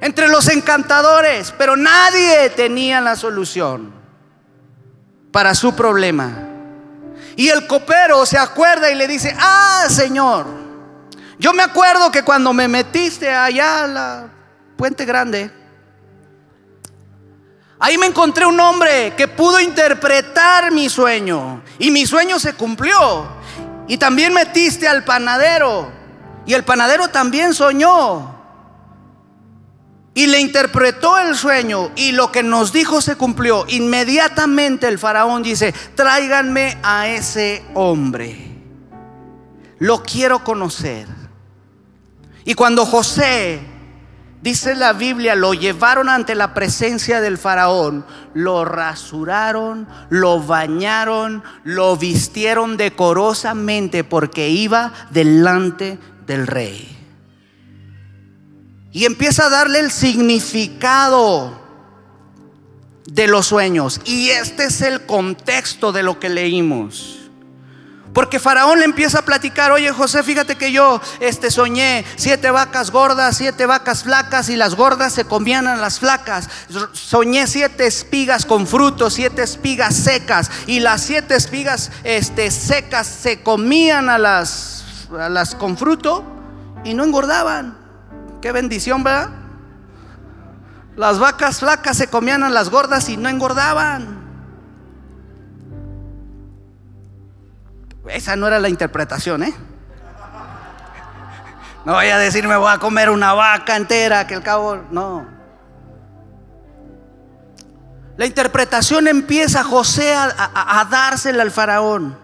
entre 0.00 0.28
los 0.28 0.46
encantadores, 0.48 1.52
pero 1.58 1.74
nadie 1.76 2.50
tenía 2.50 3.00
la 3.00 3.16
solución 3.16 3.92
para 5.32 5.56
su 5.56 5.74
problema. 5.74 6.30
Y 7.34 7.48
el 7.48 7.66
copero 7.66 8.24
se 8.24 8.38
acuerda 8.38 8.92
y 8.92 8.94
le 8.94 9.08
dice, 9.08 9.34
ah, 9.40 9.86
Señor, 9.88 10.46
yo 11.40 11.52
me 11.52 11.64
acuerdo 11.64 12.12
que 12.12 12.22
cuando 12.22 12.52
me 12.52 12.68
metiste 12.68 13.28
allá 13.28 13.82
a 13.82 13.86
la 13.88 14.28
puente 14.76 15.04
grande, 15.04 15.61
Ahí 17.84 17.98
me 17.98 18.06
encontré 18.06 18.46
un 18.46 18.60
hombre 18.60 19.12
que 19.16 19.26
pudo 19.26 19.58
interpretar 19.58 20.70
mi 20.70 20.88
sueño 20.88 21.64
y 21.80 21.90
mi 21.90 22.06
sueño 22.06 22.38
se 22.38 22.52
cumplió. 22.52 23.26
Y 23.88 23.96
también 23.96 24.32
metiste 24.32 24.86
al 24.86 25.02
panadero 25.02 25.90
y 26.46 26.54
el 26.54 26.62
panadero 26.62 27.08
también 27.08 27.52
soñó. 27.54 28.36
Y 30.14 30.28
le 30.28 30.38
interpretó 30.38 31.18
el 31.18 31.34
sueño 31.34 31.90
y 31.96 32.12
lo 32.12 32.30
que 32.30 32.44
nos 32.44 32.72
dijo 32.72 33.00
se 33.00 33.16
cumplió. 33.16 33.64
Inmediatamente 33.66 34.86
el 34.86 35.00
faraón 35.00 35.42
dice, 35.42 35.74
tráiganme 35.96 36.78
a 36.84 37.08
ese 37.08 37.64
hombre. 37.74 38.60
Lo 39.80 40.04
quiero 40.04 40.44
conocer. 40.44 41.08
Y 42.44 42.54
cuando 42.54 42.86
José 42.86 43.71
Dice 44.42 44.74
la 44.74 44.92
Biblia, 44.92 45.36
lo 45.36 45.54
llevaron 45.54 46.08
ante 46.08 46.34
la 46.34 46.52
presencia 46.52 47.20
del 47.20 47.38
faraón, 47.38 48.04
lo 48.34 48.64
rasuraron, 48.64 49.86
lo 50.10 50.42
bañaron, 50.42 51.44
lo 51.62 51.96
vistieron 51.96 52.76
decorosamente 52.76 54.02
porque 54.02 54.48
iba 54.48 54.92
delante 55.10 56.00
del 56.26 56.48
rey. 56.48 56.88
Y 58.90 59.04
empieza 59.04 59.46
a 59.46 59.50
darle 59.50 59.78
el 59.78 59.92
significado 59.92 61.62
de 63.06 63.28
los 63.28 63.46
sueños. 63.46 64.00
Y 64.04 64.30
este 64.30 64.64
es 64.64 64.82
el 64.82 65.06
contexto 65.06 65.92
de 65.92 66.02
lo 66.02 66.18
que 66.18 66.28
leímos. 66.28 67.21
Porque 68.12 68.38
Faraón 68.38 68.78
le 68.78 68.84
empieza 68.84 69.20
a 69.20 69.22
platicar, 69.22 69.72
oye 69.72 69.90
José, 69.90 70.22
fíjate 70.22 70.56
que 70.56 70.70
yo 70.70 71.00
este, 71.20 71.50
soñé 71.50 72.04
siete 72.16 72.50
vacas 72.50 72.90
gordas, 72.90 73.38
siete 73.38 73.64
vacas 73.64 74.02
flacas 74.02 74.50
y 74.50 74.56
las 74.56 74.74
gordas 74.74 75.14
se 75.14 75.24
comían 75.24 75.66
a 75.66 75.76
las 75.76 75.98
flacas. 75.98 76.48
Soñé 76.92 77.46
siete 77.46 77.86
espigas 77.86 78.44
con 78.44 78.66
frutos, 78.66 79.14
siete 79.14 79.42
espigas 79.42 79.94
secas 79.94 80.50
y 80.66 80.80
las 80.80 81.02
siete 81.02 81.36
espigas 81.36 81.90
este, 82.04 82.50
secas 82.50 83.06
se 83.06 83.42
comían 83.42 84.10
a 84.10 84.18
las, 84.18 85.08
a 85.18 85.30
las 85.30 85.54
con 85.54 85.78
fruto 85.78 86.22
y 86.84 86.92
no 86.92 87.04
engordaban. 87.04 87.78
Qué 88.42 88.52
bendición, 88.52 89.02
¿verdad? 89.04 89.30
Las 90.96 91.18
vacas 91.18 91.60
flacas 91.60 91.96
se 91.96 92.08
comían 92.08 92.42
a 92.42 92.50
las 92.50 92.68
gordas 92.68 93.08
y 93.08 93.16
no 93.16 93.30
engordaban. 93.30 94.21
Esa 98.06 98.36
no 98.36 98.46
era 98.46 98.58
la 98.58 98.68
interpretación, 98.68 99.44
¿eh? 99.44 99.54
No 101.84 101.94
voy 101.94 102.08
a 102.08 102.18
decir 102.18 102.46
me 102.46 102.56
voy 102.56 102.72
a 102.72 102.78
comer 102.78 103.10
una 103.10 103.32
vaca 103.32 103.76
entera, 103.76 104.26
que 104.26 104.34
el 104.34 104.42
cabo, 104.42 104.82
no. 104.90 105.26
La 108.16 108.26
interpretación 108.26 109.08
empieza 109.08 109.64
José 109.64 110.14
a, 110.14 110.80
a 110.80 110.84
dársela 110.84 111.42
al 111.42 111.50
faraón. 111.50 112.18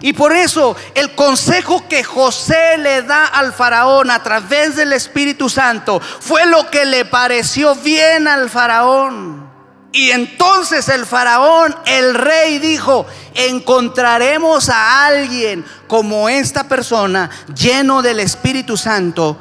Y 0.00 0.12
por 0.12 0.32
eso 0.32 0.76
el 0.94 1.14
consejo 1.14 1.88
que 1.88 2.04
José 2.04 2.78
le 2.78 3.02
da 3.02 3.26
al 3.26 3.52
faraón 3.52 4.10
a 4.10 4.22
través 4.22 4.76
del 4.76 4.92
Espíritu 4.92 5.48
Santo 5.48 6.00
fue 6.00 6.46
lo 6.46 6.70
que 6.70 6.84
le 6.84 7.04
pareció 7.06 7.74
bien 7.74 8.28
al 8.28 8.50
faraón. 8.50 9.55
Y 9.96 10.10
entonces 10.10 10.90
el 10.90 11.06
faraón, 11.06 11.74
el 11.86 12.14
rey, 12.14 12.58
dijo, 12.58 13.06
encontraremos 13.34 14.68
a 14.68 15.06
alguien 15.06 15.64
como 15.86 16.28
esta 16.28 16.68
persona 16.68 17.30
lleno 17.56 18.02
del 18.02 18.20
Espíritu 18.20 18.76
Santo. 18.76 19.38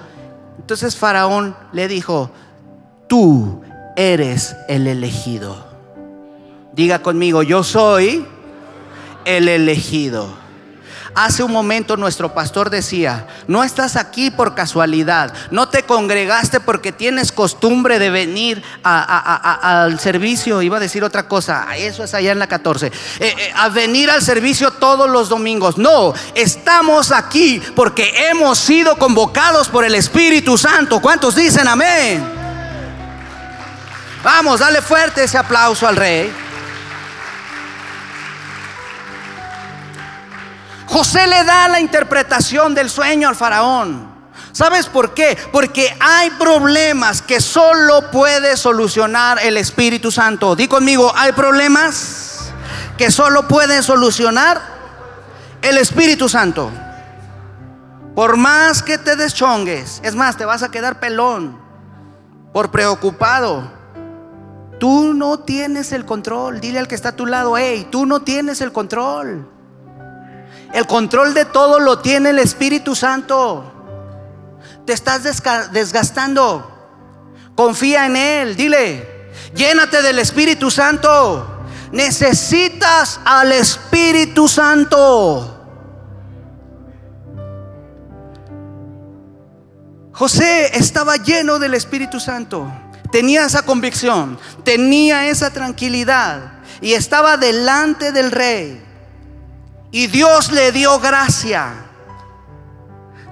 Entonces 0.57 0.95
faraón 0.95 1.57
le 1.73 1.89
dijo, 1.89 2.31
tú 3.09 3.63
eres 3.97 4.55
el 4.69 4.87
elegido. 4.87 5.67
Diga 6.71 6.99
conmigo, 6.99 7.43
yo 7.43 7.61
soy 7.61 8.25
el 9.25 9.49
elegido. 9.49 10.44
Hace 11.15 11.43
un 11.43 11.51
momento 11.53 11.95
nuestro 11.95 12.33
pastor 12.33 12.69
decía, 12.69 13.25
no 13.47 13.63
estás 13.63 13.95
aquí 13.95 14.31
por 14.31 14.53
casualidad, 14.53 15.33
no 15.49 15.69
te 15.69 15.83
congregaste 15.83 16.59
porque 16.59 16.91
tienes 16.91 17.31
costumbre 17.31 17.99
de 17.99 18.09
venir 18.09 18.61
al 18.83 19.97
servicio, 19.97 20.61
iba 20.61 20.75
a 20.75 20.81
decir 20.81 21.05
otra 21.05 21.29
cosa, 21.29 21.67
eso 21.77 22.03
es 22.03 22.13
allá 22.13 22.33
en 22.33 22.39
la 22.39 22.47
14, 22.47 22.87
eh, 22.87 22.91
eh, 23.19 23.53
a 23.55 23.69
venir 23.69 24.11
al 24.11 24.21
servicio 24.21 24.71
todos 24.71 25.09
los 25.09 25.29
domingos. 25.29 25.77
No, 25.77 26.13
estamos 26.33 27.13
aquí 27.13 27.61
porque 27.77 28.27
hemos 28.29 28.59
sido 28.59 28.97
convocados 28.97 29.69
por 29.69 29.85
el 29.85 29.95
Espíritu 29.95 30.57
Santo. 30.57 30.99
¿Cuántos 30.99 31.35
dicen 31.35 31.65
amén? 31.65 32.23
Vamos, 34.21 34.59
dale 34.59 34.81
fuerte 34.81 35.23
ese 35.23 35.37
aplauso 35.37 35.87
al 35.87 35.95
rey. 35.95 36.44
José 40.95 41.27
le 41.27 41.43
da 41.43 41.67
la 41.67 41.81
interpretación 41.81 42.73
del 42.73 42.89
sueño 42.89 43.27
al 43.27 43.35
faraón. 43.35 44.07
¿Sabes 44.53 44.85
por 44.85 45.13
qué? 45.13 45.37
Porque 45.51 45.93
hay 45.99 46.29
problemas 46.29 47.21
que 47.21 47.41
solo 47.41 48.09
puede 48.11 48.55
solucionar 48.55 49.39
el 49.43 49.57
Espíritu 49.57 50.09
Santo. 50.09 50.55
Di 50.55 50.69
conmigo, 50.69 51.11
hay 51.13 51.33
problemas 51.33 52.53
que 52.97 53.11
solo 53.11 53.45
puede 53.45 53.83
solucionar 53.83 54.61
el 55.61 55.77
Espíritu 55.79 56.29
Santo. 56.29 56.71
Por 58.15 58.37
más 58.37 58.81
que 58.81 58.97
te 58.97 59.17
deschongues, 59.17 59.99
es 60.01 60.15
más, 60.15 60.37
te 60.37 60.45
vas 60.45 60.63
a 60.63 60.71
quedar 60.71 61.01
pelón 61.01 61.59
por 62.53 62.71
preocupado. 62.71 63.69
Tú 64.79 65.13
no 65.13 65.39
tienes 65.39 65.91
el 65.91 66.05
control. 66.05 66.61
Dile 66.61 66.79
al 66.79 66.87
que 66.87 66.95
está 66.95 67.09
a 67.09 67.15
tu 67.17 67.25
lado, 67.25 67.57
hey, 67.57 67.85
tú 67.91 68.05
no 68.05 68.21
tienes 68.21 68.61
el 68.61 68.71
control. 68.71 69.54
El 70.75 70.87
control 70.87 71.33
de 71.33 71.45
todo 71.45 71.79
lo 71.79 71.99
tiene 71.99 72.31
el 72.31 72.39
Espíritu 72.39 72.95
Santo. 72.97 73.63
Te 74.85 74.91
estás 74.91 75.23
desgastando. 75.71 76.69
Confía 77.55 78.07
en 78.07 78.17
Él. 78.17 78.57
Dile, 78.57 79.31
llénate 79.55 80.01
del 80.01 80.19
Espíritu 80.19 80.69
Santo. 80.69 81.63
Necesitas 81.93 83.21
al 83.23 83.53
Espíritu 83.53 84.49
Santo. 84.49 85.65
José 90.11 90.77
estaba 90.77 91.15
lleno 91.15 91.57
del 91.57 91.75
Espíritu 91.75 92.19
Santo. 92.19 92.69
Tenía 93.13 93.45
esa 93.45 93.61
convicción, 93.61 94.37
tenía 94.65 95.29
esa 95.29 95.51
tranquilidad 95.51 96.59
y 96.81 96.95
estaba 96.95 97.37
delante 97.37 98.11
del 98.11 98.29
rey. 98.29 98.85
Y 99.91 100.07
Dios 100.07 100.51
le 100.51 100.71
dio 100.71 100.99
gracia. 100.99 101.85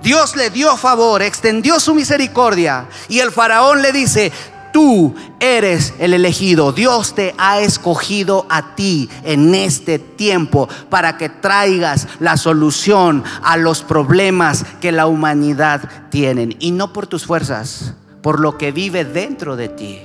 Dios 0.02 0.36
le 0.36 0.50
dio 0.50 0.76
favor, 0.76 1.22
extendió 1.22 1.80
su 1.80 1.96
misericordia. 1.96 2.88
Y 3.08 3.20
el 3.20 3.32
faraón 3.32 3.82
le 3.82 3.94
dice, 3.94 4.34
tú 4.74 5.16
eres 5.40 5.94
el 6.00 6.14
elegido. 6.14 6.74
Dios 6.74 7.16
te 7.16 7.34
ha 7.38 7.62
escogido 7.62 8.46
a 8.50 8.76
ti 8.76 9.10
en 9.24 9.56
este 9.56 10.00
tiempo 10.00 10.68
para 10.90 11.18
que 11.18 11.30
traigas 11.30 12.08
la 12.20 12.36
solución 12.36 13.24
a 13.44 13.56
los 13.56 13.82
problemas 13.82 14.66
que 14.82 14.92
la 14.92 15.06
humanidad 15.06 16.10
tiene. 16.10 16.58
Y 16.60 16.72
no 16.72 16.92
por 16.92 17.08
tus 17.08 17.26
fuerzas, 17.26 17.94
por 18.22 18.42
lo 18.42 18.58
que 18.58 18.74
vive 18.74 19.06
dentro 19.06 19.56
de 19.56 19.70
ti. 19.70 20.02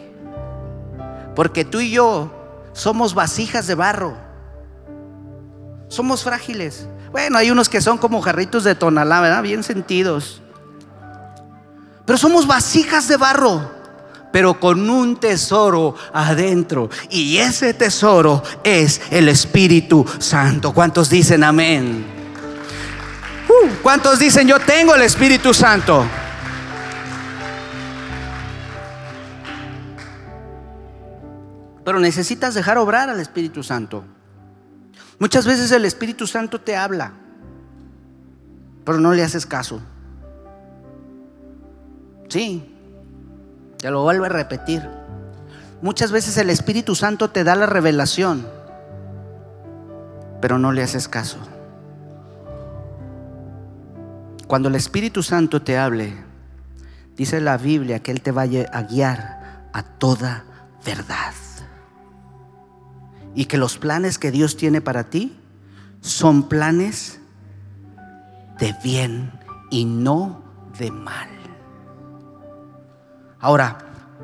Porque 1.34 1.64
tú 1.64 1.80
y 1.80 1.90
yo 1.90 2.30
somos 2.72 3.14
vasijas 3.14 3.66
de 3.66 3.74
barro. 3.74 4.28
Somos 5.89 6.22
frágiles. 6.22 6.86
Bueno, 7.11 7.39
hay 7.39 7.51
unos 7.51 7.68
que 7.68 7.80
son 7.80 7.99
como 7.99 8.20
jarritos 8.20 8.64
de 8.64 8.74
tonalá, 8.74 9.20
¿verdad? 9.20 9.43
Bien 9.43 9.62
sentidos. 9.62 10.43
Pero 12.05 12.18
somos 12.18 12.47
vasijas 12.47 13.09
de 13.09 13.16
barro, 13.16 13.70
pero 14.32 14.61
con 14.61 14.89
un 14.89 15.18
tesoro 15.18 15.95
adentro. 16.12 16.91
Y 17.11 17.39
ese 17.39 17.74
tesoro 17.74 18.43
es 18.64 19.01
el 19.11 19.28
Espíritu 19.28 20.07
Santo. 20.18 20.72
¿Cuántos 20.72 21.09
dicen 21.09 21.43
amén? 21.43 22.07
Uh, 23.49 23.68
¿Cuántos 23.82 24.18
dicen 24.18 24.47
yo 24.47 24.59
tengo 24.61 24.95
el 24.95 25.03
Espíritu 25.03 25.55
Santo? 25.55 26.07
Pero 31.84 31.99
necesitas 31.99 32.53
dejar 32.53 32.76
obrar 32.76 33.09
al 33.09 33.18
Espíritu 33.18 33.62
Santo. 33.62 34.05
Muchas 35.19 35.47
veces 35.47 35.73
el 35.73 35.85
Espíritu 35.85 36.27
Santo 36.27 36.61
te 36.61 36.77
habla, 36.77 37.12
pero 38.85 39.01
no 39.01 39.12
le 39.12 39.25
haces 39.25 39.47
caso. 39.47 39.81
Sí, 42.29 42.73
te 43.79 43.91
lo 43.91 44.03
vuelvo 44.03 44.27
a 44.27 44.29
repetir. 44.29 44.89
Muchas 45.83 46.12
veces 46.12 46.37
el 46.39 46.51
Espíritu 46.51 46.95
Santo 46.95 47.31
te 47.31 47.43
da 47.43 47.57
la 47.57 47.66
revelación, 47.66 48.47
pero 50.41 50.59
no 50.59 50.71
le 50.71 50.83
haces 50.83 51.09
caso. 51.09 51.39
Cuando 54.47 54.69
el 54.69 54.77
Espíritu 54.77 55.23
Santo 55.23 55.62
te 55.62 55.79
hable, 55.79 56.14
dice 57.16 57.41
la 57.41 57.59
Biblia 57.59 58.01
que 58.01 58.12
Él 58.12 58.23
te 58.23 58.31
va 58.31 58.43
a 58.43 58.83
guiar 58.83 59.69
a 59.73 59.83
toda 59.83 60.45
verdad 60.85 61.33
y 63.39 63.45
que 63.45 63.57
los 63.57 63.78
planes 63.78 64.18
que 64.18 64.32
Dios 64.32 64.57
tiene 64.57 64.80
para 64.80 65.11
ti 65.11 65.32
son 66.01 66.49
planes 66.49 67.20
de 68.59 68.74
bien 68.82 69.30
y 69.70 69.84
no 69.84 70.43
de 70.76 70.91
mal. 70.91 71.28
Ahora, 73.39 73.78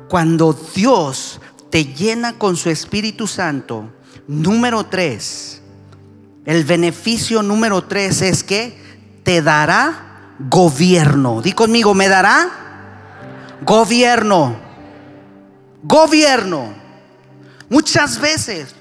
cuando 0.09 0.51
Dios 0.51 1.39
te 1.69 1.85
llena 1.85 2.37
con 2.37 2.57
su 2.57 2.69
Espíritu 2.69 3.25
Santo, 3.25 3.89
número 4.27 4.85
tres, 4.87 5.61
el 6.43 6.65
beneficio 6.65 7.41
número 7.41 7.85
tres 7.85 8.21
es 8.21 8.43
que 8.43 8.77
te 9.23 9.41
dará 9.41 10.33
gobierno. 10.39 11.41
Di 11.41 11.53
conmigo, 11.53 11.93
me 11.93 12.09
dará 12.09 12.49
gobierno. 13.61 14.57
Gobierno. 15.83 16.73
Muchas 17.69 18.19
veces 18.19 18.75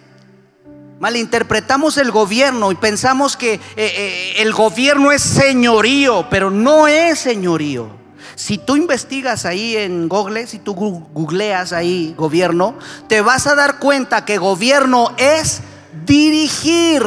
Malinterpretamos 1.05 1.99
el 1.99 2.11
gobierno 2.11 2.73
y 2.73 2.77
pensamos 2.77 3.37
que 3.37 3.53
eh, 3.53 3.61
eh, 3.77 4.35
el 4.39 4.55
gobierno 4.55 5.13
es 5.13 5.21
señorío, 5.21 6.29
pero 6.31 6.51
no 6.51 6.89
es 6.89 7.19
señorío. 7.19 7.91
Si 8.37 8.57
tú 8.57 8.75
investigas 8.75 9.45
ahí 9.45 9.77
en 9.77 10.09
Google, 10.09 10.47
si 10.47 10.61
tú 10.61 10.73
googleas 10.73 11.75
ahí 11.75 12.15
gobierno, 12.17 12.79
te 13.07 13.21
vas 13.21 13.47
a 13.47 13.55
dar 13.55 13.81
cuenta 13.81 14.25
que 14.25 14.39
gobierno 14.39 15.13
es 15.19 15.61
dirigir. 16.07 17.03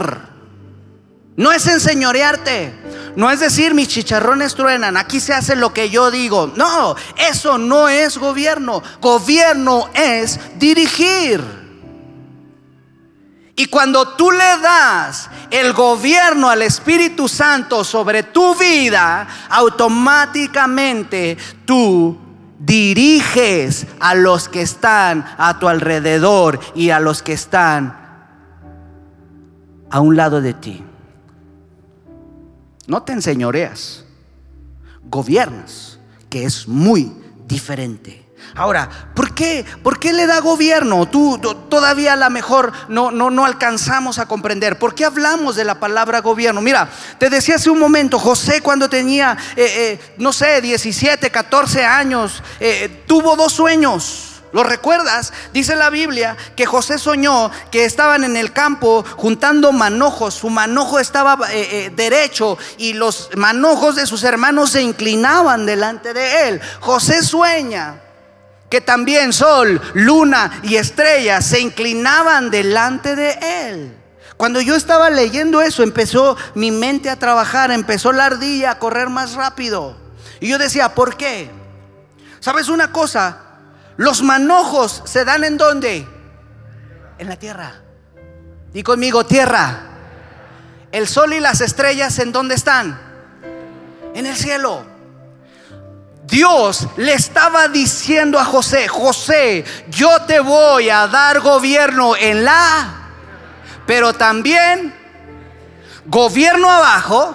No 1.35 1.51
es 1.51 1.65
enseñorearte. 1.65 2.75
No 3.15 3.31
es 3.31 3.39
decir 3.39 3.73
mis 3.73 3.87
chicharrones 3.87 4.53
truenan, 4.53 4.95
aquí 4.95 5.19
se 5.19 5.33
hace 5.33 5.55
lo 5.55 5.73
que 5.73 5.89
yo 5.89 6.11
digo. 6.11 6.53
No, 6.55 6.95
eso 7.17 7.57
no 7.57 7.89
es 7.89 8.19
gobierno. 8.19 8.83
Gobierno 9.01 9.89
es 9.95 10.39
dirigir. 10.59 11.56
Y 13.59 13.65
cuando 13.65 14.09
tú 14.09 14.29
le 14.29 14.37
das 14.61 15.31
el 15.49 15.73
gobierno 15.73 16.47
al 16.47 16.61
Espíritu 16.61 17.27
Santo 17.27 17.83
sobre 17.83 18.21
tu 18.21 18.53
vida, 18.53 19.27
automáticamente 19.49 21.35
tú 21.65 22.15
diriges 22.59 23.87
a 23.99 24.13
los 24.13 24.47
que 24.47 24.61
están 24.61 25.25
a 25.39 25.57
tu 25.57 25.67
alrededor 25.67 26.59
y 26.75 26.91
a 26.91 26.99
los 26.99 27.23
que 27.23 27.33
están 27.33 27.97
a 29.89 29.99
un 30.01 30.15
lado 30.15 30.39
de 30.39 30.53
ti. 30.53 30.83
No 32.85 33.01
te 33.01 33.13
enseñoreas, 33.13 34.05
gobiernas, 35.09 35.97
que 36.29 36.45
es 36.45 36.67
muy 36.67 37.11
diferente. 37.47 38.26
Ahora, 38.57 38.89
¿por 39.13 39.35
qué? 39.35 39.63
¿Por 39.83 39.99
qué 39.99 40.11
le 40.13 40.25
da 40.25 40.39
gobierno? 40.39 41.07
Tú, 41.07 41.37
todavía 41.69 42.13
a 42.13 42.15
lo 42.15 42.27
mejor 42.31 42.71
no, 42.89 43.11
no, 43.11 43.29
no 43.29 43.45
alcanzamos 43.45 44.17
a 44.17 44.25
comprender. 44.25 44.79
¿Por 44.79 44.95
qué 44.95 45.05
hablamos 45.05 45.55
de 45.55 45.63
la 45.63 45.79
palabra 45.79 46.21
gobierno? 46.21 46.59
Mira, 46.59 46.89
te 47.19 47.29
decía 47.29 47.55
hace 47.55 47.69
un 47.69 47.79
momento, 47.79 48.17
José 48.17 48.61
cuando 48.61 48.89
tenía, 48.89 49.37
eh, 49.55 49.99
eh, 50.01 50.15
no 50.17 50.33
sé, 50.33 50.59
17, 50.59 51.29
14 51.29 51.85
años, 51.85 52.41
eh, 52.59 53.03
tuvo 53.05 53.35
dos 53.35 53.53
sueños. 53.53 54.41
¿Lo 54.53 54.63
recuerdas? 54.63 55.33
Dice 55.53 55.75
la 55.75 55.91
Biblia 55.91 56.35
que 56.55 56.65
José 56.65 56.97
soñó 56.97 57.51
que 57.69 57.85
estaban 57.85 58.23
en 58.23 58.35
el 58.35 58.53
campo 58.53 59.05
juntando 59.17 59.71
manojos. 59.71 60.33
Su 60.33 60.49
manojo 60.49 60.99
estaba 60.99 61.37
derecho 61.95 62.57
y 62.77 62.93
los 62.93 63.29
manojos 63.35 63.97
de 63.97 64.07
sus 64.07 64.23
hermanos 64.23 64.71
se 64.71 64.81
inclinaban 64.81 65.67
delante 65.67 66.13
de 66.13 66.47
él. 66.47 66.61
José 66.79 67.21
sueña 67.21 68.01
que 68.69 68.81
también 68.81 69.33
sol, 69.33 69.81
luna 69.93 70.59
y 70.63 70.75
estrellas 70.75 71.45
se 71.45 71.59
inclinaban 71.59 72.49
delante 72.49 73.15
de 73.15 73.37
él. 73.41 73.97
Cuando 74.35 74.61
yo 74.61 74.75
estaba 74.75 75.09
leyendo 75.09 75.61
eso, 75.61 75.83
empezó 75.83 76.37
mi 76.53 76.71
mente 76.71 77.09
a 77.09 77.17
trabajar, 77.17 77.71
empezó 77.71 78.11
la 78.11 78.25
ardilla 78.25 78.71
a 78.71 78.79
correr 78.79 79.09
más 79.09 79.33
rápido. 79.33 79.97
Y 80.39 80.49
yo 80.49 80.57
decía, 80.57 80.93
¿por 80.93 81.17
qué? 81.17 81.49
¿Sabes 82.39 82.69
una 82.69 82.91
cosa? 82.91 83.39
Los 83.95 84.21
manojos 84.21 85.01
se 85.05 85.25
dan 85.25 85.43
en 85.43 85.57
dónde? 85.57 86.07
En 87.17 87.27
la 87.27 87.37
tierra. 87.37 87.81
Di 88.71 88.83
conmigo, 88.83 89.25
tierra. 89.25 89.81
El 90.91 91.07
sol 91.07 91.33
y 91.33 91.39
las 91.39 91.61
estrellas 91.61 92.19
en 92.19 92.31
dónde 92.31 92.53
están? 92.53 92.99
En 94.13 94.27
el 94.27 94.35
cielo. 94.35 94.96
Dios 96.27 96.85
le 96.97 97.13
estaba 97.13 97.69
diciendo 97.69 98.37
a 98.37 98.43
José, 98.43 98.89
José, 98.89 99.63
yo 99.89 100.23
te 100.23 100.41
voy 100.41 100.89
a 100.89 101.07
dar 101.07 101.39
gobierno 101.39 102.17
en 102.17 102.43
la, 102.43 103.11
pero 103.85 104.13
también 104.13 104.93
gobierno 106.05 106.69
abajo 106.69 107.33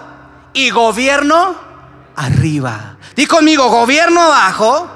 y 0.53 0.69
gobierno 0.69 1.57
arriba. 2.17 2.99
Di 3.17 3.25
conmigo, 3.25 3.71
gobierno 3.71 4.21
abajo 4.21 4.91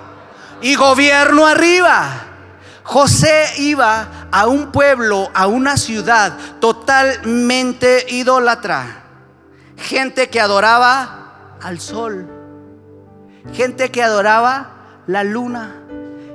y 0.61 0.75
gobierno 0.75 1.47
arriba. 1.47 2.23
José 2.83 3.47
iba 3.57 4.29
a 4.31 4.47
un 4.47 4.73
pueblo, 4.73 5.31
a 5.33 5.47
una 5.47 5.79
ciudad 5.79 6.37
totalmente 6.61 8.05
idólatra. 8.11 9.05
Gente 9.79 10.29
que 10.29 10.39
adoraba 10.39 11.57
al 11.63 11.81
sol 11.81 12.36
gente 13.53 13.91
que 13.91 14.03
adoraba 14.03 15.03
la 15.07 15.25
luna, 15.25 15.77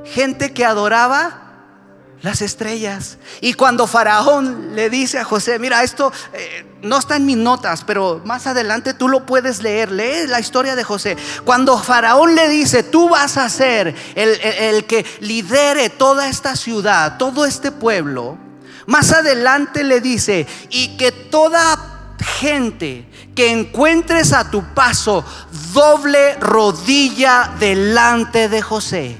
gente 0.05 0.53
que 0.53 0.66
adoraba 0.66 1.41
las 2.22 2.41
estrellas. 2.41 3.18
Y 3.41 3.53
cuando 3.53 3.88
Faraón 3.88 4.76
le 4.76 4.89
dice 4.89 5.20
a 5.20 5.24
José, 5.24 5.59
mira, 5.59 5.84
esto 5.84 6.12
eh, 6.34 6.66
no 6.82 6.97
está 6.97 7.16
en 7.16 7.26
mis 7.26 7.38
notas, 7.38 7.84
pero 7.84 8.22
más 8.26 8.47
adelante 8.47 8.93
tú 8.93 9.07
lo 9.07 9.26
puedes 9.26 9.62
leer, 9.64 9.91
lee 9.91 10.28
la 10.28 10.39
historia 10.39 10.76
de 10.76 10.84
José. 10.84 11.18
Cuando 11.45 11.78
Faraón 11.78 12.36
le 12.36 12.47
dice, 12.49 12.84
tú 12.84 13.09
vas 13.09 13.38
a 13.38 13.49
ser 13.49 13.95
el, 14.16 14.30
el 14.41 14.86
que 14.86 15.05
lidere 15.20 15.89
toda 15.89 16.28
esta 16.28 16.55
ciudad, 16.55 17.18
todo 17.18 17.45
este 17.45 17.72
pueblo, 17.72 18.38
más 18.86 19.12
adelante 19.12 19.84
le 19.84 20.01
dice, 20.01 20.47
y 20.70 20.97
que 20.97 21.12
toda 21.12 21.91
gente 22.22 23.07
que 23.36 23.51
encuentres 23.51 24.34
a 24.34 24.49
tu 24.49 24.63
paso 24.74 25.26
doble 25.74 26.36
rodilla 26.39 27.55
delante 27.59 28.49
de 28.49 28.61
José. 28.61 29.17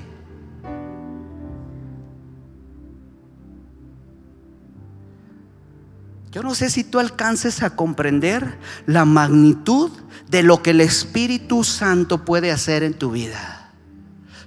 Yo 6.32 6.42
no 6.42 6.56
sé 6.56 6.70
si 6.70 6.86
tú 6.86 7.00
alcances 7.00 7.62
a 7.62 7.76
comprender 7.76 8.58
la 8.86 9.04
magnitud 9.04 9.92
de 10.30 10.44
lo 10.44 10.64
que 10.64 10.70
el 10.70 10.80
Espíritu 10.80 11.66
Santo 11.66 12.24
puede 12.24 12.52
hacer 12.52 12.84
en 12.84 12.94
tu 12.94 13.12
vida. 13.12 13.74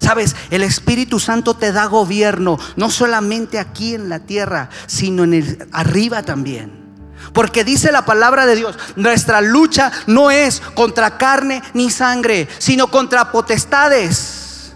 Sabes, 0.00 0.34
el 0.50 0.62
Espíritu 0.62 1.18
Santo 1.18 1.54
te 1.54 1.72
da 1.72 1.86
gobierno, 1.86 2.58
no 2.76 2.90
solamente 2.90 3.58
aquí 3.58 3.94
en 3.94 4.08
la 4.08 4.20
tierra, 4.20 4.70
sino 4.86 5.24
en 5.24 5.68
arriba 5.72 6.22
también. 6.22 6.83
Porque 7.32 7.64
dice 7.64 7.90
la 7.90 8.04
palabra 8.04 8.46
de 8.46 8.56
Dios, 8.56 8.78
nuestra 8.96 9.40
lucha 9.40 9.90
no 10.06 10.30
es 10.30 10.60
contra 10.74 11.16
carne 11.18 11.62
ni 11.72 11.90
sangre, 11.90 12.48
sino 12.58 12.88
contra 12.88 13.32
potestades, 13.32 14.72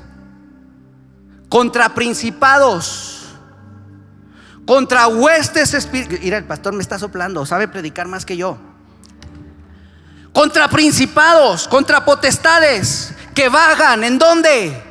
contra 1.49 1.95
principados, 1.95 3.29
contra 4.67 5.09
huestes 5.09 5.75
espirituales. 5.75 6.25
Mira, 6.25 6.39
el 6.39 6.45
pastor 6.45 6.75
me 6.75 6.83
está 6.83 6.99
soplando, 6.99 7.47
sabe 7.47 7.69
predicar 7.69 8.09
más 8.09 8.25
que 8.25 8.37
yo. 8.37 8.59
Contra 10.33 10.69
principados, 10.69 11.69
contra 11.69 12.05
potestades 12.05 13.15
que 13.35 13.49
vagan, 13.49 14.05
¿en 14.05 14.19
dónde? 14.19 14.83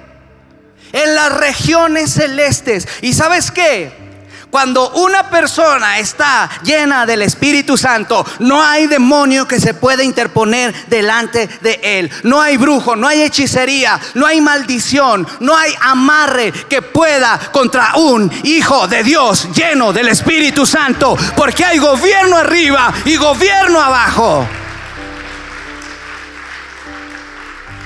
En 0.93 1.15
las 1.15 1.37
regiones 1.37 2.13
celestes. 2.13 2.87
¿Y 3.01 3.13
sabes 3.13 3.51
qué? 3.51 4.06
Cuando 4.49 4.91
una 4.91 5.29
persona 5.29 5.99
está 5.99 6.49
llena 6.63 7.05
del 7.05 7.21
Espíritu 7.21 7.77
Santo, 7.77 8.25
no 8.39 8.63
hay 8.63 8.87
demonio 8.87 9.45
que 9.45 9.59
se 9.59 9.73
pueda 9.73 10.03
interponer 10.03 10.73
delante 10.87 11.49
de 11.61 11.79
él. 11.83 12.09
No 12.23 12.41
hay 12.41 12.55
brujo, 12.55 12.95
no 12.95 13.07
hay 13.07 13.23
hechicería, 13.23 13.99
no 14.13 14.25
hay 14.25 14.39
maldición, 14.39 15.27
no 15.41 15.55
hay 15.55 15.73
amarre 15.81 16.51
que 16.51 16.81
pueda 16.81 17.37
contra 17.51 17.97
un 17.97 18.31
hijo 18.43 18.87
de 18.87 19.03
Dios 19.03 19.49
lleno 19.53 19.91
del 19.91 20.07
Espíritu 20.07 20.65
Santo, 20.65 21.17
porque 21.35 21.65
hay 21.65 21.77
gobierno 21.77 22.37
arriba 22.37 22.93
y 23.03 23.17
gobierno 23.17 23.81
abajo. 23.81 24.47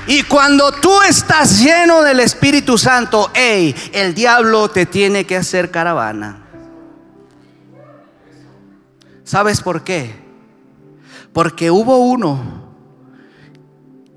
Y 0.07 0.24
cuando 0.24 0.72
tú 0.74 1.01
estás 1.01 1.59
lleno 1.59 2.01
del 2.03 2.20
Espíritu 2.20 2.78
Santo, 2.78 3.32
hey, 3.34 3.76
el 3.93 4.14
diablo 4.14 4.70
te 4.70 4.86
tiene 4.86 5.26
que 5.26 5.38
hacer 5.38 5.72
caravana. 5.72 6.41
¿Sabes 9.24 9.62
por 9.62 9.84
qué? 9.84 10.16
Porque 11.34 11.72
hubo 11.72 11.98
uno 11.98 12.40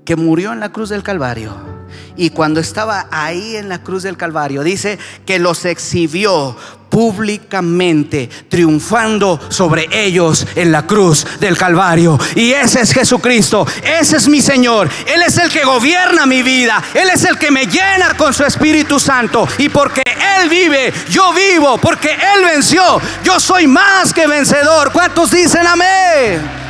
que 0.03 0.15
murió 0.15 0.53
en 0.53 0.59
la 0.59 0.71
cruz 0.71 0.89
del 0.89 1.03
Calvario. 1.03 1.74
Y 2.15 2.29
cuando 2.29 2.59
estaba 2.59 3.07
ahí 3.11 3.55
en 3.55 3.69
la 3.69 3.81
cruz 3.81 4.03
del 4.03 4.17
Calvario, 4.17 4.63
dice 4.63 4.97
que 5.25 5.39
los 5.39 5.65
exhibió 5.65 6.55
públicamente, 6.89 8.29
triunfando 8.47 9.37
sobre 9.49 9.89
ellos 9.91 10.47
en 10.55 10.71
la 10.71 10.87
cruz 10.87 11.25
del 11.41 11.57
Calvario. 11.57 12.17
Y 12.35 12.53
ese 12.53 12.81
es 12.81 12.93
Jesucristo, 12.93 13.67
ese 13.83 14.15
es 14.15 14.29
mi 14.29 14.41
Señor, 14.41 14.89
Él 15.05 15.21
es 15.21 15.37
el 15.37 15.51
que 15.51 15.65
gobierna 15.65 16.25
mi 16.25 16.41
vida, 16.41 16.81
Él 16.93 17.09
es 17.13 17.25
el 17.25 17.37
que 17.37 17.51
me 17.51 17.65
llena 17.65 18.15
con 18.15 18.33
su 18.33 18.45
Espíritu 18.45 18.97
Santo. 18.97 19.45
Y 19.57 19.67
porque 19.67 20.03
Él 20.39 20.49
vive, 20.49 20.93
yo 21.09 21.33
vivo, 21.33 21.77
porque 21.77 22.11
Él 22.11 22.45
venció, 22.45 23.01
yo 23.25 23.41
soy 23.41 23.67
más 23.67 24.13
que 24.13 24.25
vencedor. 24.25 24.93
¿Cuántos 24.93 25.31
dicen 25.31 25.67
amén? 25.67 26.64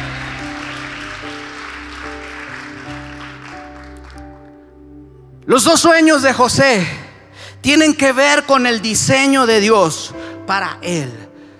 Los 5.45 5.63
dos 5.63 5.79
sueños 5.79 6.23
de 6.23 6.33
José 6.33 6.85
tienen 7.61 7.93
que 7.93 8.11
ver 8.11 8.45
con 8.45 8.65
el 8.65 8.81
diseño 8.81 9.45
de 9.45 9.59
Dios 9.59 10.13
para 10.47 10.79
Él. 10.81 11.11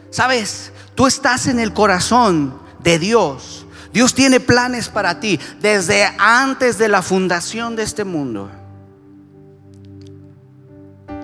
¿Sabes? 0.10 0.72
Tú 0.96 1.06
estás 1.08 1.48
en 1.48 1.60
el 1.60 1.74
corazón 1.74 2.60
de 2.82 2.98
Dios. 2.98 3.66
Dios 3.94 4.14
tiene 4.14 4.40
planes 4.40 4.90
para 4.90 5.20
ti 5.20 5.40
desde 5.62 6.06
antes 6.18 6.78
de 6.78 6.88
la 6.88 7.02
fundación 7.02 7.76
de 7.76 7.84
este 7.84 8.04
mundo. 8.04 8.50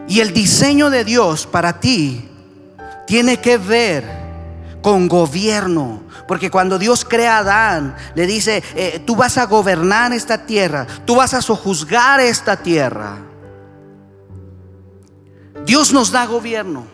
Y 0.08 0.20
el 0.20 0.34
diseño 0.34 0.90
de 0.90 1.04
Dios 1.04 1.48
para 1.48 1.80
ti 1.80 2.30
tiene 3.08 3.40
que 3.40 3.58
ver 3.58 4.21
con 4.82 5.08
gobierno. 5.08 6.04
Porque 6.28 6.50
cuando 6.50 6.80
Dios 6.80 7.06
crea 7.06 7.38
a 7.38 7.40
Adán, 7.40 7.96
le 8.16 8.26
dice, 8.26 8.64
eh, 8.76 9.02
tú 9.06 9.16
vas 9.16 9.38
a 9.38 9.46
gobernar 9.46 10.14
esta 10.14 10.46
tierra, 10.46 10.88
tú 11.06 11.16
vas 11.16 11.34
a 11.34 11.42
sojuzgar 11.42 12.20
esta 12.20 12.58
tierra. 12.58 13.18
Dios 15.66 15.94
nos 15.94 16.12
da 16.12 16.26
gobierno. 16.26 16.86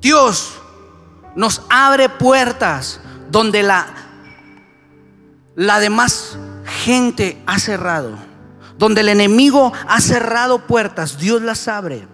Dios 0.00 0.54
nos 1.34 1.62
abre 1.68 2.08
puertas 2.08 3.00
donde 3.30 3.62
la, 3.62 3.86
la 5.54 5.80
demás 5.80 6.38
gente 6.84 7.42
ha 7.46 7.58
cerrado. 7.58 8.16
Donde 8.78 9.00
el 9.00 9.08
enemigo 9.08 9.72
ha 9.88 10.00
cerrado 10.00 10.66
puertas, 10.66 11.18
Dios 11.18 11.40
las 11.42 11.66
abre. 11.66 12.06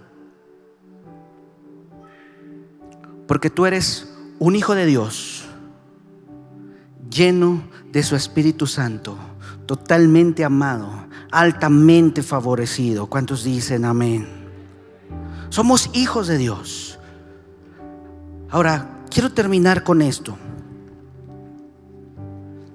Porque 3.27 3.49
tú 3.49 3.65
eres 3.65 4.12
un 4.43 4.57
hijo 4.57 4.75
de 4.75 4.85
Dios, 4.85 5.45
lleno 7.09 7.63
de 7.93 8.03
su 8.03 8.17
Espíritu 8.17 8.67
Santo, 8.67 9.15
totalmente 9.65 10.43
amado, 10.43 10.91
altamente 11.31 12.21
favorecido. 12.23 13.07
¿Cuántos 13.07 13.45
dicen 13.45 13.85
amén? 13.85 14.27
Somos 15.47 15.89
hijos 15.93 16.27
de 16.27 16.37
Dios. 16.37 16.99
Ahora, 18.49 19.05
quiero 19.09 19.31
terminar 19.31 19.85
con 19.85 20.01
esto. 20.01 20.37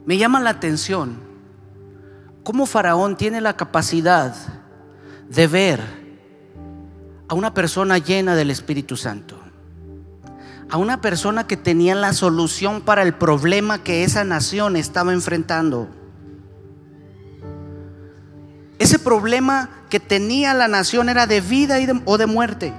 Me 0.06 0.16
llama 0.16 0.40
la 0.40 0.48
atención 0.48 1.18
cómo 2.44 2.64
Faraón 2.64 3.14
tiene 3.14 3.42
la 3.42 3.58
capacidad 3.58 4.34
de 5.28 5.46
ver 5.46 5.80
a 7.28 7.34
una 7.34 7.52
persona 7.52 7.98
llena 7.98 8.34
del 8.36 8.50
Espíritu 8.50 8.96
Santo. 8.96 9.37
A 10.70 10.76
una 10.76 11.00
persona 11.00 11.46
que 11.46 11.56
tenía 11.56 11.94
la 11.94 12.12
solución 12.12 12.82
para 12.82 13.02
el 13.02 13.14
problema 13.14 13.82
que 13.82 14.04
esa 14.04 14.24
nación 14.24 14.76
estaba 14.76 15.12
enfrentando. 15.12 15.88
Ese 18.78 18.98
problema 18.98 19.70
que 19.88 19.98
tenía 19.98 20.54
la 20.54 20.68
nación 20.68 21.08
era 21.08 21.26
de 21.26 21.40
vida 21.40 21.78
o 22.04 22.18
de 22.18 22.26
muerte. 22.26 22.74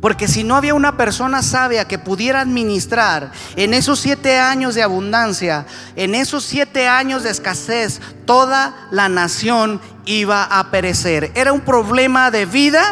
Porque 0.00 0.28
si 0.28 0.44
no 0.44 0.56
había 0.56 0.74
una 0.74 0.96
persona 0.96 1.42
sabia 1.42 1.88
que 1.88 1.98
pudiera 1.98 2.42
administrar 2.42 3.32
en 3.56 3.72
esos 3.72 3.98
siete 3.98 4.38
años 4.38 4.74
de 4.74 4.82
abundancia, 4.82 5.66
en 5.96 6.14
esos 6.14 6.44
siete 6.44 6.86
años 6.86 7.22
de 7.22 7.30
escasez, 7.30 8.00
toda 8.26 8.88
la 8.90 9.08
nación 9.08 9.80
iba 10.04 10.44
a 10.44 10.70
perecer. 10.70 11.32
Era 11.34 11.52
un 11.52 11.62
problema 11.62 12.30
de 12.30 12.44
vida 12.44 12.82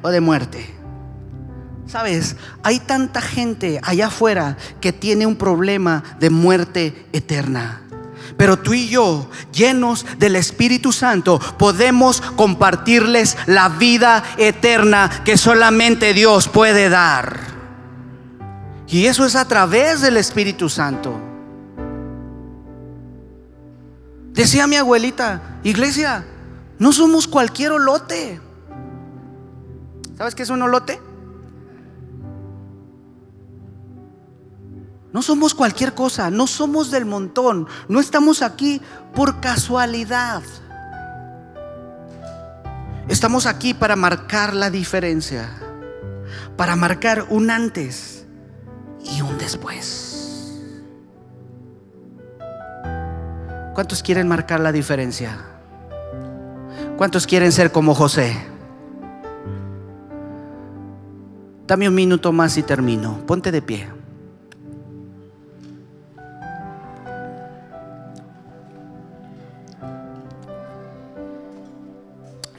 o 0.00 0.08
de 0.08 0.20
muerte. 0.20 0.77
Sabes, 1.88 2.36
hay 2.62 2.80
tanta 2.80 3.22
gente 3.22 3.80
allá 3.82 4.08
afuera 4.08 4.58
que 4.78 4.92
tiene 4.92 5.24
un 5.24 5.36
problema 5.36 6.04
de 6.20 6.28
muerte 6.28 7.06
eterna. 7.14 7.80
Pero 8.36 8.58
tú 8.58 8.74
y 8.74 8.88
yo, 8.88 9.30
llenos 9.52 10.04
del 10.18 10.36
Espíritu 10.36 10.92
Santo, 10.92 11.40
podemos 11.58 12.20
compartirles 12.20 13.38
la 13.46 13.70
vida 13.70 14.22
eterna 14.36 15.22
que 15.24 15.38
solamente 15.38 16.12
Dios 16.12 16.46
puede 16.46 16.90
dar. 16.90 17.40
Y 18.86 19.06
eso 19.06 19.24
es 19.24 19.34
a 19.34 19.48
través 19.48 20.02
del 20.02 20.18
Espíritu 20.18 20.68
Santo. 20.68 21.18
Decía 24.32 24.66
mi 24.66 24.76
abuelita, 24.76 25.58
iglesia, 25.64 26.26
no 26.78 26.92
somos 26.92 27.26
cualquier 27.26 27.72
olote. 27.72 28.40
¿Sabes 30.18 30.34
qué 30.34 30.42
es 30.42 30.50
un 30.50 30.60
olote? 30.60 31.07
No 35.12 35.22
somos 35.22 35.54
cualquier 35.54 35.94
cosa, 35.94 36.30
no 36.30 36.46
somos 36.46 36.90
del 36.90 37.06
montón, 37.06 37.66
no 37.88 37.98
estamos 37.98 38.42
aquí 38.42 38.80
por 39.14 39.40
casualidad. 39.40 40.42
Estamos 43.08 43.46
aquí 43.46 43.72
para 43.72 43.96
marcar 43.96 44.52
la 44.52 44.68
diferencia, 44.68 45.48
para 46.56 46.76
marcar 46.76 47.26
un 47.30 47.50
antes 47.50 48.26
y 49.02 49.22
un 49.22 49.38
después. 49.38 50.60
¿Cuántos 53.74 54.02
quieren 54.02 54.28
marcar 54.28 54.60
la 54.60 54.72
diferencia? 54.72 55.38
¿Cuántos 56.98 57.26
quieren 57.26 57.52
ser 57.52 57.72
como 57.72 57.94
José? 57.94 58.36
Dame 61.66 61.88
un 61.88 61.94
minuto 61.94 62.32
más 62.32 62.58
y 62.58 62.62
termino. 62.62 63.24
Ponte 63.26 63.52
de 63.52 63.62
pie. 63.62 63.97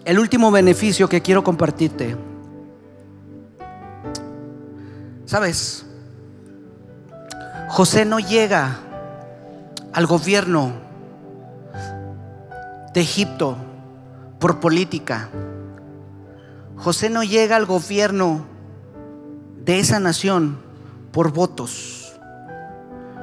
El 0.05 0.19
último 0.19 0.51
beneficio 0.51 1.09
que 1.09 1.21
quiero 1.21 1.43
compartirte. 1.43 2.15
¿Sabes? 5.25 5.85
José 7.67 8.05
no 8.05 8.19
llega 8.19 8.79
al 9.93 10.07
gobierno 10.07 10.71
de 12.93 13.01
Egipto 13.01 13.57
por 14.39 14.59
política. 14.59 15.29
José 16.77 17.09
no 17.09 17.23
llega 17.23 17.57
al 17.57 17.65
gobierno 17.65 18.45
de 19.63 19.79
esa 19.79 19.99
nación 19.99 20.59
por 21.11 21.31
votos. 21.31 22.13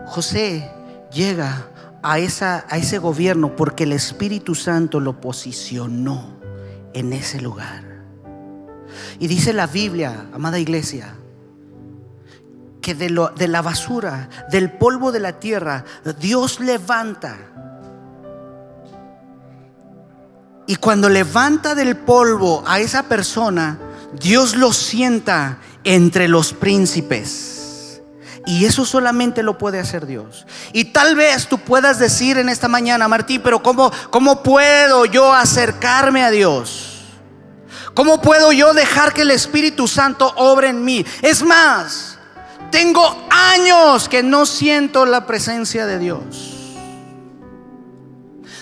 José 0.06 0.70
llega 1.12 1.68
a, 2.02 2.18
esa, 2.18 2.66
a 2.68 2.76
ese 2.76 2.98
gobierno 2.98 3.56
porque 3.56 3.84
el 3.84 3.92
Espíritu 3.92 4.54
Santo 4.54 5.00
lo 5.00 5.20
posicionó 5.20 6.36
en 6.96 7.12
ese 7.12 7.42
lugar. 7.42 7.84
Y 9.20 9.26
dice 9.28 9.52
la 9.52 9.66
Biblia, 9.66 10.28
amada 10.32 10.58
iglesia, 10.58 11.14
que 12.80 12.94
de, 12.94 13.10
lo, 13.10 13.28
de 13.28 13.48
la 13.48 13.60
basura, 13.60 14.30
del 14.50 14.72
polvo 14.72 15.12
de 15.12 15.20
la 15.20 15.38
tierra, 15.38 15.84
Dios 16.18 16.58
levanta. 16.58 17.36
Y 20.66 20.76
cuando 20.76 21.10
levanta 21.10 21.74
del 21.74 21.96
polvo 21.96 22.64
a 22.66 22.80
esa 22.80 23.02
persona, 23.02 23.78
Dios 24.18 24.56
lo 24.56 24.72
sienta 24.72 25.58
entre 25.84 26.28
los 26.28 26.54
príncipes. 26.54 27.65
Y 28.46 28.64
eso 28.64 28.86
solamente 28.86 29.42
lo 29.42 29.58
puede 29.58 29.80
hacer 29.80 30.06
Dios. 30.06 30.46
Y 30.72 30.86
tal 30.86 31.16
vez 31.16 31.48
tú 31.48 31.58
puedas 31.58 31.98
decir 31.98 32.38
en 32.38 32.48
esta 32.48 32.68
mañana, 32.68 33.08
Martín, 33.08 33.40
pero 33.42 33.60
¿cómo, 33.60 33.90
cómo 34.10 34.42
puedo 34.42 35.04
yo 35.04 35.34
acercarme 35.34 36.22
a 36.22 36.30
Dios? 36.30 37.02
¿Cómo 37.92 38.22
puedo 38.22 38.52
yo 38.52 38.72
dejar 38.72 39.12
que 39.12 39.22
el 39.22 39.32
Espíritu 39.32 39.88
Santo 39.88 40.32
obre 40.36 40.68
en 40.68 40.84
mí? 40.84 41.04
Es 41.22 41.42
más, 41.42 42.18
tengo 42.70 43.26
años 43.30 44.08
que 44.08 44.22
no 44.22 44.46
siento 44.46 45.06
la 45.06 45.26
presencia 45.26 45.84
de 45.86 45.98
Dios. 45.98 46.22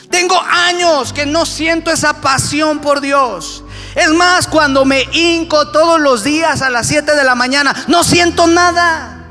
Tengo 0.09 0.41
años 0.41 1.13
que 1.13 1.27
no 1.27 1.45
siento 1.45 1.91
esa 1.91 2.21
pasión 2.21 2.79
por 2.79 3.01
Dios. 3.01 3.65
Es 3.97 4.11
más, 4.11 4.47
cuando 4.47 4.85
me 4.85 5.03
hinco 5.13 5.73
todos 5.73 6.01
los 6.01 6.25
días 6.25 6.63
a 6.63 6.71
las 6.71 6.87
7 6.87 7.15
de 7.17 7.25
la 7.25 7.35
mañana, 7.35 7.75
no 7.89 8.05
siento 8.05 8.47
nada. 8.47 9.24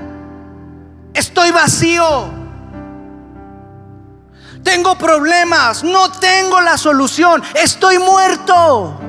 Estoy 1.14 1.52
vacío. 1.52 2.30
Tengo 4.64 4.98
problemas, 4.98 5.84
no 5.84 6.10
tengo 6.12 6.62
la 6.62 6.78
solución, 6.78 7.44
estoy 7.54 8.00
muerto. 8.00 9.00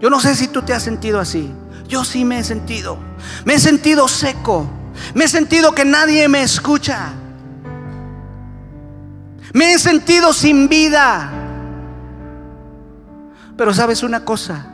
Yo 0.00 0.10
no 0.10 0.18
sé 0.18 0.34
si 0.34 0.48
tú 0.48 0.62
te 0.62 0.72
has 0.72 0.82
sentido 0.82 1.20
así. 1.20 1.52
Yo 1.86 2.04
sí 2.04 2.24
me 2.24 2.38
he 2.38 2.44
sentido. 2.44 2.98
Me 3.44 3.54
he 3.54 3.58
sentido 3.58 4.08
seco. 4.08 4.66
Me 5.14 5.24
he 5.24 5.28
sentido 5.28 5.74
que 5.74 5.84
nadie 5.84 6.28
me 6.28 6.42
escucha. 6.42 7.12
Me 9.52 9.74
he 9.74 9.78
sentido 9.78 10.32
sin 10.32 10.68
vida. 10.68 11.30
Pero 13.56 13.72
sabes 13.72 14.02
una 14.02 14.24
cosa, 14.24 14.66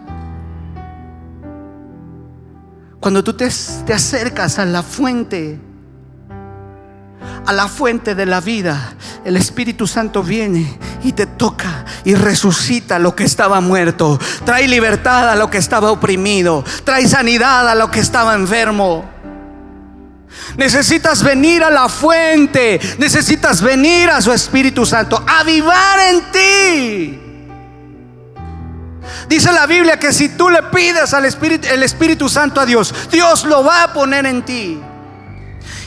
cuando 3.01 3.25
tú 3.25 3.33
te, 3.33 3.47
acercas 3.47 4.59
a 4.59 4.67
la 4.67 4.83
fuente, 4.83 5.59
a 7.47 7.53
la 7.55 7.67
fuente 7.67 8.15
de 8.15 8.27
la 8.27 8.43
vida, 8.43 8.95
el 9.25 9.39
Espíritu 9.39 9.87
Santo 9.87 10.23
viene 10.23 10.79
y 11.03 11.13
te 11.13 11.25
toca 11.25 11.87
y 12.05 12.15
resucita 12.15 12.99
lo 12.99 13.17
que 13.17 13.25
estaba 13.25 13.63
muerto. 13.63 14.21
Trae 14.45 14.69
libertad 14.69 15.31
a 15.31 15.35
lo 15.35 15.49
que 15.49 15.57
estaba 15.57 15.91
oprimido. 15.91 16.63
Trae 16.85 17.09
sanidad 17.09 17.67
a 17.71 17.75
lo 17.75 17.91
que 17.91 18.01
estaba 18.01 18.35
enfermo. 18.35 19.09
Necesitas 20.59 21.23
venir 21.23 21.65
a 21.65 21.71
la 21.71 21.89
fuente. 21.89 22.79
Necesitas 22.99 23.63
venir 23.63 24.11
a 24.11 24.21
su 24.21 24.31
Espíritu 24.31 24.85
Santo. 24.85 25.25
Avivar 25.27 26.01
en 26.01 26.33
ti. 26.33 27.30
Dice 29.31 29.53
la 29.53 29.65
Biblia 29.65 29.97
que 29.97 30.13
si 30.13 30.31
tú 30.31 30.51
le 30.51 30.61
pides 30.65 31.15
al 31.15 31.25
Espíritu, 31.25 31.69
el 31.71 31.85
Espíritu 31.85 32.29
Santo 32.29 32.61
a 32.61 32.67
Dios, 32.67 32.93
Dios 33.13 33.45
lo 33.45 33.63
va 33.63 33.85
a 33.85 33.93
poner 33.93 34.27
en 34.27 34.45
ti. 34.45 34.83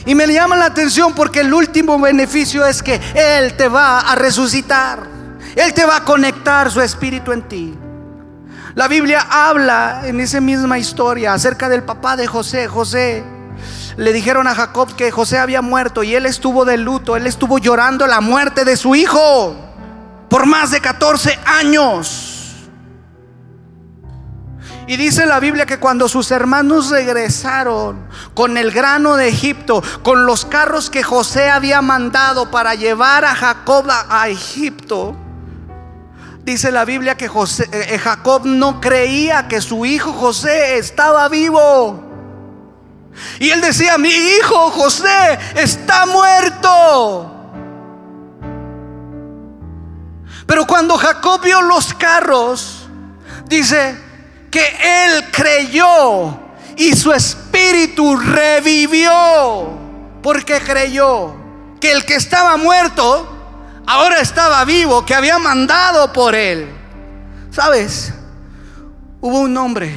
Y 0.06 0.14
me 0.14 0.26
llama 0.26 0.56
la 0.56 0.64
atención 0.64 1.12
porque 1.14 1.40
el 1.40 1.52
último 1.52 2.00
beneficio 2.00 2.64
es 2.64 2.82
que 2.82 2.98
Él 3.14 3.52
te 3.52 3.68
va 3.68 4.00
a 4.00 4.14
resucitar. 4.14 5.00
Él 5.56 5.74
te 5.74 5.84
va 5.84 5.96
a 5.96 6.04
conectar 6.04 6.70
su 6.70 6.80
espíritu 6.80 7.32
en 7.32 7.42
ti. 7.42 7.74
La 8.74 8.88
Biblia 8.88 9.26
habla 9.28 10.04
en 10.06 10.20
esa 10.20 10.40
misma 10.40 10.78
historia 10.78 11.34
acerca 11.34 11.68
del 11.68 11.82
papá 11.82 12.16
de 12.16 12.26
José. 12.26 12.66
José 12.66 13.22
le 13.98 14.14
dijeron 14.14 14.46
a 14.46 14.54
Jacob 14.54 14.96
que 14.96 15.10
José 15.10 15.36
había 15.36 15.60
muerto 15.60 16.02
y 16.02 16.14
él 16.14 16.24
estuvo 16.24 16.64
de 16.64 16.78
luto. 16.78 17.14
Él 17.14 17.26
estuvo 17.26 17.58
llorando 17.58 18.06
la 18.06 18.22
muerte 18.22 18.64
de 18.64 18.78
su 18.78 18.94
hijo 18.94 19.54
por 20.30 20.46
más 20.46 20.70
de 20.70 20.80
14 20.80 21.38
años. 21.44 22.23
Y 24.86 24.96
dice 24.96 25.24
la 25.24 25.40
Biblia 25.40 25.64
que 25.64 25.78
cuando 25.78 26.08
sus 26.08 26.30
hermanos 26.30 26.90
regresaron 26.90 28.06
con 28.34 28.58
el 28.58 28.70
grano 28.70 29.16
de 29.16 29.28
Egipto, 29.28 29.82
con 30.02 30.26
los 30.26 30.44
carros 30.44 30.90
que 30.90 31.02
José 31.02 31.48
había 31.48 31.80
mandado 31.80 32.50
para 32.50 32.74
llevar 32.74 33.24
a 33.24 33.34
Jacob 33.34 33.86
a, 33.88 34.28
Egipto, 34.28 35.16
dice 36.42 36.70
la 36.70 36.84
Biblia 36.84 37.16
que 37.16 37.28
José, 37.28 37.66
eh, 37.72 37.98
Jacob 37.98 38.42
no 38.44 38.80
creía 38.80 39.48
que 39.48 39.62
su 39.62 39.86
hijo 39.86 40.12
José 40.12 40.76
estaba 40.76 41.28
vivo. 41.30 42.02
Y 43.38 43.50
él 43.50 43.62
decía, 43.62 43.96
mi 43.96 44.10
hijo 44.10 44.70
José 44.70 45.38
está 45.54 46.04
muerto. 46.04 47.30
Pero 50.46 50.66
cuando 50.66 50.98
Jacob 50.98 51.40
vio 51.42 51.62
los 51.62 51.94
carros, 51.94 52.86
dice, 53.46 54.03
que 54.54 55.08
él 55.08 55.24
creyó 55.32 56.38
y 56.76 56.94
su 56.94 57.12
espíritu 57.12 58.16
revivió 58.16 59.10
porque 60.22 60.60
creyó 60.60 61.34
que 61.80 61.90
el 61.90 62.04
que 62.04 62.14
estaba 62.14 62.56
muerto 62.56 63.82
ahora 63.84 64.20
estaba 64.20 64.64
vivo, 64.64 65.04
que 65.04 65.12
había 65.12 65.40
mandado 65.40 66.12
por 66.12 66.36
él. 66.36 66.68
¿Sabes? 67.50 68.14
Hubo 69.20 69.40
un 69.40 69.56
hombre 69.56 69.92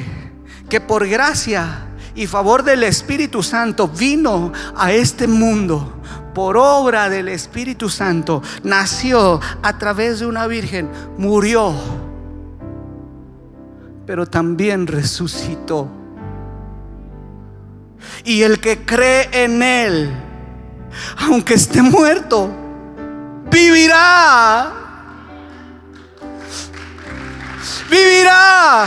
que 0.68 0.80
por 0.80 1.06
gracia 1.06 1.86
y 2.16 2.26
favor 2.26 2.64
del 2.64 2.82
Espíritu 2.82 3.44
Santo 3.44 3.86
vino 3.86 4.52
a 4.76 4.90
este 4.90 5.28
mundo 5.28 6.00
por 6.34 6.56
obra 6.56 7.08
del 7.08 7.28
Espíritu 7.28 7.88
Santo, 7.88 8.42
nació 8.64 9.40
a 9.62 9.78
través 9.78 10.18
de 10.18 10.26
una 10.26 10.48
virgen, 10.48 10.90
murió 11.16 12.07
pero 14.08 14.24
también 14.24 14.86
resucitó. 14.86 15.86
Y 18.24 18.42
el 18.42 18.58
que 18.58 18.82
cree 18.86 19.28
en 19.30 19.62
Él, 19.62 20.10
aunque 21.18 21.52
esté 21.52 21.82
muerto, 21.82 22.48
vivirá. 23.50 24.72
Vivirá. 27.90 28.86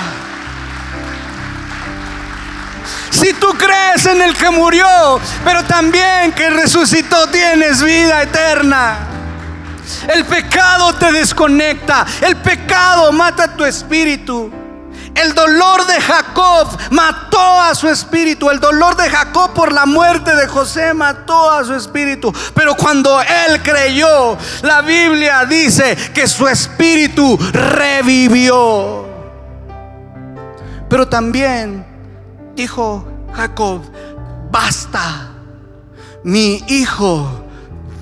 Si 3.11 3.32
tú 3.34 3.49
crees 3.59 4.07
en 4.07 4.24
el 4.24 4.36
que 4.36 4.49
murió, 4.49 5.19
pero 5.45 5.63
también 5.65 6.32
que 6.32 6.49
resucitó, 6.49 7.28
tienes 7.28 7.84
vida 7.84 8.24
eterna. 8.24 8.97
El 10.07 10.26
pecado 10.26 10.95
te 10.95 11.11
desconecta. 11.11 12.07
El 12.22 12.38
pecado 12.38 13.11
mata 13.11 13.55
tu 13.55 13.63
espíritu. 13.63 14.61
El 15.16 15.34
dolor 15.34 15.86
de 15.88 15.99
Jacob 15.99 16.68
mató 16.91 17.62
a 17.62 17.76
su 17.76 17.88
espíritu. 17.88 18.49
El 18.49 18.59
dolor 18.59 18.95
de 18.95 19.09
Jacob 19.09 19.53
por 19.53 19.72
la 19.72 19.86
muerte 19.86 20.36
de 20.36 20.47
José 20.47 20.93
mató 20.93 21.51
a 21.51 21.64
su 21.64 21.74
espíritu. 21.76 22.34
Pero 22.53 22.76
cuando 22.76 23.22
él 23.22 23.62
creyó, 23.62 24.38
la 24.62 24.82
Biblia 24.82 25.45
dice 25.45 25.95
que 26.14 26.28
su 26.28 26.47
espíritu 26.47 27.38
revivió. 27.51 29.05
Pero 30.89 31.07
también 31.07 31.86
dijo 32.55 33.07
Jacob, 33.34 33.82
basta, 34.51 35.30
mi 36.24 36.64
hijo 36.68 37.45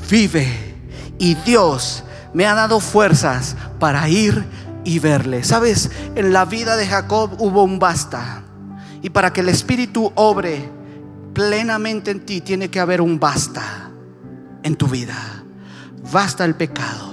vive 0.10 0.76
y 1.20 1.36
Dios 1.36 2.04
me 2.34 2.46
ha 2.46 2.56
dado 2.56 2.80
fuerzas 2.80 3.56
para 3.80 4.08
ir 4.10 4.44
y 4.84 5.00
verle. 5.00 5.44
Sabes, 5.44 5.92
en 6.16 6.34
la 6.34 6.46
vida 6.46 6.76
de 6.76 6.88
Jacob 6.88 7.36
hubo 7.40 7.64
un 7.64 7.80
basta. 7.80 8.44
Y 9.02 9.10
para 9.10 9.32
que 9.32 9.42
el 9.42 9.50
Espíritu 9.50 10.12
obre 10.16 10.70
plenamente 11.34 12.12
en 12.12 12.26
ti, 12.26 12.42
tiene 12.42 12.70
que 12.70 12.80
haber 12.80 13.02
un 13.02 13.20
basta 13.20 13.92
en 14.64 14.76
tu 14.76 14.88
vida. 14.88 15.44
Basta 16.12 16.46
el 16.46 16.56
pecado. 16.56 17.09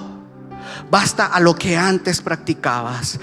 Basta 0.91 1.27
a 1.27 1.41
lo 1.41 1.55
que 1.55 1.77
antes 1.77 2.21
practicabas. 2.21 3.19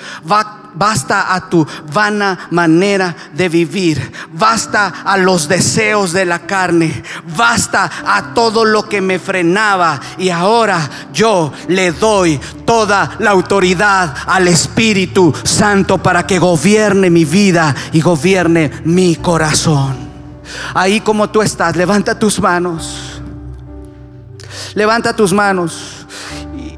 Basta 0.75 1.33
a 1.33 1.49
tu 1.49 1.65
vana 1.93 2.47
manera 2.51 3.15
de 3.33 3.47
vivir. 3.47 4.11
Basta 4.33 4.87
a 5.05 5.17
los 5.17 5.47
deseos 5.47 6.11
de 6.11 6.25
la 6.25 6.39
carne. 6.39 7.03
Basta 7.37 7.89
a 8.05 8.33
todo 8.33 8.65
lo 8.65 8.89
que 8.89 8.99
me 8.99 9.17
frenaba. 9.17 9.99
Y 10.17 10.29
ahora 10.29 10.89
yo 11.13 11.53
le 11.69 11.93
doy 11.93 12.37
toda 12.65 13.15
la 13.19 13.31
autoridad 13.31 14.13
al 14.25 14.49
Espíritu 14.49 15.33
Santo 15.43 15.97
para 15.99 16.27
que 16.27 16.39
gobierne 16.39 17.09
mi 17.09 17.23
vida 17.23 17.73
y 17.93 18.01
gobierne 18.01 18.71
mi 18.83 19.15
corazón. 19.15 20.11
Ahí 20.73 20.99
como 20.99 21.29
tú 21.29 21.41
estás, 21.41 21.77
levanta 21.77 22.19
tus 22.19 22.41
manos. 22.41 23.21
Levanta 24.75 25.15
tus 25.15 25.31
manos 25.31 26.02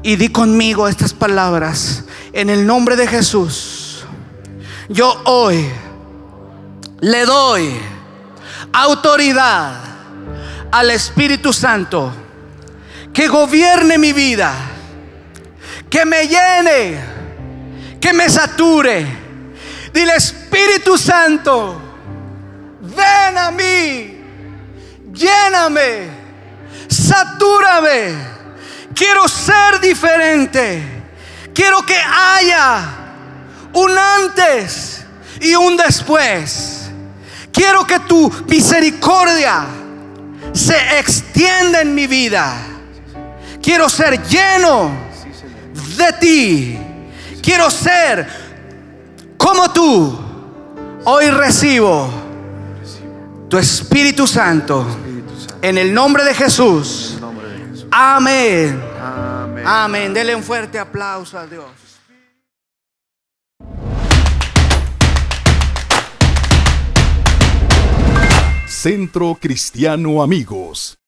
y 0.02 0.16
di 0.16 0.28
conmigo 0.28 0.88
estas 0.88 1.12
palabras. 1.12 2.04
En 2.32 2.50
el 2.50 2.66
nombre 2.66 2.96
de 2.96 3.06
Jesús, 3.06 4.04
yo 4.88 5.22
hoy 5.24 5.66
le 7.00 7.24
doy 7.24 7.70
autoridad 8.72 9.74
al 10.70 10.90
Espíritu 10.90 11.52
Santo 11.52 12.12
que 13.12 13.28
gobierne 13.28 13.96
mi 13.96 14.12
vida, 14.12 14.52
que 15.88 16.04
me 16.04 16.26
llene, 16.26 17.00
que 18.00 18.12
me 18.12 18.28
sature. 18.28 19.06
Dile 19.92 20.14
Espíritu 20.16 20.98
Santo, 20.98 21.80
ven 22.82 23.38
a 23.38 23.50
mí, 23.50 24.20
lléname, 25.14 26.10
satúrame 26.86 28.35
Quiero 28.96 29.28
ser 29.28 29.78
diferente. 29.80 30.82
Quiero 31.54 31.84
que 31.84 31.96
haya 31.96 32.88
un 33.74 33.90
antes 33.96 35.04
y 35.38 35.54
un 35.54 35.76
después. 35.76 36.90
Quiero 37.52 37.86
que 37.86 38.00
tu 38.00 38.32
misericordia 38.48 39.66
se 40.52 40.98
extienda 40.98 41.82
en 41.82 41.94
mi 41.94 42.06
vida. 42.06 42.56
Quiero 43.62 43.88
ser 43.90 44.22
lleno 44.26 44.90
de 45.96 46.12
ti. 46.14 46.78
Quiero 47.42 47.70
ser 47.70 48.26
como 49.36 49.70
tú. 49.72 50.18
Hoy 51.04 51.30
recibo 51.30 52.08
tu 53.48 53.58
Espíritu 53.58 54.26
Santo 54.26 54.86
en 55.60 55.76
el 55.76 55.92
nombre 55.92 56.24
de 56.24 56.34
Jesús. 56.34 57.15
Amén. 57.90 58.80
Amén. 59.64 60.12
Dele 60.12 60.34
un 60.34 60.42
fuerte 60.42 60.78
aplauso 60.78 61.38
a 61.38 61.46
Dios. 61.46 61.66
Centro 68.68 69.36
Cristiano 69.40 70.22
Amigos. 70.22 70.98